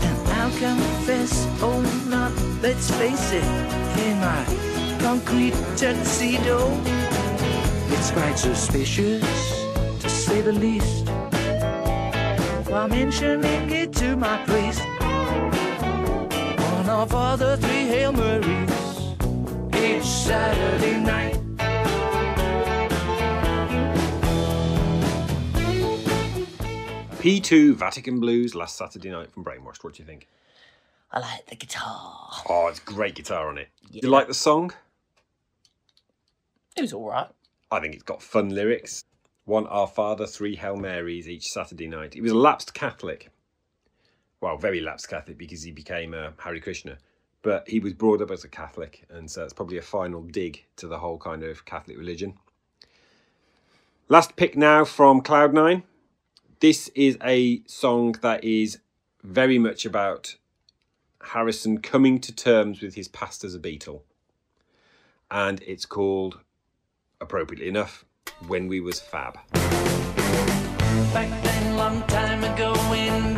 And 0.02 0.28
I'll 0.30 0.50
confess, 0.58 1.46
oh, 1.62 1.80
not, 2.08 2.32
let's 2.60 2.90
face 2.90 3.30
it, 3.30 3.44
in 4.04 4.18
my 4.18 4.98
concrete 5.00 5.54
tuxedo, 5.76 6.72
it's 7.92 8.10
quite 8.10 8.36
suspicious, 8.36 9.22
to 10.00 10.08
say 10.08 10.40
the 10.40 10.54
least. 10.54 11.06
While 12.68 12.88
mentioning 12.88 13.70
it 13.70 13.92
to 13.94 14.16
my 14.16 14.38
priest, 14.44 14.80
one 16.58 16.88
of 16.88 17.14
all 17.14 17.36
the 17.36 17.56
three 17.58 17.86
Hail 17.86 18.10
Marys 18.10 19.14
each 19.76 20.04
Saturday 20.04 20.98
night. 20.98 21.36
P2 27.20 27.74
Vatican 27.74 28.18
Blues 28.18 28.56
Last 28.56 28.76
Saturday 28.76 29.10
Night 29.10 29.30
from 29.30 29.44
Brainwashed. 29.44 29.84
What 29.84 29.94
do 29.94 30.02
you 30.02 30.06
think? 30.06 30.26
I 31.12 31.20
like 31.20 31.46
the 31.46 31.54
guitar. 31.54 32.30
Oh, 32.48 32.66
it's 32.66 32.80
great 32.80 33.14
guitar 33.14 33.48
on 33.48 33.58
it. 33.58 33.68
Do 33.92 34.00
you 34.02 34.08
like 34.08 34.26
the 34.26 34.34
song? 34.34 34.72
It 36.76 36.82
was 36.82 36.92
all 36.92 37.08
right. 37.08 37.28
I 37.70 37.78
think 37.78 37.94
it's 37.94 38.02
got 38.02 38.22
fun 38.22 38.50
lyrics. 38.50 39.04
One 39.46 39.66
Our 39.68 39.86
Father, 39.86 40.26
three 40.26 40.56
Hail 40.56 40.76
Marys 40.76 41.28
each 41.28 41.46
Saturday 41.46 41.86
night. 41.86 42.14
He 42.14 42.20
was 42.20 42.32
a 42.32 42.36
lapsed 42.36 42.74
Catholic. 42.74 43.30
Well, 44.40 44.58
very 44.58 44.80
lapsed 44.80 45.08
Catholic 45.08 45.38
because 45.38 45.62
he 45.62 45.70
became 45.70 46.12
a 46.14 46.34
Hare 46.38 46.60
Krishna. 46.60 46.98
But 47.42 47.68
he 47.68 47.78
was 47.78 47.94
brought 47.94 48.20
up 48.20 48.32
as 48.32 48.42
a 48.42 48.48
Catholic, 48.48 49.06
and 49.08 49.30
so 49.30 49.44
it's 49.44 49.52
probably 49.52 49.78
a 49.78 49.82
final 49.82 50.22
dig 50.22 50.64
to 50.76 50.88
the 50.88 50.98
whole 50.98 51.16
kind 51.16 51.44
of 51.44 51.64
Catholic 51.64 51.96
religion. 51.96 52.34
Last 54.08 54.34
pick 54.34 54.56
now 54.56 54.84
from 54.84 55.22
Cloud9. 55.22 55.84
This 56.58 56.88
is 56.96 57.16
a 57.22 57.62
song 57.66 58.16
that 58.22 58.42
is 58.42 58.80
very 59.22 59.58
much 59.60 59.86
about 59.86 60.34
Harrison 61.22 61.78
coming 61.78 62.20
to 62.20 62.34
terms 62.34 62.82
with 62.82 62.96
his 62.96 63.06
past 63.06 63.44
as 63.44 63.54
a 63.54 63.60
Beatle. 63.60 64.02
And 65.30 65.62
it's 65.64 65.86
called, 65.86 66.40
appropriately 67.20 67.68
enough, 67.68 68.05
When 68.44 68.68
We 68.68 68.80
Was 68.80 69.00
Fab. 69.00 69.38
Back 71.12 71.42
then, 71.42 71.76
long 71.76 72.02
time 72.02 72.44
ago, 72.44 72.74
when 72.90 73.35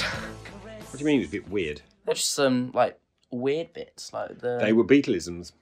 weird. 0.00 0.82
What 0.84 0.92
do 0.92 0.98
you 0.98 1.04
mean 1.06 1.16
it 1.16 1.20
was 1.20 1.28
a 1.28 1.32
bit 1.32 1.48
weird? 1.50 1.82
There's 2.04 2.18
just 2.18 2.32
some 2.32 2.70
like 2.72 2.98
weird 3.30 3.72
bits, 3.72 4.12
like 4.12 4.38
the 4.38 4.58
They 4.58 4.72
were 4.72 4.84
Beatleisms. 4.84 5.52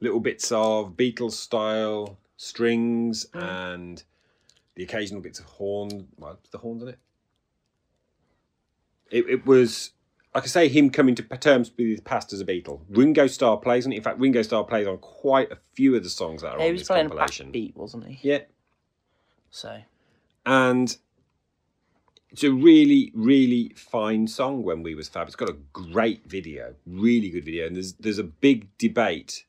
Little 0.00 0.20
bits 0.20 0.50
of 0.50 0.96
Beatles 0.96 1.32
style 1.32 2.18
strings 2.36 3.26
hmm. 3.32 3.38
and 3.38 4.02
the 4.74 4.82
occasional 4.82 5.20
bits 5.20 5.38
of 5.38 5.46
horn. 5.46 6.08
Well, 6.18 6.38
the 6.50 6.58
horns 6.58 6.82
on 6.82 6.88
it. 6.88 6.98
It, 9.10 9.28
it 9.28 9.46
was, 9.46 9.90
I 10.34 10.40
could 10.40 10.50
say, 10.50 10.68
him 10.68 10.88
coming 10.88 11.14
to 11.16 11.22
terms 11.22 11.70
with 11.76 11.86
his 11.86 12.00
past 12.00 12.32
as 12.32 12.40
a 12.40 12.46
Beatle. 12.46 12.80
Ringo 12.88 13.26
Starr 13.26 13.58
plays 13.58 13.84
on 13.84 13.92
it. 13.92 13.96
In 13.96 14.02
fact, 14.02 14.18
Ringo 14.18 14.40
Starr 14.40 14.64
plays 14.64 14.86
on 14.86 14.96
quite 14.98 15.52
a 15.52 15.58
few 15.74 15.94
of 15.94 16.02
the 16.02 16.08
songs 16.08 16.40
that 16.40 16.48
are 16.48 16.58
Yeah, 16.58 16.62
on 16.62 16.66
he 16.66 16.72
was 16.72 16.80
this 16.80 16.88
playing 16.88 17.08
compilation. 17.08 17.52
backbeat, 17.52 17.76
wasn't 17.76 18.06
he? 18.06 18.18
Yeah, 18.26 18.40
So 19.50 19.82
and 20.46 20.96
it's 22.32 22.44
a 22.44 22.50
really 22.50 23.12
really 23.14 23.72
fine 23.76 24.26
song 24.26 24.62
when 24.62 24.82
we 24.82 24.94
was 24.94 25.06
fab. 25.08 25.26
It's 25.26 25.36
got 25.36 25.50
a 25.50 25.56
great 25.72 26.24
video 26.26 26.74
really 26.86 27.28
good 27.28 27.44
video 27.44 27.66
and 27.66 27.76
there's 27.76 27.92
there's 27.94 28.18
a 28.18 28.24
big 28.24 28.66
debate 28.78 29.44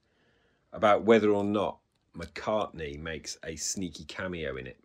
about 0.73 1.03
whether 1.03 1.31
or 1.31 1.45
not 1.45 1.77
mccartney 2.15 2.99
makes 2.99 3.37
a 3.43 3.55
sneaky 3.55 4.03
cameo 4.03 4.57
in 4.57 4.67
it. 4.67 4.77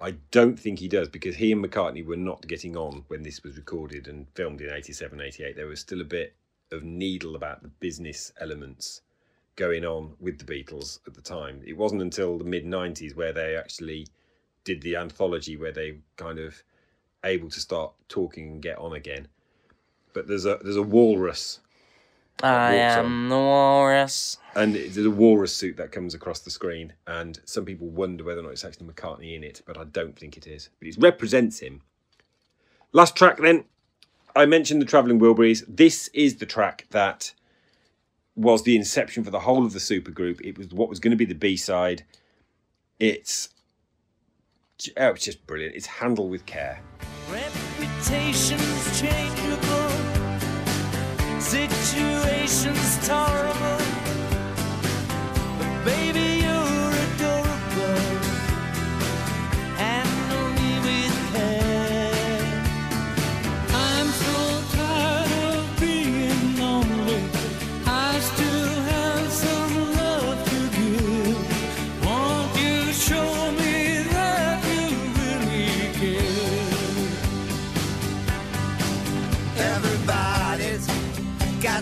I 0.00 0.12
don't 0.30 0.58
think 0.58 0.78
he 0.78 0.88
does 0.88 1.08
because 1.08 1.34
he 1.34 1.50
and 1.50 1.64
mccartney 1.64 2.06
were 2.06 2.16
not 2.16 2.46
getting 2.46 2.76
on 2.76 3.04
when 3.08 3.22
this 3.22 3.42
was 3.42 3.56
recorded 3.56 4.06
and 4.06 4.28
filmed 4.34 4.60
in 4.60 4.70
87 4.72 5.20
88 5.20 5.56
there 5.56 5.66
was 5.66 5.80
still 5.80 6.00
a 6.00 6.04
bit 6.04 6.34
of 6.70 6.84
needle 6.84 7.34
about 7.34 7.62
the 7.62 7.68
business 7.68 8.32
elements 8.40 9.02
going 9.56 9.84
on 9.84 10.14
with 10.20 10.38
the 10.38 10.44
beatles 10.44 11.00
at 11.06 11.14
the 11.14 11.22
time. 11.22 11.62
It 11.66 11.76
wasn't 11.76 12.02
until 12.02 12.38
the 12.38 12.44
mid 12.44 12.64
90s 12.64 13.16
where 13.16 13.32
they 13.32 13.56
actually 13.56 14.06
did 14.64 14.82
the 14.82 14.96
anthology 14.96 15.56
where 15.56 15.72
they 15.72 15.98
kind 16.16 16.38
of 16.38 16.62
able 17.26 17.50
to 17.50 17.60
start 17.60 17.92
talking 18.08 18.48
and 18.48 18.62
get 18.62 18.78
on 18.78 18.94
again. 18.94 19.28
But 20.12 20.28
there's 20.28 20.46
a 20.46 20.58
there's 20.62 20.76
a 20.76 20.82
walrus 20.82 21.60
I 22.42 22.74
am 22.74 23.28
the 23.30 23.36
walrus. 23.36 24.36
and 24.54 24.74
there's 24.74 24.98
a 24.98 25.10
walrus 25.10 25.54
suit 25.54 25.78
that 25.78 25.90
comes 25.90 26.14
across 26.14 26.40
the 26.40 26.50
screen, 26.50 26.92
and 27.06 27.40
some 27.44 27.64
people 27.64 27.88
wonder 27.88 28.24
whether 28.24 28.40
or 28.40 28.44
not 28.44 28.52
it's 28.52 28.64
actually 28.64 28.88
McCartney 28.88 29.34
in 29.34 29.42
it, 29.42 29.62
but 29.66 29.78
I 29.78 29.84
don't 29.84 30.18
think 30.18 30.36
it 30.36 30.46
is. 30.46 30.68
But 30.78 30.88
it 30.88 30.96
represents 30.98 31.60
him. 31.60 31.82
Last 32.92 33.16
track 33.16 33.38
then, 33.38 33.64
I 34.34 34.44
mentioned 34.44 34.82
the 34.82 34.86
Travelling 34.86 35.18
Wilburys. 35.18 35.64
This 35.66 36.08
is 36.08 36.36
the 36.36 36.46
track 36.46 36.86
that 36.90 37.32
was 38.34 38.64
the 38.64 38.76
inception 38.76 39.24
for 39.24 39.30
the 39.30 39.40
whole 39.40 39.64
of 39.64 39.72
the 39.72 39.78
supergroup. 39.78 40.40
It 40.42 40.58
was 40.58 40.68
what 40.68 40.90
was 40.90 41.00
going 41.00 41.12
to 41.12 41.16
be 41.16 41.24
the 41.24 41.34
B 41.34 41.56
side. 41.56 42.04
It's 43.00 43.48
oh, 44.98 45.08
it's 45.08 45.24
just 45.24 45.46
brilliant. 45.46 45.74
It's 45.74 45.86
handled 45.86 46.30
with 46.30 46.44
care. 46.44 46.82
Reputations 47.28 49.00
changeable, 49.00 49.90
situations 51.40 53.06
tolerable. 53.06 53.55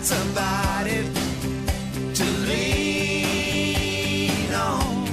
Somebody 0.05 1.09
to 2.13 2.23
lean 2.47 3.73
on. 4.53 5.07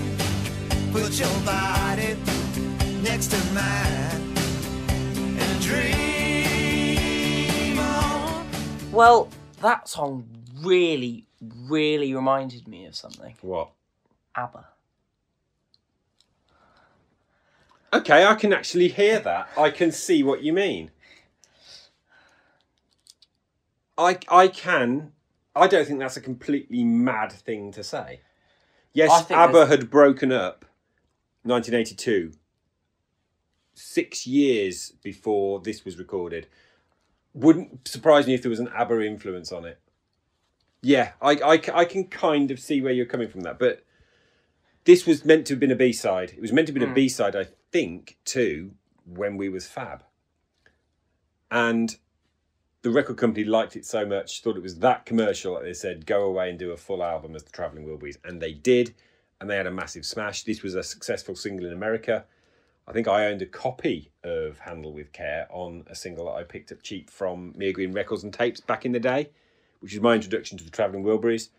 Put 0.93 1.19
your 1.19 1.41
body 1.47 2.17
next 3.03 3.29
to 3.29 3.39
mine 3.55 4.37
and 5.41 5.63
dream 5.63 6.19
on. 7.79 8.47
Well, 8.93 9.31
that 9.63 9.89
song 9.89 10.29
really, 10.61 11.25
really 11.41 12.13
reminded 12.15 12.69
me 12.69 12.85
of 12.85 12.95
something. 12.95 13.35
What? 13.41 13.71
ABBA. 14.37 14.67
Okay, 17.95 18.27
I 18.27 18.35
can 18.35 18.53
actually 18.53 18.89
hear 18.89 19.21
that. 19.21 19.49
I 19.57 19.71
can 19.71 19.91
see 19.91 20.23
what 20.23 20.43
you 20.43 20.53
mean. 20.53 20.91
I 23.99 24.19
I 24.29 24.49
can. 24.49 25.13
I 25.55 25.67
don't 25.67 25.87
think 25.87 25.99
that's 25.99 26.17
a 26.17 26.21
completely 26.21 26.83
mad 26.83 27.33
thing 27.33 27.73
to 27.73 27.85
say. 27.85 28.21
Yes, 28.93 29.31
ABBA 29.31 29.53
there's- 29.53 29.69
had 29.69 29.91
broken 29.91 30.33
up 30.33 30.65
1982. 31.43 32.33
Six 33.75 34.27
years 34.27 34.93
before 35.03 35.61
this 35.61 35.85
was 35.85 35.99
recorded. 35.99 36.47
Wouldn't 37.35 37.89
surprise 37.89 38.27
me 38.27 38.35
if 38.35 38.43
there 38.43 38.51
was 38.51 38.61
an 38.61 38.69
ABBA 38.69 39.07
influence 39.07 39.51
on 39.51 39.65
it. 39.65 39.81
Yeah, 40.83 41.13
I 41.23 41.61
I 41.73 41.85
can 41.85 42.09
kind 42.09 42.51
of 42.51 42.59
see 42.59 42.81
where 42.81 42.93
you're 42.93 43.07
coming 43.07 43.29
from 43.29 43.43
that, 43.43 43.59
but 43.59 43.85
this 44.85 45.07
was 45.07 45.25
meant 45.25 45.47
to 45.47 45.55
have 45.55 45.61
been 45.61 45.71
a 45.71 45.77
B 45.77 45.93
side. 45.93 46.33
It 46.37 46.41
was 46.41 46.53
meant 46.53 46.67
to 46.67 46.73
have 46.73 46.75
been 46.75 46.83
a 46.83 46.87
hmm. 46.89 46.95
B 46.95 47.09
side, 47.09 47.37
I 47.37 47.47
think, 47.71 48.19
too, 48.25 48.73
when 49.05 49.37
we 49.37 49.49
was 49.49 49.67
Fab. 49.67 50.03
And 51.51 51.97
the 52.83 52.91
record 52.91 53.17
company 53.17 53.45
liked 53.45 53.77
it 53.77 53.87
so 53.87 54.05
much, 54.05 54.43
thought 54.43 54.57
it 54.57 54.63
was 54.63 54.79
that 54.81 55.07
commercial 55.07 55.55
that 55.55 55.63
they 55.63 55.73
said, 55.73 56.05
go 56.05 56.25
away 56.25 56.51
and 56.51 56.59
do 56.59 56.73
a 56.73 56.77
full 56.77 57.03
album 57.03 57.37
as 57.37 57.45
the 57.45 57.51
Travelling 57.51 57.87
Wilburys. 57.87 58.19
And 58.25 58.43
they 58.43 58.53
did, 58.53 58.95
and 59.41 59.49
they 59.49 59.57
had 59.57 59.69
a 59.69 59.71
massive 59.71 60.05
smash. 60.05 60.43
This 60.43 60.63
was 60.63 60.75
a 60.75 60.83
successful 60.83 61.37
single 61.37 61.67
in 61.67 61.73
America. 61.73 62.25
I 62.89 62.93
think 62.93 63.07
I 63.07 63.27
owned 63.27 63.41
a 63.41 63.47
copy 63.47 64.11
of 64.25 64.59
Handle 64.59 64.93
with 64.93 65.13
Care 65.13 65.47
on 65.51 65.85
a 65.87 65.95
single 65.95 66.25
that 66.25 66.33
I 66.33 66.43
picked 66.43 66.73
up 66.73 66.83
cheap 66.83 67.09
from 67.09 67.53
Mia 67.57 67.73
Green 67.73 67.93
Records 67.93 68.25
and 68.25 68.35
Tapes 68.35 68.61
back 68.61 68.85
in 68.85 68.91
the 68.91 68.99
day, 68.99 69.31
which 69.79 69.95
is 69.95 70.01
my 70.01 70.15
introduction 70.15 70.59
to 70.59 70.65
the 70.65 70.71
Travelling 70.71 71.05
Wilburys. 71.05 71.51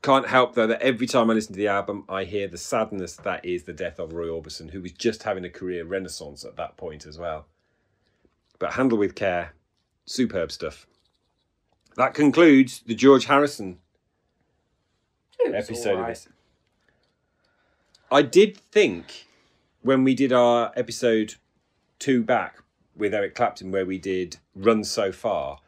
Can't 0.00 0.26
help 0.26 0.54
though 0.54 0.66
that 0.66 0.80
every 0.80 1.06
time 1.06 1.30
I 1.30 1.34
listen 1.34 1.52
to 1.52 1.58
the 1.58 1.68
album, 1.68 2.04
I 2.08 2.24
hear 2.24 2.48
the 2.48 2.58
sadness 2.58 3.16
that 3.16 3.44
is 3.44 3.64
the 3.64 3.72
death 3.74 3.98
of 3.98 4.14
Roy 4.14 4.28
Orbison, 4.28 4.70
who 4.70 4.80
was 4.80 4.92
just 4.92 5.24
having 5.24 5.44
a 5.44 5.50
career 5.50 5.84
renaissance 5.84 6.44
at 6.44 6.56
that 6.56 6.78
point 6.78 7.06
as 7.06 7.18
well. 7.18 7.46
But 8.62 8.74
handle 8.74 8.96
with 8.96 9.16
care, 9.16 9.54
superb 10.04 10.52
stuff. 10.52 10.86
That 11.96 12.14
concludes 12.14 12.80
the 12.86 12.94
George 12.94 13.24
Harrison 13.24 13.80
episode 15.44 15.98
of 15.98 16.06
this. 16.06 16.28
I 18.12 18.22
did 18.22 18.56
think 18.56 19.26
when 19.80 20.04
we 20.04 20.14
did 20.14 20.32
our 20.32 20.70
episode 20.76 21.34
two 21.98 22.22
back 22.22 22.62
with 22.94 23.12
Eric 23.12 23.34
Clapton, 23.34 23.72
where 23.72 23.84
we 23.84 23.98
did 23.98 24.36
Run 24.54 24.84
So 24.84 25.10
Far, 25.10 25.58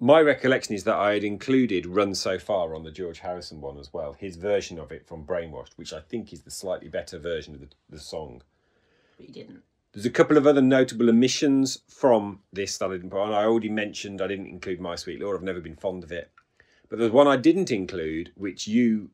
My 0.00 0.20
recollection 0.20 0.74
is 0.74 0.82
that 0.82 0.96
I 0.96 1.12
had 1.12 1.22
included 1.22 1.86
Run 1.86 2.16
So 2.16 2.40
Far 2.40 2.74
on 2.74 2.82
the 2.82 2.90
George 2.90 3.20
Harrison 3.20 3.60
one 3.60 3.78
as 3.78 3.92
well, 3.92 4.14
his 4.14 4.34
version 4.34 4.80
of 4.80 4.90
it 4.90 5.06
from 5.06 5.24
Brainwashed, 5.24 5.74
which 5.76 5.92
I 5.92 6.00
think 6.00 6.32
is 6.32 6.42
the 6.42 6.50
slightly 6.50 6.88
better 6.88 7.16
version 7.16 7.54
of 7.54 7.60
the, 7.60 7.68
the 7.88 8.00
song. 8.00 8.42
But 9.16 9.28
you 9.28 9.34
didn't. 9.34 9.62
There's 9.94 10.06
a 10.06 10.10
couple 10.10 10.36
of 10.36 10.46
other 10.46 10.60
notable 10.60 11.08
omissions 11.08 11.78
from 11.88 12.40
this 12.52 12.78
that 12.78 12.86
I 12.86 12.94
didn't 12.94 13.10
put 13.10 13.20
on. 13.20 13.32
I 13.32 13.44
already 13.44 13.68
mentioned 13.68 14.20
I 14.20 14.26
didn't 14.26 14.48
include 14.48 14.80
My 14.80 14.96
Sweet 14.96 15.20
Lord. 15.20 15.36
I've 15.36 15.44
never 15.44 15.60
been 15.60 15.76
fond 15.76 16.02
of 16.02 16.10
it. 16.10 16.32
But 16.88 16.98
there's 16.98 17.12
one 17.12 17.28
I 17.28 17.36
didn't 17.36 17.70
include, 17.70 18.32
which 18.34 18.66
you, 18.66 19.10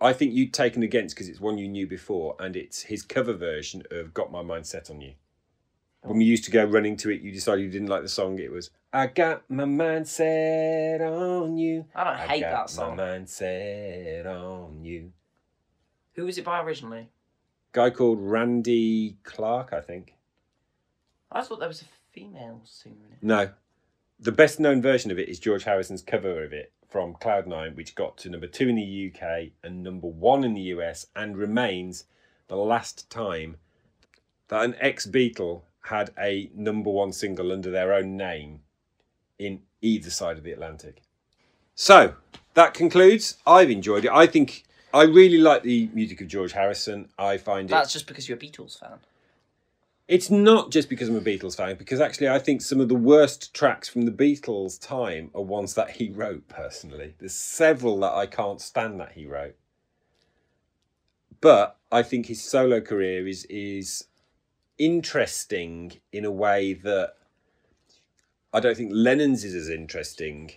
I 0.00 0.12
think 0.12 0.34
you'd 0.34 0.52
taken 0.52 0.82
against 0.82 1.14
because 1.14 1.28
it's 1.28 1.40
one 1.40 1.56
you 1.56 1.68
knew 1.68 1.86
before, 1.86 2.34
and 2.40 2.56
it's 2.56 2.82
his 2.82 3.02
cover 3.02 3.32
version 3.32 3.84
of 3.92 4.12
Got 4.12 4.32
My 4.32 4.42
Mind 4.42 4.66
Set 4.66 4.90
on 4.90 5.00
You. 5.00 5.14
When 6.02 6.18
we 6.18 6.24
used 6.24 6.44
to 6.44 6.50
go 6.50 6.64
running 6.64 6.96
to 6.98 7.10
it, 7.10 7.20
you 7.20 7.30
decided 7.30 7.62
you 7.62 7.70
didn't 7.70 7.88
like 7.88 8.02
the 8.02 8.08
song. 8.08 8.40
It 8.40 8.50
was 8.50 8.70
I 8.92 9.06
got 9.06 9.48
my 9.48 9.64
mind 9.64 10.08
set 10.08 11.00
on 11.00 11.56
you. 11.56 11.84
I 11.94 12.04
don't 12.04 12.28
hate 12.28 12.40
got 12.40 12.50
that 12.50 12.70
song. 12.70 12.96
My 12.96 13.04
mind 13.04 13.28
set 13.28 14.26
on 14.26 14.84
you. 14.84 15.12
Who 16.14 16.24
was 16.24 16.38
it 16.38 16.44
by 16.44 16.60
originally? 16.60 17.08
Guy 17.72 17.90
called 17.90 18.20
Rudy 18.20 19.16
Clark, 19.24 19.72
I 19.72 19.80
think. 19.80 20.14
I 21.30 21.42
thought 21.42 21.58
there 21.58 21.68
was 21.68 21.82
a 21.82 21.86
female 22.12 22.60
singer 22.64 23.06
in 23.06 23.12
it. 23.12 23.22
No. 23.22 23.50
The 24.20 24.32
best 24.32 24.60
known 24.60 24.82
version 24.82 25.10
of 25.10 25.18
it 25.18 25.28
is 25.28 25.40
George 25.40 25.64
Harrison's 25.64 26.02
cover 26.02 26.44
of 26.44 26.52
it 26.52 26.72
from 26.88 27.14
Cloud9, 27.14 27.74
which 27.74 27.94
got 27.94 28.18
to 28.18 28.30
number 28.30 28.46
two 28.46 28.68
in 28.68 28.76
the 28.76 29.12
UK 29.12 29.48
and 29.64 29.82
number 29.82 30.06
one 30.06 30.44
in 30.44 30.52
the 30.54 30.60
US 30.60 31.06
and 31.16 31.36
remains 31.36 32.04
the 32.48 32.56
last 32.56 33.08
time 33.10 33.56
that 34.48 34.64
an 34.64 34.76
ex 34.78 35.06
Beatle 35.06 35.62
had 35.84 36.10
a 36.18 36.50
number 36.54 36.90
one 36.90 37.12
single 37.12 37.50
under 37.50 37.70
their 37.70 37.94
own 37.94 38.16
name 38.16 38.60
in 39.38 39.62
either 39.80 40.10
side 40.10 40.36
of 40.36 40.44
the 40.44 40.52
Atlantic. 40.52 41.02
So 41.74 42.14
that 42.54 42.74
concludes. 42.74 43.38
I've 43.46 43.70
enjoyed 43.70 44.04
it. 44.04 44.10
I 44.12 44.26
think 44.26 44.64
I 44.92 45.04
really 45.04 45.38
like 45.38 45.62
the 45.62 45.88
music 45.94 46.20
of 46.20 46.28
George 46.28 46.52
Harrison. 46.52 47.08
I 47.18 47.38
find 47.38 47.68
it. 47.68 47.72
That's 47.72 47.92
just 47.92 48.06
because 48.06 48.28
you're 48.28 48.38
a 48.38 48.40
Beatles 48.40 48.78
fan. 48.78 48.98
It's 50.08 50.30
not 50.30 50.70
just 50.70 50.90
because 50.90 51.08
I'm 51.08 51.16
a 51.16 51.20
Beatles 51.20 51.56
fan, 51.56 51.76
because 51.76 52.00
actually 52.00 52.28
I 52.28 52.38
think 52.38 52.60
some 52.60 52.80
of 52.80 52.88
the 52.88 52.94
worst 52.94 53.54
tracks 53.54 53.88
from 53.88 54.02
the 54.02 54.10
Beatles' 54.10 54.78
time 54.78 55.30
are 55.34 55.42
ones 55.42 55.74
that 55.74 55.90
he 55.90 56.10
wrote 56.10 56.48
personally. 56.48 57.14
There's 57.18 57.34
several 57.34 58.00
that 58.00 58.12
I 58.12 58.26
can't 58.26 58.60
stand 58.60 59.00
that 59.00 59.12
he 59.12 59.26
wrote. 59.26 59.56
But 61.40 61.78
I 61.90 62.02
think 62.02 62.26
his 62.26 62.42
solo 62.42 62.80
career 62.80 63.26
is 63.26 63.46
is 63.46 64.04
interesting 64.78 66.00
in 66.12 66.24
a 66.24 66.30
way 66.30 66.74
that 66.74 67.14
I 68.52 68.60
don't 68.60 68.76
think 68.76 68.90
Lennon's 68.92 69.44
is 69.44 69.54
as 69.54 69.68
interesting. 69.68 70.52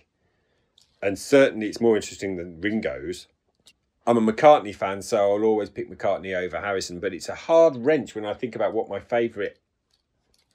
And 1.00 1.18
certainly 1.18 1.68
it's 1.68 1.80
more 1.80 1.96
interesting 1.96 2.36
than 2.36 2.60
Ringo's. 2.60 3.26
I'm 4.06 4.16
a 4.16 4.32
McCartney 4.32 4.74
fan, 4.74 5.02
so 5.02 5.16
I'll 5.16 5.44
always 5.44 5.68
pick 5.68 5.90
McCartney 5.90 6.36
over 6.36 6.60
Harrison, 6.60 7.00
but 7.00 7.12
it's 7.12 7.28
a 7.28 7.34
hard 7.34 7.76
wrench 7.76 8.14
when 8.14 8.24
I 8.24 8.34
think 8.34 8.54
about 8.54 8.72
what 8.72 8.88
my 8.88 9.00
favourite 9.00 9.56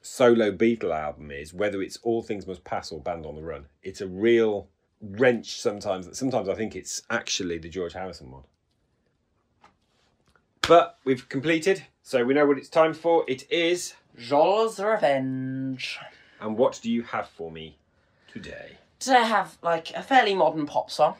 solo 0.00 0.50
Beatle 0.50 0.96
album 0.96 1.30
is, 1.30 1.52
whether 1.52 1.82
it's 1.82 1.98
All 2.02 2.22
Things 2.22 2.46
Must 2.46 2.64
Pass 2.64 2.90
or 2.90 3.00
Band 3.00 3.26
on 3.26 3.34
the 3.34 3.42
Run. 3.42 3.66
It's 3.82 4.00
a 4.00 4.06
real 4.06 4.68
wrench 5.02 5.60
sometimes. 5.60 6.16
Sometimes 6.18 6.48
I 6.48 6.54
think 6.54 6.74
it's 6.74 7.02
actually 7.10 7.58
the 7.58 7.68
George 7.68 7.92
Harrison 7.92 8.30
one. 8.30 8.44
But 10.66 10.98
we've 11.04 11.28
completed, 11.28 11.84
so 12.02 12.24
we 12.24 12.32
know 12.32 12.46
what 12.46 12.56
it's 12.56 12.70
time 12.70 12.94
for. 12.94 13.24
It 13.28 13.50
is. 13.50 13.94
Joel's 14.16 14.80
Revenge. 14.80 15.98
And 16.40 16.56
what 16.56 16.80
do 16.82 16.90
you 16.90 17.02
have 17.02 17.28
for 17.28 17.50
me 17.50 17.76
today? 18.32 18.78
Today 18.98 19.16
I 19.16 19.26
have 19.26 19.58
like 19.62 19.90
a 19.94 20.02
fairly 20.02 20.34
modern 20.34 20.64
pop 20.64 20.90
song 20.90 21.16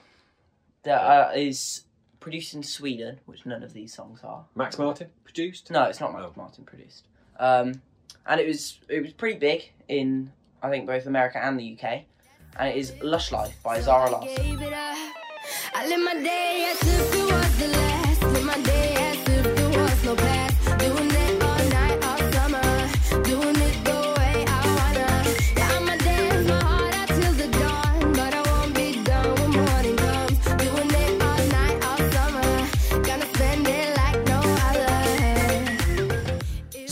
that 0.85 1.01
uh, 1.01 1.33
is 1.35 1.83
produced 2.23 2.55
in 2.55 2.63
Sweden, 2.63 3.21
which 3.27 3.45
none 3.45 3.63
of 3.63 3.73
these 3.75 3.93
songs 3.93 4.21
are. 4.25 4.45
Max 4.55 4.79
Martin 4.79 5.09
produced? 5.25 5.71
No, 5.71 5.85
it's 5.85 6.01
not 6.01 6.13
Max 6.13 6.25
Oh. 6.29 6.33
Martin 6.37 6.65
produced. 6.65 7.05
Um, 7.39 7.83
and 8.27 8.41
it 8.41 8.47
was 8.47 8.79
it 8.89 9.03
was 9.03 9.13
pretty 9.13 9.39
big 9.39 9.73
in 9.89 10.33
I 10.63 10.71
think 10.71 10.87
both 10.87 11.07
America 11.07 11.39
and 11.45 11.59
the 11.59 11.77
UK. 11.79 12.05
And 12.59 12.69
it 12.69 12.77
is 12.77 12.93
Lush 13.03 13.33
Life 13.33 13.57
by 13.63 13.81
Zara 13.81 14.11
Larsson. 14.11 14.59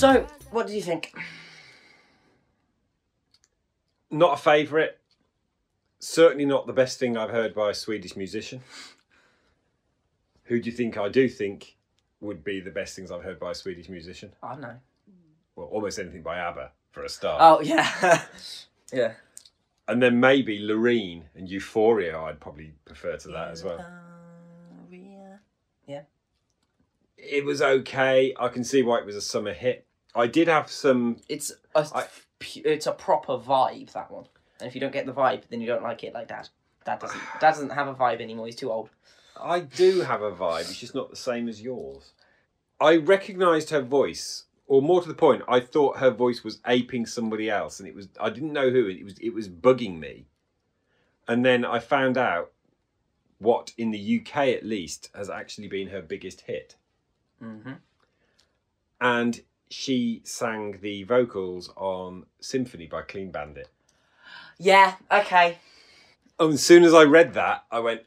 So, 0.00 0.26
what 0.50 0.66
did 0.66 0.76
you 0.76 0.80
think? 0.80 1.14
Not 4.10 4.32
a 4.32 4.36
favourite. 4.38 4.92
Certainly 5.98 6.46
not 6.46 6.66
the 6.66 6.72
best 6.72 6.98
thing 6.98 7.18
I've 7.18 7.28
heard 7.28 7.54
by 7.54 7.68
a 7.68 7.74
Swedish 7.74 8.16
musician. 8.16 8.62
Who 10.44 10.58
do 10.58 10.70
you 10.70 10.74
think 10.74 10.96
I 10.96 11.10
do 11.10 11.28
think 11.28 11.76
would 12.22 12.42
be 12.42 12.60
the 12.60 12.70
best 12.70 12.96
things 12.96 13.10
I've 13.10 13.22
heard 13.22 13.38
by 13.38 13.50
a 13.50 13.54
Swedish 13.54 13.90
musician? 13.90 14.32
I 14.42 14.52
don't 14.52 14.62
know. 14.62 14.76
Well, 15.54 15.66
almost 15.66 15.98
anything 15.98 16.22
by 16.22 16.38
ABBA 16.38 16.70
for 16.92 17.04
a 17.04 17.08
start. 17.10 17.36
Oh 17.42 17.60
yeah, 17.60 18.22
yeah. 18.94 19.12
And 19.86 20.02
then 20.02 20.18
maybe 20.18 20.58
Loreen 20.60 21.24
and 21.34 21.46
Euphoria, 21.46 22.18
I'd 22.18 22.40
probably 22.40 22.72
prefer 22.86 23.18
to 23.18 23.28
that 23.28 23.50
as 23.50 23.62
well. 23.62 23.84
Yeah. 25.86 26.04
It 27.18 27.44
was 27.44 27.60
okay. 27.60 28.34
I 28.40 28.48
can 28.48 28.64
see 28.64 28.82
why 28.82 28.96
it 29.00 29.04
was 29.04 29.14
a 29.14 29.20
summer 29.20 29.52
hit. 29.52 29.86
I 30.14 30.26
did 30.26 30.48
have 30.48 30.70
some. 30.70 31.18
It's 31.28 31.52
a 31.74 31.86
I- 31.94 32.06
it's 32.40 32.86
a 32.86 32.92
proper 32.92 33.34
vibe 33.34 33.92
that 33.92 34.10
one. 34.10 34.24
And 34.60 34.68
if 34.68 34.74
you 34.74 34.80
don't 34.80 34.92
get 34.92 35.06
the 35.06 35.12
vibe, 35.12 35.42
then 35.50 35.60
you 35.60 35.66
don't 35.66 35.82
like 35.82 36.04
it 36.04 36.14
like 36.14 36.28
Dad. 36.28 36.48
Dad 36.84 36.98
doesn't. 37.00 37.20
Dad 37.40 37.50
doesn't 37.52 37.70
have 37.70 37.88
a 37.88 37.94
vibe 37.94 38.20
anymore. 38.20 38.46
He's 38.46 38.56
too 38.56 38.70
old. 38.72 38.90
I 39.40 39.60
do 39.60 40.00
have 40.00 40.22
a 40.22 40.32
vibe. 40.32 40.60
It's 40.62 40.78
just 40.78 40.94
not 40.94 41.10
the 41.10 41.16
same 41.16 41.48
as 41.48 41.62
yours. 41.62 42.12
I 42.80 42.96
recognised 42.96 43.70
her 43.70 43.82
voice, 43.82 44.44
or 44.66 44.80
more 44.82 45.02
to 45.02 45.08
the 45.08 45.14
point, 45.14 45.42
I 45.48 45.60
thought 45.60 45.98
her 45.98 46.10
voice 46.10 46.42
was 46.42 46.60
aping 46.66 47.06
somebody 47.06 47.48
else, 47.50 47.78
and 47.78 47.88
it 47.88 47.94
was. 47.94 48.08
I 48.20 48.30
didn't 48.30 48.52
know 48.52 48.70
who. 48.70 48.88
It 48.88 49.04
was. 49.04 49.18
It 49.18 49.30
was 49.34 49.48
bugging 49.48 49.98
me. 49.98 50.26
And 51.28 51.44
then 51.44 51.64
I 51.64 51.78
found 51.78 52.18
out 52.18 52.50
what, 53.38 53.72
in 53.78 53.90
the 53.92 54.20
UK 54.20 54.48
at 54.48 54.64
least, 54.64 55.10
has 55.14 55.30
actually 55.30 55.68
been 55.68 55.88
her 55.88 56.02
biggest 56.02 56.42
hit. 56.42 56.76
Mm-hmm. 57.42 57.72
and 59.00 59.40
she 59.70 60.20
sang 60.24 60.78
the 60.82 61.04
vocals 61.04 61.72
on 61.76 62.26
Symphony 62.40 62.86
by 62.86 63.02
Clean 63.02 63.30
Bandit. 63.30 63.68
Yeah. 64.58 64.96
Okay. 65.10 65.58
And 66.38 66.54
as 66.54 66.62
soon 66.62 66.84
as 66.84 66.92
I 66.92 67.04
read 67.04 67.34
that, 67.34 67.64
I 67.70 67.78
went, 67.80 68.02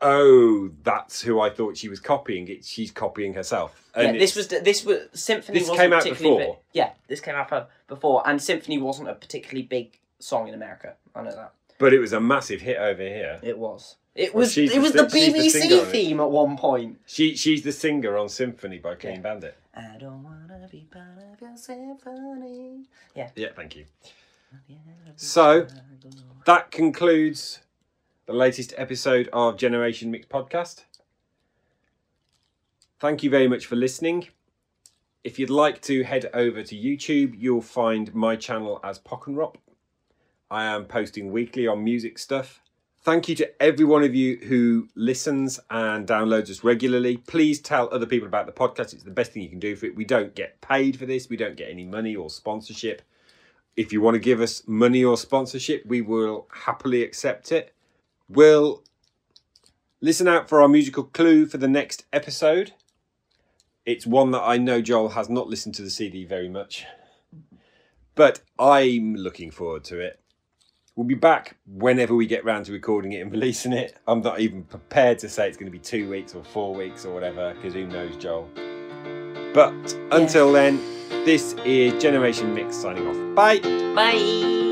"Oh, 0.00 0.70
that's 0.82 1.22
who 1.22 1.40
I 1.40 1.50
thought 1.50 1.76
she 1.76 1.88
was 1.88 2.00
copying. 2.00 2.48
It 2.48 2.64
she's 2.64 2.90
copying 2.90 3.34
herself." 3.34 3.90
yeah. 3.96 4.12
This 4.12 4.34
was 4.34 4.48
this 4.48 4.84
was 4.84 5.08
Symphony. 5.12 5.58
This 5.58 5.68
wasn't 5.68 5.84
came 5.84 5.92
out 5.92 6.04
before. 6.04 6.38
Big. 6.38 6.54
Yeah. 6.72 6.90
This 7.08 7.20
came 7.20 7.34
out 7.34 7.68
before, 7.86 8.22
and 8.26 8.40
Symphony 8.42 8.78
wasn't 8.78 9.08
a 9.08 9.14
particularly 9.14 9.62
big 9.62 9.98
song 10.18 10.48
in 10.48 10.54
America. 10.54 10.94
I 11.14 11.22
know 11.22 11.34
that. 11.34 11.52
But 11.82 11.92
it 11.92 11.98
was 11.98 12.12
a 12.12 12.20
massive 12.20 12.60
hit 12.60 12.76
over 12.78 13.02
here. 13.02 13.40
It 13.42 13.58
was. 13.58 13.96
It 14.14 14.32
was. 14.32 14.52
she's 14.52 14.70
it 14.70 14.74
the 14.76 14.80
was 14.80 14.92
the 14.92 15.08
she's 15.10 15.32
the 15.32 15.38
BBC 15.40 15.50
singer 15.50 15.84
theme 15.84 16.20
at 16.20 16.30
one 16.30 16.56
point. 16.56 17.00
She 17.06 17.34
she's 17.34 17.62
the 17.62 17.72
singer 17.72 18.16
on 18.16 18.28
Symphony 18.28 18.78
by 18.78 18.94
Clean 18.94 19.16
Yeah. 19.16 19.20
Bandit. 19.20 19.56
I 19.74 19.96
don't 19.98 20.22
wanna 20.22 20.68
be 20.70 20.86
part 20.92 21.18
of 21.32 21.40
your 21.40 21.56
symphony. 21.56 22.84
Yeah. 23.16 23.30
Yeah, 23.34 23.48
thank 23.56 23.74
you. 23.74 23.86
So 25.16 25.66
that 26.46 26.70
concludes 26.70 27.62
the 28.26 28.32
latest 28.32 28.74
episode 28.76 29.28
of 29.32 29.56
Generation 29.56 30.12
Mix 30.12 30.26
podcast. 30.26 30.84
Thank 33.00 33.24
you 33.24 33.30
very 33.30 33.48
much 33.48 33.66
for 33.66 33.74
listening. 33.74 34.28
If 35.24 35.40
you'd 35.40 35.50
like 35.50 35.82
to 35.82 36.04
head 36.04 36.30
over 36.32 36.62
to 36.62 36.76
YouTube, 36.76 37.34
you'll 37.36 37.60
find 37.60 38.14
my 38.14 38.36
channel 38.36 38.78
as 38.84 39.00
Pockenrop. 39.00 39.56
I 40.52 40.64
am 40.66 40.84
posting 40.84 41.32
weekly 41.32 41.66
on 41.66 41.82
music 41.82 42.18
stuff. 42.18 42.60
Thank 43.00 43.26
you 43.26 43.34
to 43.36 43.62
every 43.62 43.86
one 43.86 44.04
of 44.04 44.14
you 44.14 44.36
who 44.36 44.86
listens 44.94 45.58
and 45.70 46.06
downloads 46.06 46.50
us 46.50 46.62
regularly. 46.62 47.16
Please 47.16 47.58
tell 47.58 47.88
other 47.90 48.04
people 48.04 48.28
about 48.28 48.44
the 48.44 48.52
podcast. 48.52 48.92
It's 48.92 49.02
the 49.02 49.10
best 49.10 49.32
thing 49.32 49.42
you 49.42 49.48
can 49.48 49.58
do 49.58 49.74
for 49.74 49.86
it. 49.86 49.96
We 49.96 50.04
don't 50.04 50.34
get 50.34 50.60
paid 50.60 50.98
for 50.98 51.06
this. 51.06 51.30
We 51.30 51.38
don't 51.38 51.56
get 51.56 51.70
any 51.70 51.84
money 51.84 52.14
or 52.14 52.28
sponsorship. 52.28 53.00
If 53.78 53.94
you 53.94 54.02
want 54.02 54.16
to 54.16 54.20
give 54.20 54.42
us 54.42 54.62
money 54.66 55.02
or 55.02 55.16
sponsorship, 55.16 55.86
we 55.86 56.02
will 56.02 56.46
happily 56.52 57.02
accept 57.02 57.50
it. 57.50 57.72
We'll 58.28 58.84
listen 60.02 60.28
out 60.28 60.50
for 60.50 60.60
our 60.60 60.68
musical 60.68 61.04
clue 61.04 61.46
for 61.46 61.56
the 61.56 61.66
next 61.66 62.04
episode. 62.12 62.74
It's 63.86 64.06
one 64.06 64.32
that 64.32 64.42
I 64.42 64.58
know 64.58 64.82
Joel 64.82 65.08
has 65.08 65.30
not 65.30 65.48
listened 65.48 65.74
to 65.76 65.82
the 65.82 65.88
CD 65.88 66.26
very 66.26 66.50
much, 66.50 66.84
but 68.14 68.42
I'm 68.58 69.14
looking 69.14 69.50
forward 69.50 69.84
to 69.84 69.98
it. 69.98 70.21
We'll 70.94 71.06
be 71.06 71.14
back 71.14 71.56
whenever 71.66 72.14
we 72.14 72.26
get 72.26 72.44
round 72.44 72.66
to 72.66 72.72
recording 72.72 73.12
it 73.12 73.20
and 73.20 73.32
releasing 73.32 73.72
it. 73.72 73.98
I'm 74.06 74.20
not 74.20 74.40
even 74.40 74.64
prepared 74.64 75.18
to 75.20 75.28
say 75.28 75.48
it's 75.48 75.56
going 75.56 75.70
to 75.70 75.76
be 75.76 75.78
two 75.78 76.08
weeks 76.08 76.34
or 76.34 76.44
four 76.44 76.74
weeks 76.74 77.04
or 77.04 77.14
whatever, 77.14 77.54
because 77.54 77.74
who 77.74 77.86
knows, 77.86 78.16
Joel. 78.16 78.48
But 79.54 79.72
until 80.10 80.52
then, 80.52 80.80
this 81.24 81.54
is 81.64 82.00
Generation 82.02 82.54
Mix 82.54 82.76
signing 82.76 83.06
off. 83.06 83.34
Bye. 83.34 83.58
Bye. 83.94 84.71